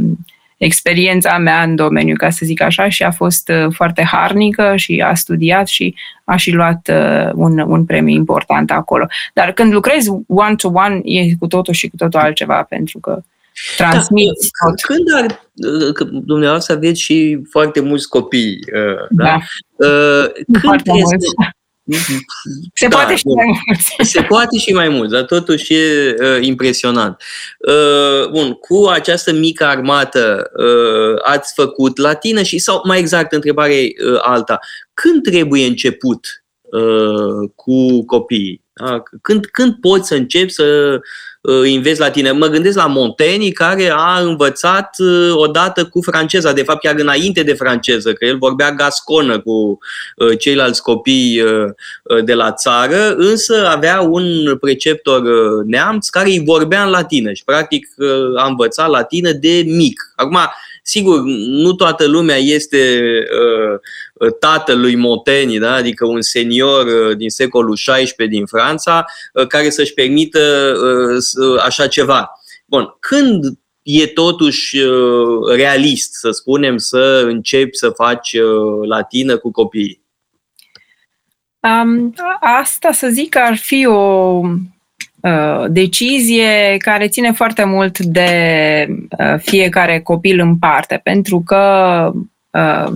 experiența 0.59 1.39
mea 1.39 1.63
în 1.63 1.75
domeniu, 1.75 2.15
ca 2.17 2.31
să 2.31 2.41
zic 2.45 2.63
așa, 2.63 2.89
și 2.89 3.03
a 3.03 3.11
fost 3.11 3.49
uh, 3.49 3.73
foarte 3.75 4.03
harnică 4.03 4.73
și 4.77 5.03
a 5.07 5.15
studiat 5.15 5.67
și 5.67 5.95
a 6.25 6.37
și 6.37 6.51
luat 6.51 6.91
uh, 6.93 7.31
un, 7.35 7.59
un 7.59 7.85
premiu 7.85 8.15
important 8.15 8.71
acolo. 8.71 9.07
Dar 9.35 9.53
când 9.53 9.73
lucrezi 9.73 10.11
one-to-one 10.27 11.01
e 11.05 11.35
cu 11.39 11.47
totul 11.47 11.75
și 11.75 11.89
cu 11.89 11.97
totul 11.97 12.21
altceva, 12.21 12.63
pentru 12.63 12.99
că 12.99 13.23
transmiți 13.77 14.51
da, 14.63 14.69
tot. 14.69 14.81
Când 14.81 15.07
ar, 15.15 15.45
uh, 15.55 16.23
dumneavoastră 16.25 16.75
aveți 16.75 17.01
și 17.01 17.41
foarte 17.51 17.81
mulți 17.81 18.09
copii, 18.09 18.59
da? 19.11 19.25
da. 19.25 19.39
Când 20.45 20.61
foarte 20.63 20.91
este, 20.95 21.17
mulți. 21.17 21.57
Se 22.75 22.89
da, 22.89 22.97
poate 22.97 23.17
și 23.17 23.27
mai 23.27 23.45
mult. 23.47 24.09
Se 24.09 24.23
poate 24.23 24.59
și 24.59 24.73
mai 24.73 24.89
mult, 24.89 25.11
dar 25.11 25.23
totuși 25.23 25.75
e 25.75 26.15
uh, 26.21 26.39
impresionant. 26.41 27.23
Uh, 27.59 28.29
bun, 28.31 28.53
cu 28.53 28.87
această 28.87 29.33
mică 29.33 29.65
armată 29.65 30.51
uh, 30.57 31.21
ați 31.25 31.53
făcut 31.55 31.97
latină 31.97 32.43
și, 32.43 32.59
sau 32.59 32.83
mai 32.85 32.99
exact, 32.99 33.33
întrebare 33.33 33.73
uh, 33.73 34.19
alta, 34.23 34.59
când 34.95 35.23
trebuie 35.23 35.67
început 35.67 36.45
uh, 36.63 37.51
cu 37.55 38.05
copiii? 38.05 38.67
Da? 38.79 39.03
Când, 39.23 39.47
când 39.47 39.75
poți 39.81 40.09
să 40.09 40.15
începi 40.15 40.51
să 40.51 40.99
uh, 41.41 41.75
înveți 41.75 42.01
latină? 42.01 42.33
Mă 42.33 42.47
gândesc 42.47 42.77
la 42.77 42.87
Montaigne, 42.87 43.51
care 43.51 43.91
a 43.95 44.21
învățat 44.21 44.97
uh, 44.99 45.31
odată 45.35 45.85
cu 45.85 46.03
franceza, 46.03 46.53
de 46.53 46.63
fapt 46.63 46.81
chiar 46.81 46.95
înainte 46.99 47.43
de 47.43 47.53
franceză, 47.53 48.13
că 48.13 48.25
el 48.25 48.39
vorbea 48.39 48.73
gasconă 48.73 49.41
cu 49.41 49.79
uh, 50.17 50.39
ceilalți 50.39 50.83
copii 50.83 51.43
de 52.25 52.35
la 52.35 52.53
țară, 52.53 53.15
însă 53.17 53.69
avea 53.69 54.01
un 54.01 54.57
preceptor 54.61 55.23
neamț 55.65 56.09
care 56.09 56.29
îi 56.29 56.43
vorbea 56.45 56.85
în 56.85 56.91
latină 56.91 57.33
și 57.33 57.45
practic 57.45 57.89
a 58.37 58.47
învățat 58.47 58.89
latină 58.89 59.33
de 59.33 59.63
mic. 59.67 60.13
Acum, 60.17 60.39
Sigur, 60.89 61.23
nu 61.37 61.73
toată 61.73 62.07
lumea 62.07 62.37
este 62.37 63.01
uh, 64.21 64.33
tatălui 64.39 64.97
Montaigne, 64.97 65.59
da? 65.59 65.75
adică 65.75 66.07
un 66.07 66.23
senior 66.23 66.87
uh, 66.87 67.17
din 67.17 67.31
secolul 67.31 67.75
XVI 67.75 68.27
din 68.29 68.47
Franța, 68.47 69.05
uh, 69.33 69.47
care 69.47 69.71
să-și 69.71 69.95
permită 69.95 70.75
uh, 71.41 71.63
așa 71.65 71.87
ceva. 71.87 72.31
Bun, 72.65 72.97
când 72.99 73.45
e 73.83 74.07
totuși 74.07 74.79
uh, 74.79 75.55
realist, 75.55 76.15
să 76.15 76.31
spunem, 76.31 76.77
să 76.77 77.23
începi 77.27 77.77
să 77.77 77.91
faci 77.91 78.33
uh, 78.33 78.89
latină 78.89 79.37
cu 79.37 79.51
copiii? 79.51 80.03
Um, 81.61 82.15
asta 82.41 82.93
să 82.93 83.09
zic 83.09 83.37
ar 83.37 83.57
fi 83.57 83.87
o 83.87 84.41
Uh, 84.41 84.78
decizie 85.69 86.77
care 86.79 87.09
ține 87.09 87.33
foarte 87.33 87.65
mult 87.65 87.99
de 87.99 88.87
uh, 89.19 89.35
fiecare 89.39 90.01
copil 90.01 90.41
în 90.41 90.57
parte, 90.57 91.01
pentru 91.03 91.43
că 91.47 92.13
uh, 92.51 92.93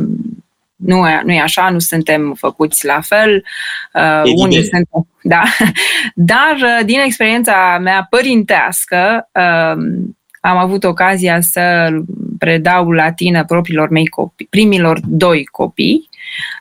nu 0.77 1.09
e, 1.09 1.21
nu 1.25 1.33
e 1.33 1.41
așa, 1.41 1.71
nu 1.71 1.79
suntem 1.79 2.35
făcuți 2.39 2.87
la 2.87 3.01
fel. 3.01 3.45
unii 4.35 4.65
sunt, 4.65 4.89
da. 5.23 5.43
Dar 6.15 6.83
din 6.85 6.99
experiența 6.99 7.79
mea 7.81 8.07
părintească, 8.11 9.29
am 10.43 10.57
avut 10.57 10.85
ocazia 10.85 11.41
să 11.41 11.89
predau 12.39 12.91
latină 12.91 13.45
propriilor 13.45 13.89
mei 13.89 14.07
copii, 14.07 14.47
primilor 14.51 15.01
doi 15.05 15.45
copii 15.45 16.11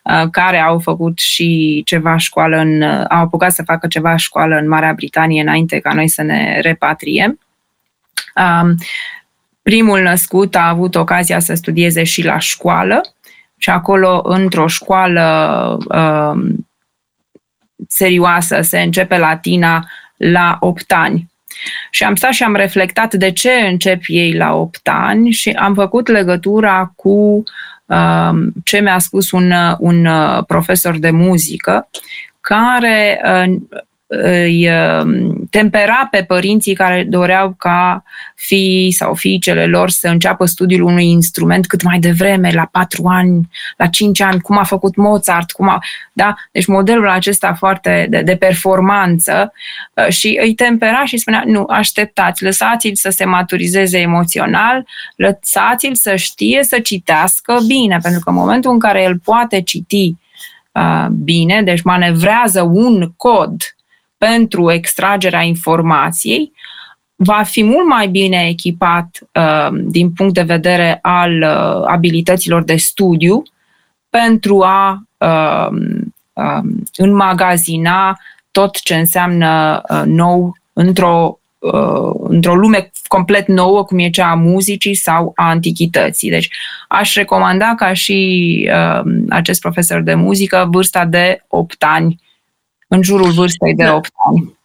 Uh, 0.03 0.29
care 0.31 0.59
au 0.59 0.79
făcut 0.79 1.19
și 1.19 1.81
ceva 1.85 2.17
școală 2.17 2.57
în, 2.57 2.81
uh, 2.81 3.05
au 3.09 3.21
apucat 3.21 3.51
să 3.51 3.63
facă 3.63 3.87
ceva 3.87 4.15
școală 4.15 4.55
în 4.55 4.67
Marea 4.67 4.93
Britanie 4.93 5.41
înainte 5.41 5.79
ca 5.79 5.93
noi 5.93 6.07
să 6.07 6.21
ne 6.21 6.59
repatriem. 6.59 7.39
Um, 8.35 8.75
primul 9.61 10.01
născut 10.01 10.55
a 10.55 10.67
avut 10.67 10.95
ocazia 10.95 11.39
să 11.39 11.53
studieze 11.53 12.03
și 12.03 12.23
la 12.23 12.39
școală 12.39 13.01
și 13.57 13.69
acolo, 13.69 14.21
într-o 14.23 14.67
școală 14.67 15.77
um, 15.89 16.67
serioasă, 17.87 18.61
se 18.61 18.79
începe 18.79 19.17
latina 19.17 19.87
la 20.17 20.57
8 20.59 20.91
ani. 20.91 21.30
Și 21.89 22.03
am 22.03 22.15
stat 22.15 22.31
și 22.31 22.43
am 22.43 22.55
reflectat 22.55 23.13
de 23.13 23.31
ce 23.31 23.51
încep 23.51 24.01
ei 24.07 24.33
la 24.33 24.53
8 24.53 24.89
ani 24.91 25.31
și 25.31 25.49
am 25.49 25.73
făcut 25.73 26.07
legătura 26.07 26.93
cu 26.95 27.43
ce 28.63 28.79
mi-a 28.79 28.99
spus 28.99 29.31
un, 29.31 29.53
un 29.79 30.07
profesor 30.47 30.97
de 30.97 31.09
muzică 31.09 31.89
care 32.41 33.21
îi 34.13 34.69
um, 34.69 35.45
tempera 35.49 36.07
pe 36.11 36.23
părinții 36.23 36.73
care 36.73 37.05
doreau 37.09 37.55
ca 37.57 38.03
fii 38.35 38.91
sau 38.91 39.13
fiicele 39.13 39.65
lor 39.65 39.89
să 39.89 40.07
înceapă 40.07 40.45
studiul 40.45 40.81
unui 40.81 41.09
instrument 41.09 41.67
cât 41.67 41.83
mai 41.83 41.99
devreme, 41.99 42.51
la 42.53 42.69
patru 42.71 43.05
ani, 43.05 43.49
la 43.77 43.87
cinci 43.87 44.21
ani, 44.21 44.41
cum 44.41 44.57
a 44.57 44.63
făcut 44.63 44.95
Mozart, 44.95 45.51
cum 45.51 45.69
a, 45.69 45.79
da? 46.13 46.35
Deci 46.51 46.65
modelul 46.65 47.09
acesta 47.09 47.53
foarte 47.53 48.07
de, 48.09 48.21
de 48.21 48.35
performanță 48.35 49.53
uh, 49.93 50.07
și 50.07 50.39
îi 50.41 50.53
tempera 50.53 51.05
și 51.05 51.17
spunea, 51.17 51.43
nu, 51.45 51.65
așteptați, 51.69 52.43
lăsați-l 52.43 52.95
să 52.95 53.09
se 53.09 53.25
maturizeze 53.25 53.99
emoțional, 53.99 54.85
lăsați-l 55.15 55.95
să 55.95 56.15
știe 56.15 56.63
să 56.63 56.79
citească 56.79 57.59
bine, 57.67 57.99
pentru 58.01 58.19
că 58.19 58.29
în 58.29 58.35
momentul 58.35 58.71
în 58.71 58.79
care 58.79 59.03
el 59.03 59.19
poate 59.23 59.61
citi 59.61 60.15
uh, 60.71 61.07
bine, 61.23 61.61
deci 61.61 61.81
manevrează 61.81 62.61
un 62.61 63.11
cod 63.17 63.61
pentru 64.27 64.71
extragerea 64.71 65.41
informației, 65.41 66.51
va 67.15 67.43
fi 67.43 67.63
mult 67.63 67.87
mai 67.87 68.07
bine 68.07 68.47
echipat 68.47 69.19
uh, 69.33 69.79
din 69.83 70.11
punct 70.11 70.33
de 70.33 70.41
vedere 70.41 70.99
al 71.01 71.41
uh, 71.41 71.87
abilităților 71.87 72.63
de 72.63 72.75
studiu 72.75 73.43
pentru 74.09 74.61
a 74.61 75.03
uh, 75.17 75.77
uh, 76.33 76.63
înmagazina 76.95 78.17
tot 78.51 78.81
ce 78.81 78.95
înseamnă 78.95 79.81
uh, 79.89 80.03
nou 80.05 80.57
într-o, 80.73 81.39
uh, 81.59 82.13
într-o 82.23 82.55
lume 82.55 82.91
complet 83.07 83.47
nouă, 83.47 83.83
cum 83.83 83.99
e 83.99 84.09
cea 84.09 84.29
a 84.29 84.35
muzicii 84.35 84.95
sau 84.95 85.31
a 85.35 85.49
antichității. 85.49 86.29
Deci 86.29 86.49
aș 86.87 87.15
recomanda 87.15 87.73
ca 87.75 87.93
și 87.93 88.69
uh, 88.73 89.11
acest 89.29 89.61
profesor 89.61 90.01
de 90.01 90.13
muzică 90.13 90.67
vârsta 90.71 91.05
de 91.05 91.43
8 91.47 91.83
ani 91.83 92.29
în 92.93 93.03
jurul 93.03 93.31
vârstei 93.31 93.73
de 93.73 93.83
8 93.83 93.89
da. 93.89 93.99
ani. 94.29 94.59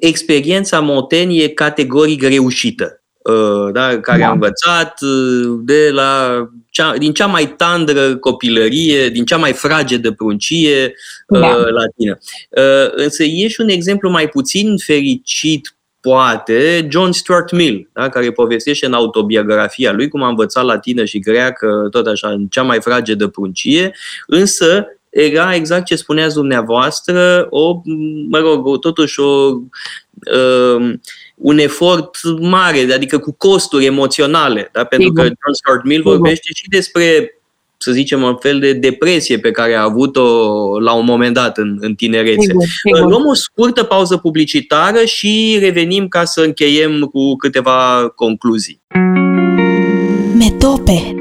Experiența 0.00 0.80
Moten 0.80 1.28
e 1.30 1.46
categoric 1.46 2.22
reușită. 2.22 3.02
Uh, 3.22 3.72
da, 3.72 4.00
care 4.00 4.18
da. 4.18 4.28
a 4.28 4.32
învățat 4.32 5.00
uh, 5.00 5.60
de 5.62 5.90
la 5.90 6.42
cea, 6.70 6.96
din 6.96 7.12
cea 7.12 7.26
mai 7.26 7.54
tandră 7.56 8.16
copilărie, 8.16 9.08
din 9.08 9.24
cea 9.24 9.36
mai 9.36 9.52
fragedă 9.52 10.12
pruncie 10.12 10.94
uh, 11.26 11.40
da. 11.40 11.56
latină. 11.56 12.18
Însă 12.94 13.22
e 13.22 13.48
și 13.48 13.60
un 13.60 13.68
exemplu 13.68 14.10
mai 14.10 14.28
puțin 14.28 14.76
fericit 14.76 15.76
poate 16.00 16.88
John 16.90 17.10
Stuart 17.10 17.52
Mill, 17.52 17.88
da, 17.92 18.08
care 18.08 18.32
povestește 18.32 18.86
în 18.86 18.92
autobiografia 18.92 19.92
lui 19.92 20.08
cum 20.08 20.22
a 20.22 20.28
învățat 20.28 20.64
latină 20.64 21.04
și 21.04 21.18
greacă, 21.18 21.88
tot 21.90 22.06
așa, 22.06 22.28
în 22.28 22.46
cea 22.46 22.62
mai 22.62 22.80
fragedă 22.80 23.28
pruncie, 23.28 23.94
însă 24.26 24.86
era 25.12 25.54
exact 25.54 25.84
ce 25.84 25.96
spuneați 25.96 26.34
dumneavoastră, 26.34 27.46
o, 27.50 27.80
mă 28.28 28.38
rog, 28.38 28.78
totuși 28.78 29.20
o, 29.20 29.56
uh, 30.34 30.92
un 31.34 31.58
efort 31.58 32.10
mare, 32.40 32.92
adică 32.92 33.18
cu 33.18 33.34
costuri 33.38 33.84
emoționale, 33.84 34.70
da? 34.72 34.84
pentru 34.84 35.08
Sigur. 35.08 35.22
că 35.22 35.28
John 35.28 35.52
Stuart 35.52 35.84
Mill 35.84 36.02
vorbește 36.02 36.48
și 36.54 36.68
despre 36.68 37.36
să 37.82 37.92
zicem, 37.92 38.22
un 38.22 38.36
fel 38.36 38.58
de 38.58 38.72
depresie 38.72 39.38
pe 39.38 39.50
care 39.50 39.74
a 39.74 39.82
avut-o 39.82 40.24
la 40.80 40.92
un 40.92 41.04
moment 41.04 41.34
dat 41.34 41.58
în, 41.58 41.76
în 41.80 41.94
tinerețe. 41.94 42.40
Sigur, 42.40 42.64
sigur. 42.84 43.10
Luăm 43.10 43.26
o 43.26 43.34
scurtă 43.34 43.82
pauză 43.82 44.16
publicitară 44.16 45.04
și 45.04 45.56
revenim 45.60 46.08
ca 46.08 46.24
să 46.24 46.40
încheiem 46.40 47.00
cu 47.00 47.36
câteva 47.36 48.08
concluzii. 48.14 48.82
Metope 50.38 51.20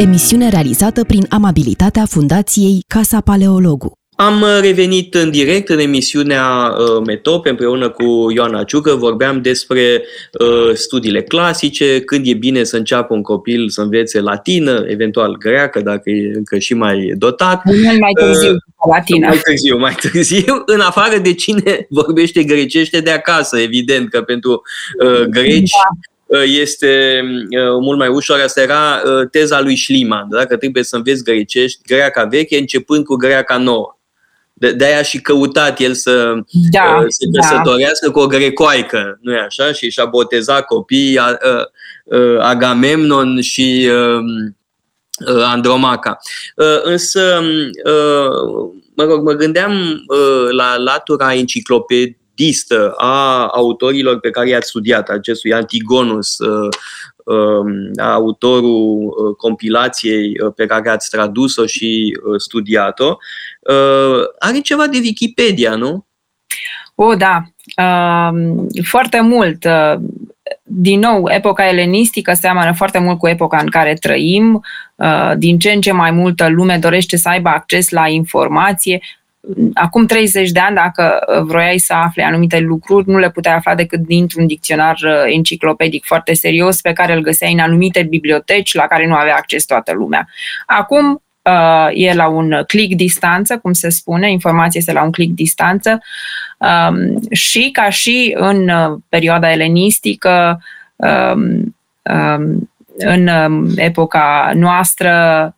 emisiune 0.00 0.48
realizată 0.48 1.04
prin 1.04 1.26
amabilitatea 1.28 2.04
Fundației 2.06 2.84
Casa 2.86 3.20
Paleologu. 3.20 3.92
Am 4.16 4.44
revenit 4.60 5.14
în 5.14 5.30
direct 5.30 5.68
în 5.68 5.78
emisiunea 5.78 6.74
uh, 6.78 7.02
Metop 7.06 7.46
împreună 7.46 7.88
cu 7.88 8.30
Ioana 8.34 8.64
Ciucă. 8.64 8.94
Vorbeam 8.94 9.42
despre 9.42 10.02
uh, 10.38 10.74
studiile 10.74 11.22
clasice, 11.22 12.00
când 12.00 12.26
e 12.26 12.34
bine 12.34 12.64
să 12.64 12.76
înceapă 12.76 13.14
un 13.14 13.22
copil 13.22 13.68
să 13.68 13.80
învețe 13.80 14.20
latină, 14.20 14.84
eventual 14.86 15.36
greacă, 15.36 15.80
dacă 15.80 16.10
e 16.10 16.32
încă 16.34 16.58
și 16.58 16.74
mai 16.74 17.12
dotat. 17.16 17.64
Mai 17.64 18.12
târziu, 18.20 18.50
uh, 18.50 18.92
latină. 18.94 19.26
Mai 19.26 19.38
târziu, 19.38 19.78
mai 19.78 19.94
târziu, 19.94 20.62
în 20.74 20.80
afară 20.80 21.18
de 21.18 21.34
cine 21.34 21.86
vorbește 21.88 22.42
grecește 22.42 23.00
de 23.00 23.10
acasă, 23.10 23.58
evident 23.58 24.08
că 24.08 24.22
pentru 24.22 24.62
uh, 25.04 25.22
greci 25.22 25.70
da 25.70 25.88
Uh, 25.88 26.19
este 26.38 27.20
uh, 27.24 27.78
mult 27.80 27.98
mai 27.98 28.08
ușor. 28.08 28.40
Asta 28.40 28.60
era 28.60 29.02
uh, 29.04 29.28
teza 29.30 29.60
lui 29.60 29.76
Schliemann, 29.76 30.28
da? 30.30 30.44
că 30.44 30.56
trebuie 30.56 30.82
să 30.82 30.96
înveți 30.96 31.24
grecești, 31.24 31.80
greaca 31.86 32.24
veche, 32.24 32.58
începând 32.58 33.04
cu 33.04 33.14
greaca 33.14 33.56
nouă. 33.56 33.94
De, 34.52 34.72
de-aia 34.72 35.02
și 35.02 35.20
căutat 35.20 35.80
el 35.80 35.94
să 35.94 36.32
da, 36.70 37.04
se 37.08 37.26
da. 37.30 37.40
căsătorească 37.40 38.06
da. 38.06 38.12
cu 38.12 38.18
o 38.18 38.26
grecoaică, 38.26 39.18
nu 39.20 39.32
e 39.32 39.38
așa? 39.38 39.72
Și 39.72 39.90
și-a 39.90 40.04
botezat 40.04 40.64
copiii 40.64 41.18
Agamemnon 42.38 43.40
și 43.40 43.90
Andromaca. 45.26 46.18
Însă, 46.82 47.42
mă 48.94 49.04
rog, 49.04 49.22
mă 49.22 49.32
gândeam 49.32 50.04
la 50.50 50.76
latura 50.76 51.34
enciclopediei 51.34 52.19
listă 52.40 52.92
a 52.96 53.46
autorilor 53.46 54.20
pe 54.20 54.30
care 54.30 54.48
i-ați 54.48 54.68
studiat, 54.68 55.08
acestui 55.08 55.52
Antigonus, 55.52 56.38
uh, 56.38 56.68
um, 57.24 58.02
autorul 58.02 59.06
uh, 59.06 59.36
compilației 59.36 60.40
uh, 60.40 60.52
pe 60.56 60.66
care 60.66 60.90
ați 60.90 61.10
tradus-o 61.10 61.66
și 61.66 62.18
studiat-o, 62.36 63.16
are 64.38 64.60
ceva 64.62 64.86
de 64.86 64.98
Wikipedia, 64.98 65.74
nu? 65.74 66.06
O, 66.94 67.14
da, 67.14 67.42
um, 67.84 68.66
foarte 68.84 69.20
mult. 69.20 69.66
Din 70.62 70.98
nou, 70.98 71.28
epoca 71.28 71.68
elenistică 71.68 72.32
seamănă 72.32 72.72
foarte 72.72 72.98
mult 72.98 73.18
cu 73.18 73.28
epoca 73.28 73.58
în 73.58 73.68
care 73.68 73.94
trăim. 73.94 74.64
Din 75.36 75.58
ce 75.58 75.70
în 75.70 75.80
ce 75.80 75.92
mai 75.92 76.10
multă 76.10 76.48
lume 76.48 76.78
dorește 76.78 77.16
să 77.16 77.28
aibă 77.28 77.48
acces 77.48 77.90
la 77.90 78.08
informație 78.08 79.00
acum 79.74 80.06
30 80.06 80.50
de 80.50 80.60
ani, 80.60 80.74
dacă 80.74 81.18
uh, 81.26 81.42
vroiai 81.42 81.78
să 81.78 81.92
afli 81.92 82.22
anumite 82.22 82.58
lucruri, 82.58 83.08
nu 83.08 83.18
le 83.18 83.30
puteai 83.30 83.54
afla 83.54 83.74
decât 83.74 84.00
dintr-un 84.00 84.46
dicționar 84.46 84.96
uh, 85.04 85.22
enciclopedic 85.26 86.04
foarte 86.04 86.34
serios 86.34 86.80
pe 86.80 86.92
care 86.92 87.12
îl 87.12 87.22
găseai 87.22 87.52
în 87.52 87.58
anumite 87.58 88.02
biblioteci 88.02 88.74
la 88.74 88.86
care 88.86 89.06
nu 89.06 89.14
avea 89.14 89.36
acces 89.36 89.64
toată 89.64 89.92
lumea. 89.92 90.28
Acum 90.66 91.22
uh, 91.42 91.88
e 91.92 92.14
la 92.14 92.28
un 92.28 92.62
click 92.66 92.96
distanță, 92.96 93.58
cum 93.58 93.72
se 93.72 93.88
spune, 93.88 94.30
informația 94.30 94.80
este 94.80 94.92
la 94.92 95.02
un 95.02 95.12
click 95.12 95.34
distanță 95.34 96.02
um, 96.58 97.20
și 97.30 97.70
ca 97.72 97.90
și 97.90 98.34
în 98.38 98.70
perioada 99.08 99.52
elenistică, 99.52 100.62
um, 100.96 101.76
um, 102.02 102.70
în 102.96 103.30
epoca 103.76 104.52
noastră, 104.54 105.54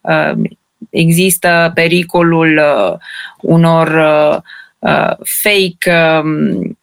există 0.90 1.70
pericolul 1.74 2.56
uh, 2.56 2.98
unor 3.40 3.88
uh, 3.88 4.40
uh, 4.78 5.16
fake 5.24 6.20
um, 6.22 6.78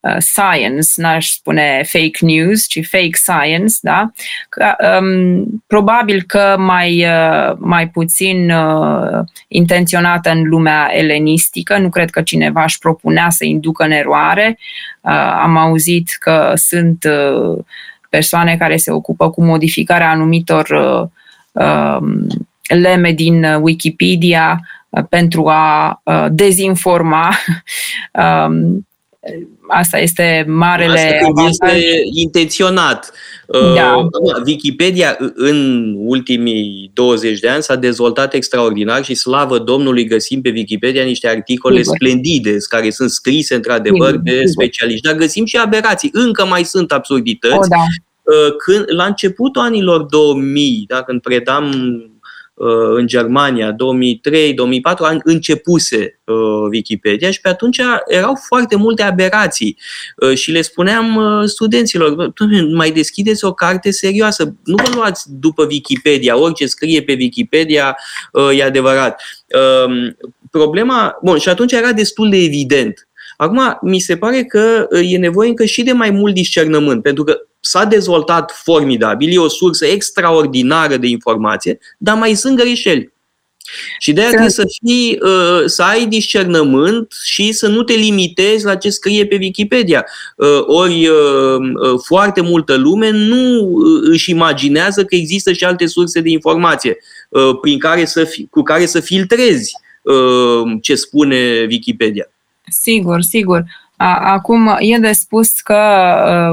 uh, 0.00 0.16
science, 0.18 0.88
n-aș 0.96 1.28
spune 1.28 1.82
fake 1.86 2.18
news, 2.20 2.66
ci 2.66 2.86
fake 2.86 3.10
science, 3.12 3.74
da? 3.80 4.10
Că, 4.48 4.76
um, 5.00 5.62
probabil 5.66 6.22
că 6.26 6.56
mai, 6.58 7.06
uh, 7.06 7.56
mai 7.58 7.88
puțin 7.88 8.50
uh, 8.50 9.24
intenționată 9.48 10.30
în 10.30 10.42
lumea 10.48 10.88
elenistică, 10.92 11.78
nu 11.78 11.88
cred 11.88 12.10
că 12.10 12.22
cineva 12.22 12.62
își 12.62 12.78
propunea 12.78 13.30
să 13.30 13.44
inducă 13.44 13.84
în 13.84 13.90
eroare. 13.90 14.58
Uh, 15.00 15.38
am 15.42 15.56
auzit 15.56 16.16
că 16.18 16.52
sunt 16.54 17.04
uh, 17.04 17.64
persoane 18.10 18.56
care 18.56 18.76
se 18.76 18.90
ocupă 18.90 19.30
cu 19.30 19.44
modificarea 19.44 20.10
anumitor 20.10 20.68
uh, 20.68 21.08
um, 21.64 22.26
leme 22.74 23.12
din 23.12 23.44
uh, 23.44 23.58
Wikipedia 23.60 24.60
uh, 24.88 25.04
pentru 25.08 25.46
a 25.48 26.00
uh, 26.04 26.26
dezinforma. 26.30 27.34
Um, 28.46 28.86
asta 29.68 29.98
este 29.98 30.44
marele. 30.48 31.22
Asta 31.24 31.66
este 31.66 32.02
intenționat. 32.14 33.12
Da. 33.74 34.08
Wikipedia 34.46 35.16
în 35.34 35.94
ultimii 35.98 36.90
20 36.94 37.38
de 37.38 37.48
ani 37.48 37.62
s-a 37.62 37.76
dezvoltat 37.76 38.34
extraordinar 38.34 39.04
și 39.04 39.14
slavă 39.14 39.58
Domnului 39.58 40.04
găsim 40.04 40.40
pe 40.40 40.52
Wikipedia 40.54 41.04
niște 41.04 41.28
articole 41.28 41.78
Sigur. 41.78 41.96
splendide 41.96 42.56
care 42.68 42.90
sunt 42.90 43.10
scrise 43.10 43.54
într-adevăr 43.54 44.10
Sigur. 44.10 44.22
de 44.22 44.42
specialiști. 44.44 45.06
Dar 45.06 45.14
găsim 45.14 45.44
și 45.44 45.56
aberații. 45.56 46.10
Încă 46.12 46.46
mai 46.46 46.64
sunt 46.64 46.92
absurdități. 46.92 47.54
O, 47.54 47.66
da. 47.68 47.84
Când, 48.64 48.84
la 48.86 49.04
începutul 49.04 49.62
anilor 49.62 50.02
2000, 50.02 50.84
da, 50.88 51.02
când 51.02 51.20
predam 51.20 51.68
uh, 51.68 52.09
în 52.94 53.06
Germania, 53.06 53.72
2003-2004, 53.72 53.76
începuse 55.22 56.20
uh, 56.24 56.36
Wikipedia 56.70 57.30
și 57.30 57.40
pe 57.40 57.48
atunci 57.48 57.80
erau 58.06 58.34
foarte 58.46 58.76
multe 58.76 59.02
aberații. 59.02 59.78
Uh, 60.16 60.34
și 60.34 60.50
le 60.50 60.62
spuneam 60.62 61.20
studenților, 61.46 62.32
mai 62.74 62.90
deschideți 62.90 63.44
o 63.44 63.52
carte 63.52 63.90
serioasă, 63.90 64.54
nu 64.64 64.74
vă 64.84 64.90
luați 64.94 65.24
după 65.28 65.64
Wikipedia, 65.64 66.38
orice 66.38 66.66
scrie 66.66 67.02
pe 67.02 67.16
Wikipedia 67.18 67.96
e 68.56 68.64
adevărat. 68.64 69.22
Um, 69.86 70.16
problema, 70.50 71.18
bun, 71.22 71.38
și 71.38 71.48
atunci 71.48 71.72
era 71.72 71.92
destul 71.92 72.30
de 72.30 72.36
evident 72.36 73.08
Acum, 73.40 73.78
mi 73.82 73.98
se 73.98 74.16
pare 74.16 74.44
că 74.44 74.86
e 75.02 75.16
nevoie 75.16 75.48
încă 75.48 75.64
și 75.64 75.82
de 75.82 75.92
mai 75.92 76.10
mult 76.10 76.34
discernământ, 76.34 77.02
pentru 77.02 77.24
că 77.24 77.36
s-a 77.60 77.84
dezvoltat 77.84 78.60
formidabil, 78.64 79.32
e 79.32 79.38
o 79.38 79.48
sursă 79.48 79.86
extraordinară 79.86 80.96
de 80.96 81.06
informație, 81.06 81.78
dar 81.98 82.16
mai 82.16 82.34
sunt 82.34 82.56
greșeli. 82.56 83.12
Și 83.98 84.12
de 84.12 84.20
aia 84.20 84.28
trebuie 84.28 84.50
să, 84.50 84.64
fii, 84.84 85.18
uh, 85.22 85.62
să 85.64 85.82
ai 85.82 86.06
discernământ 86.06 87.12
și 87.24 87.52
să 87.52 87.68
nu 87.68 87.82
te 87.82 87.92
limitezi 87.92 88.64
la 88.64 88.74
ce 88.76 88.90
scrie 88.90 89.26
pe 89.26 89.36
Wikipedia. 89.40 90.06
Uh, 90.36 90.62
ori 90.66 91.08
uh, 91.08 92.00
foarte 92.04 92.40
multă 92.40 92.76
lume 92.76 93.10
nu 93.10 93.72
își 94.02 94.30
imaginează 94.30 95.04
că 95.04 95.14
există 95.14 95.52
și 95.52 95.64
alte 95.64 95.86
surse 95.86 96.20
de 96.20 96.30
informație 96.30 96.98
prin 97.60 97.78
care 97.78 98.04
să 98.04 98.24
fi, 98.24 98.46
cu 98.50 98.62
care 98.62 98.86
să 98.86 99.00
filtrezi 99.00 99.72
ce 100.80 100.94
spune 100.94 101.66
Wikipedia. 101.68 102.30
Sigur, 102.70 103.22
sigur. 103.22 103.64
Acum, 104.02 104.76
e 104.78 104.98
de 104.98 105.12
spus 105.12 105.60
că 105.60 105.76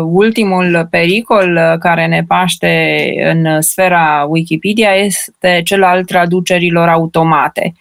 uh, 0.02 0.10
ultimul 0.12 0.88
pericol 0.90 1.56
uh, 1.56 1.80
care 1.80 2.08
ne 2.08 2.24
paște 2.28 3.14
în 3.34 3.62
sfera 3.62 4.26
Wikipedia 4.30 4.96
este 4.96 5.62
cel 5.64 5.84
al 5.84 6.04
traducerilor 6.04 6.88
automate. 6.88 7.74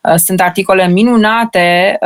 Uh, 0.00 0.14
sunt 0.16 0.40
articole 0.40 0.88
minunate, 0.88 1.98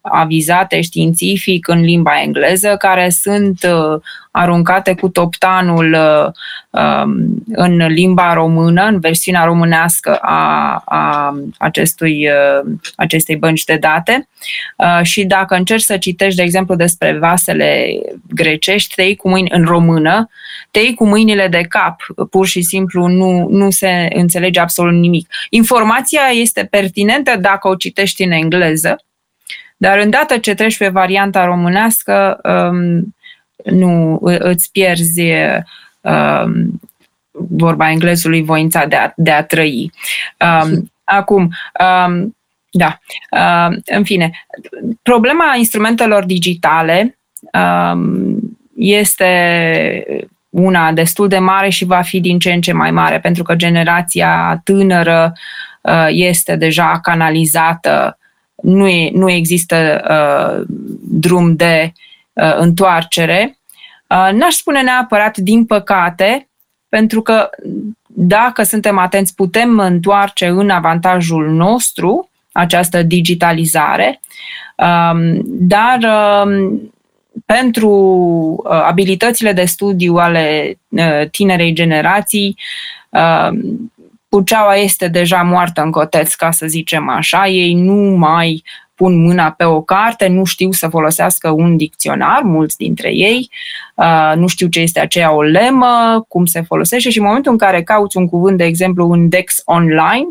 avizate 0.00 0.80
științific 0.80 1.68
în 1.68 1.80
limba 1.80 2.20
engleză, 2.22 2.76
care 2.78 3.10
sunt 3.10 3.66
aruncate 4.30 4.94
cu 4.94 5.08
toptanul 5.08 5.96
um, 6.70 7.42
în 7.52 7.86
limba 7.86 8.32
română, 8.32 8.84
în 8.84 9.00
versiunea 9.00 9.44
românească 9.44 10.14
a, 10.20 10.82
a 10.84 11.34
acestui, 11.58 12.28
acestei 12.96 13.36
bănci 13.36 13.64
de 13.64 13.76
date. 13.76 14.28
Și 15.02 15.24
dacă 15.24 15.54
încerci 15.54 15.82
să 15.82 15.96
citești, 15.96 16.36
de 16.36 16.42
exemplu, 16.42 16.74
despre 16.74 17.18
vasele 17.18 17.86
grecești, 18.28 18.94
te 18.94 19.02
iei 19.02 19.16
cu 19.16 19.28
mâini 19.28 19.50
în 19.50 19.64
română, 19.64 20.28
te 20.70 20.78
iei 20.78 20.94
cu 20.94 21.06
mâinile 21.06 21.48
de 21.48 21.60
cap, 21.68 22.00
pur 22.30 22.46
și 22.46 22.62
simplu 22.62 23.06
nu, 23.06 23.48
nu 23.50 23.70
se 23.70 24.08
înțelege 24.14 24.60
absolut 24.60 24.94
nimic. 24.94 25.28
Informația 25.50 26.22
este 26.32 26.68
pertinentă 26.86 27.36
dacă 27.40 27.68
o 27.68 27.74
citești 27.74 28.22
în 28.22 28.30
engleză, 28.30 29.04
dar 29.76 29.98
îndată 29.98 30.38
ce 30.38 30.54
treci 30.54 30.76
pe 30.76 30.88
varianta 30.88 31.44
românească, 31.44 32.40
um, 32.42 33.14
nu 33.74 34.18
îți 34.22 34.70
pierzi 34.72 35.22
um, 36.00 36.80
vorba 37.30 37.90
englezului 37.90 38.42
voința 38.42 38.84
de 38.84 38.96
a, 38.96 39.12
de 39.16 39.30
a 39.30 39.44
trăi. 39.44 39.92
Um, 40.40 40.92
acum, 41.04 41.50
um, 42.06 42.36
da, 42.70 42.98
uh, 43.30 43.76
în 43.84 44.04
fine, 44.04 44.46
problema 45.02 45.54
instrumentelor 45.56 46.24
digitale 46.24 47.18
um, 47.92 48.38
este 48.76 50.26
una 50.50 50.92
destul 50.92 51.28
de 51.28 51.38
mare 51.38 51.68
și 51.68 51.84
va 51.84 52.02
fi 52.02 52.20
din 52.20 52.38
ce 52.38 52.52
în 52.52 52.60
ce 52.60 52.72
mai 52.72 52.90
mare, 52.90 53.20
pentru 53.20 53.42
că 53.42 53.54
generația 53.54 54.60
tânără 54.64 55.32
uh, 55.32 55.40
este 56.08 56.56
deja 56.56 56.98
canalizată, 57.02 58.18
nu, 58.62 58.88
e, 58.88 59.10
nu 59.12 59.30
există 59.30 60.02
uh, 60.10 60.64
drum 61.00 61.56
de 61.56 61.92
uh, 62.32 62.56
întoarcere. 62.58 63.58
Uh, 64.08 64.28
n-aș 64.32 64.54
spune 64.54 64.82
neapărat 64.82 65.36
din 65.36 65.64
păcate, 65.64 66.48
pentru 66.88 67.22
că 67.22 67.50
dacă 68.06 68.62
suntem 68.62 68.98
atenți, 68.98 69.34
putem 69.34 69.78
întoarce 69.78 70.46
în 70.46 70.70
avantajul 70.70 71.50
nostru 71.50 72.30
această 72.52 73.02
digitalizare, 73.02 74.20
um, 74.76 75.40
dar 75.44 75.98
um, 76.44 76.92
pentru 77.46 77.90
uh, 77.90 78.70
abilitățile 78.70 79.52
de 79.52 79.64
studiu 79.64 80.14
ale 80.14 80.78
uh, 80.88 81.28
tinerei 81.30 81.72
generații, 81.72 82.56
um, 84.36 84.42
Puceaua 84.42 84.74
este 84.74 85.08
deja 85.08 85.42
moartă 85.42 85.82
în 85.82 85.90
coteț, 85.90 86.34
ca 86.34 86.50
să 86.50 86.66
zicem 86.66 87.08
așa. 87.08 87.46
Ei 87.46 87.74
nu 87.74 88.16
mai 88.16 88.62
pun 88.96 89.24
mâna 89.24 89.50
pe 89.50 89.64
o 89.64 89.82
carte, 89.82 90.26
nu 90.26 90.44
știu 90.44 90.72
să 90.72 90.88
folosească 90.88 91.50
un 91.50 91.76
dicționar, 91.76 92.42
mulți 92.42 92.76
dintre 92.76 93.14
ei, 93.14 93.50
uh, 93.94 94.32
nu 94.36 94.46
știu 94.46 94.68
ce 94.68 94.80
este 94.80 95.00
aceea 95.00 95.32
o 95.32 95.42
lemă, 95.42 96.24
cum 96.28 96.44
se 96.44 96.60
folosește 96.60 97.10
și 97.10 97.18
în 97.18 97.24
momentul 97.24 97.52
în 97.52 97.58
care 97.58 97.82
cauți 97.82 98.16
un 98.16 98.28
cuvânt, 98.28 98.56
de 98.56 98.64
exemplu, 98.64 99.10
în 99.10 99.28
Dex 99.28 99.62
online, 99.64 100.26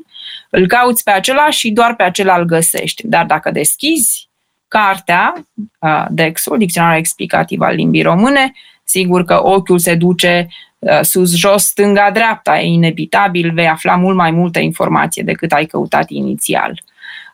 îl 0.50 0.68
cauți 0.68 1.04
pe 1.04 1.12
acela 1.12 1.50
și 1.50 1.72
doar 1.72 1.96
pe 1.96 2.04
acela 2.04 2.36
îl 2.36 2.44
găsești. 2.44 3.08
Dar 3.08 3.26
dacă 3.26 3.52
deschizi 3.52 4.30
cartea, 4.68 5.34
uh, 5.80 6.06
Dexul, 6.10 6.58
Dicționarul 6.58 6.98
Explicativ 6.98 7.62
al 7.62 7.76
Limbii 7.76 8.02
Române, 8.02 8.54
sigur 8.86 9.24
că 9.24 9.40
ochiul 9.44 9.80
se 9.80 9.96
duce 9.96 10.48
uh, 10.80 11.00
sus, 11.02 11.36
jos, 11.36 11.64
stânga, 11.64 12.10
dreapta. 12.14 12.60
E 12.60 12.66
inevitabil, 12.66 13.52
vei 13.54 13.68
afla 13.68 13.96
mult 13.96 14.16
mai 14.16 14.32
multă 14.32 14.60
informație 14.60 15.24
decât 15.24 15.52
ai 15.52 15.66
căutat 15.66 16.10
inițial. 16.10 16.82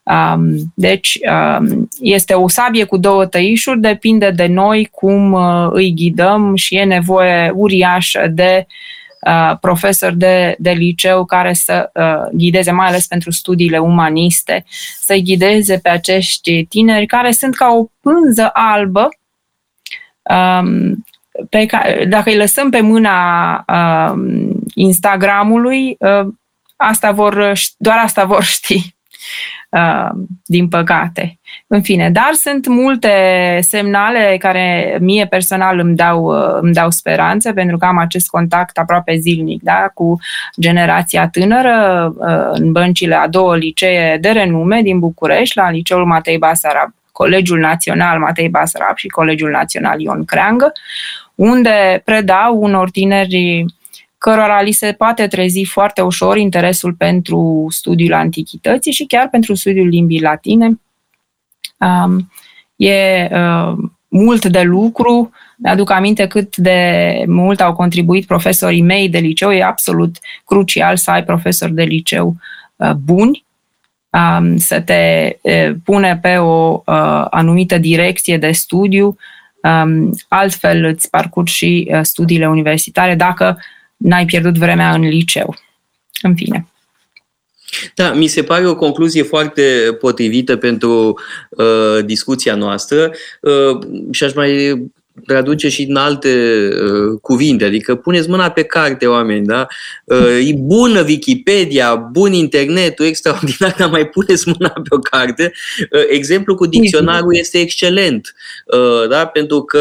Um, 0.03 0.71
deci, 0.75 1.19
um, 1.59 1.89
este 1.99 2.33
o 2.33 2.47
sabie 2.47 2.83
cu 2.83 2.97
două 2.97 3.25
tăișuri, 3.25 3.79
depinde 3.79 4.29
de 4.29 4.45
noi 4.45 4.85
cum 4.91 5.31
uh, 5.31 5.67
îi 5.71 5.93
ghidăm 5.93 6.55
și 6.55 6.75
e 6.75 6.83
nevoie 6.83 7.51
uriașă 7.55 8.27
de 8.27 8.67
uh, 9.21 9.57
profesori 9.59 10.17
de, 10.17 10.55
de 10.59 10.71
liceu 10.71 11.25
care 11.25 11.53
să 11.53 11.89
uh, 11.93 12.29
ghideze, 12.33 12.71
mai 12.71 12.87
ales 12.87 13.07
pentru 13.07 13.31
studiile 13.31 13.77
umaniste, 13.77 14.65
să 14.99 15.15
ghideze 15.15 15.77
pe 15.77 15.89
acești 15.89 16.65
tineri 16.65 17.05
care 17.05 17.31
sunt 17.31 17.55
ca 17.55 17.67
o 17.67 17.85
pânză 18.01 18.49
albă 18.53 19.09
um, 20.21 21.05
pe 21.49 21.65
care, 21.65 22.05
dacă 22.05 22.29
îi 22.29 22.37
lăsăm 22.37 22.69
pe 22.69 22.81
mâna 22.81 23.53
uh, 23.67 24.21
Instagramului, 24.73 25.95
uh, 25.99 26.27
asta 26.75 27.11
vor, 27.11 27.53
doar 27.77 27.97
asta 27.97 28.25
vor 28.25 28.43
ști. 28.43 28.95
Uh, 29.71 30.09
din 30.45 30.67
păcate. 30.67 31.39
În 31.67 31.81
fine, 31.81 32.09
dar 32.09 32.29
sunt 32.33 32.67
multe 32.67 33.09
semnale 33.61 34.35
care 34.39 34.97
mie 35.01 35.25
personal 35.27 35.79
îmi 35.79 35.95
dau, 35.95 36.23
uh, 36.23 36.57
îmi 36.61 36.73
dau 36.73 36.89
speranță 36.89 37.53
pentru 37.53 37.77
că 37.77 37.85
am 37.85 37.97
acest 37.97 38.29
contact 38.29 38.77
aproape 38.77 39.15
zilnic 39.15 39.61
da, 39.61 39.91
cu 39.93 40.19
generația 40.59 41.27
tânără 41.27 42.05
uh, 42.17 42.59
în 42.59 42.71
băncile 42.71 43.15
a 43.15 43.27
două 43.27 43.55
licee 43.55 44.17
de 44.21 44.29
renume 44.29 44.81
din 44.81 44.99
București, 44.99 45.57
la 45.57 45.69
Liceul 45.69 46.05
Matei 46.05 46.37
Basarab, 46.37 46.93
Colegiul 47.11 47.59
Național 47.59 48.19
Matei 48.19 48.49
Basarab 48.49 48.95
și 48.95 49.07
Colegiul 49.07 49.49
Național 49.49 49.99
Ion 49.99 50.25
Creangă, 50.25 50.71
unde 51.35 52.01
predau 52.05 52.61
unor 52.61 52.89
tineri 52.89 53.65
cărora 54.17 54.61
li 54.61 54.71
se 54.71 54.91
poate 54.91 55.27
trezi 55.27 55.63
foarte 55.63 56.01
ușor 56.01 56.37
interesul 56.37 56.93
pentru 56.93 57.67
studiul 57.69 58.13
antichității 58.13 58.91
și 58.91 59.05
chiar 59.05 59.29
pentru 59.29 59.53
studiul 59.53 59.87
limbii 59.87 60.21
latine. 60.21 60.79
Um, 61.77 62.31
e 62.75 63.29
uh, 63.31 63.77
mult 64.07 64.45
de 64.45 64.61
lucru, 64.61 65.31
mi-aduc 65.57 65.89
aminte 65.89 66.27
cât 66.27 66.57
de 66.57 67.23
mult 67.27 67.61
au 67.61 67.73
contribuit 67.73 68.25
profesorii 68.25 68.81
mei 68.81 69.09
de 69.09 69.17
liceu, 69.17 69.51
e 69.51 69.63
absolut 69.63 70.15
crucial 70.45 70.97
să 70.97 71.11
ai 71.11 71.23
profesori 71.23 71.73
de 71.73 71.83
liceu 71.83 72.35
uh, 72.75 72.91
buni, 72.91 73.45
um, 74.11 74.57
să 74.57 74.81
te 74.81 75.35
uh, 75.41 75.75
pune 75.83 76.19
pe 76.21 76.37
o 76.37 76.81
uh, 76.85 77.25
anumită 77.29 77.77
direcție 77.77 78.37
de 78.37 78.51
studiu, 78.51 79.17
um, 79.63 80.17
altfel 80.27 80.85
îți 80.85 81.09
parcurgi 81.09 81.53
și 81.53 81.91
uh, 81.93 81.99
studiile 82.01 82.49
universitare 82.49 83.15
dacă 83.15 83.57
n-ai 83.97 84.25
pierdut 84.25 84.57
vremea 84.57 84.93
în 84.93 85.01
liceu. 85.01 85.55
În 86.21 86.35
fine. 86.35 86.65
Da, 87.95 88.13
mi 88.13 88.27
se 88.27 88.43
pare 88.43 88.67
o 88.67 88.75
concluzie 88.75 89.23
foarte 89.23 89.97
potrivită 89.99 90.55
pentru 90.55 91.19
uh, 91.49 92.05
discuția 92.05 92.55
noastră 92.55 93.11
uh, 93.41 93.79
și 94.11 94.23
aș 94.23 94.33
mai 94.33 94.81
traduce 95.25 95.69
și 95.69 95.83
în 95.83 95.95
alte 95.95 96.29
uh, 96.71 97.19
cuvinte, 97.21 97.65
adică 97.65 97.95
puneți 97.95 98.29
mâna 98.29 98.49
pe 98.49 98.63
carte, 98.63 99.07
oameni, 99.07 99.45
da? 99.45 99.67
Uh, 100.05 100.47
e 100.47 100.53
bună 100.57 101.03
Wikipedia, 101.07 101.95
bun 101.95 102.33
internetul, 102.33 103.05
extraordinar, 103.05 103.75
dar 103.79 103.89
mai 103.89 104.07
puneți 104.07 104.47
mâna 104.47 104.69
pe 104.69 104.95
o 104.95 104.99
carte. 104.99 105.51
Uh, 105.91 106.03
exemplu 106.09 106.55
cu 106.55 106.65
dicționarul 106.65 107.35
este 107.35 107.59
excelent, 107.59 108.33
uh, 108.65 109.09
da? 109.09 109.25
Pentru 109.25 109.61
că 109.61 109.79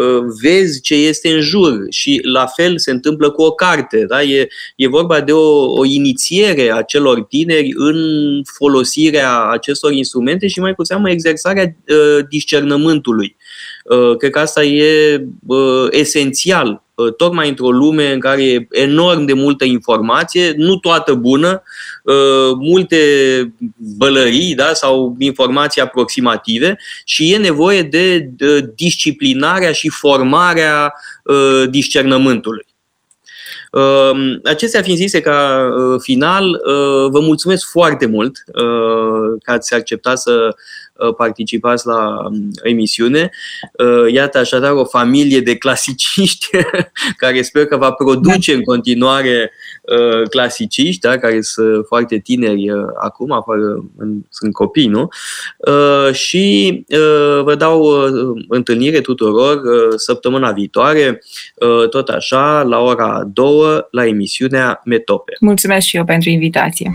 uh, 0.00 0.24
vezi 0.40 0.80
ce 0.80 0.94
este 0.94 1.28
în 1.28 1.40
jur 1.40 1.86
și 1.90 2.20
la 2.22 2.46
fel 2.46 2.78
se 2.78 2.90
întâmplă 2.90 3.30
cu 3.30 3.42
o 3.42 3.50
carte, 3.50 4.04
da? 4.08 4.22
E, 4.22 4.48
e 4.76 4.88
vorba 4.88 5.20
de 5.20 5.32
o, 5.32 5.72
o 5.72 5.84
inițiere 5.84 6.72
a 6.72 6.82
celor 6.82 7.22
tineri 7.22 7.72
în 7.74 7.96
folosirea 8.56 9.48
acestor 9.50 9.92
instrumente 9.92 10.46
și 10.46 10.60
mai 10.60 10.74
cu 10.74 10.84
seamă 10.84 11.10
exersarea 11.10 11.76
uh, 11.88 12.24
discernământului. 12.28 13.36
Uh, 13.88 14.16
cred 14.16 14.30
că 14.30 14.38
asta 14.38 14.64
e 14.64 15.24
uh, 15.46 15.86
esențial, 15.90 16.82
uh, 16.94 17.14
tocmai 17.16 17.48
într-o 17.48 17.70
lume 17.70 18.12
în 18.12 18.20
care 18.20 18.44
e 18.44 18.66
enorm 18.70 19.24
de 19.24 19.32
multă 19.32 19.64
informație, 19.64 20.52
nu 20.56 20.76
toată 20.76 21.14
bună, 21.14 21.62
multe 22.58 22.98
bălării 23.96 24.54
da, 24.54 24.72
sau 24.72 25.16
informații 25.18 25.80
aproximative 25.80 26.78
și 27.04 27.32
e 27.32 27.36
nevoie 27.36 27.82
de 27.82 28.30
disciplinarea 28.74 29.72
și 29.72 29.88
formarea 29.88 30.94
discernământului. 31.70 32.66
Acestea 34.44 34.82
fiind 34.82 34.98
zise 34.98 35.20
ca 35.20 35.68
final, 35.98 36.60
vă 37.10 37.20
mulțumesc 37.20 37.70
foarte 37.70 38.06
mult 38.06 38.44
că 39.42 39.50
ați 39.50 39.74
acceptat 39.74 40.18
să 40.18 40.30
Uh, 40.30 40.54
participați 41.16 41.86
la 41.86 42.26
um, 42.26 42.50
emisiune. 42.62 43.30
Uh, 43.72 44.12
iată 44.12 44.38
așadar 44.38 44.72
o 44.72 44.84
familie 44.84 45.40
de 45.40 45.56
clasiciști 45.56 46.46
care 47.22 47.42
sper 47.42 47.66
că 47.66 47.76
va 47.76 47.90
produce 47.90 48.54
în 48.54 48.62
continuare 48.62 49.50
uh, 49.82 50.28
clasiciști, 50.28 51.00
da, 51.00 51.18
care 51.18 51.40
sunt 51.40 51.86
foarte 51.86 52.18
tineri 52.18 52.66
acum, 53.00 53.44
sunt 54.28 54.52
copii, 54.52 54.86
nu? 54.86 55.08
Și 56.12 56.84
vă 57.42 57.54
dau 57.58 57.88
întâlnire 58.48 59.00
tuturor 59.00 59.60
săptămâna 59.96 60.52
viitoare, 60.52 61.22
tot 61.90 62.08
așa, 62.08 62.62
la 62.62 62.78
ora 62.78 63.22
2, 63.32 63.86
la 63.90 64.06
emisiunea 64.06 64.80
Metope. 64.84 65.32
Mulțumesc 65.40 65.86
și 65.86 65.96
eu 65.96 66.04
pentru 66.04 66.30
invitație. 66.30 66.94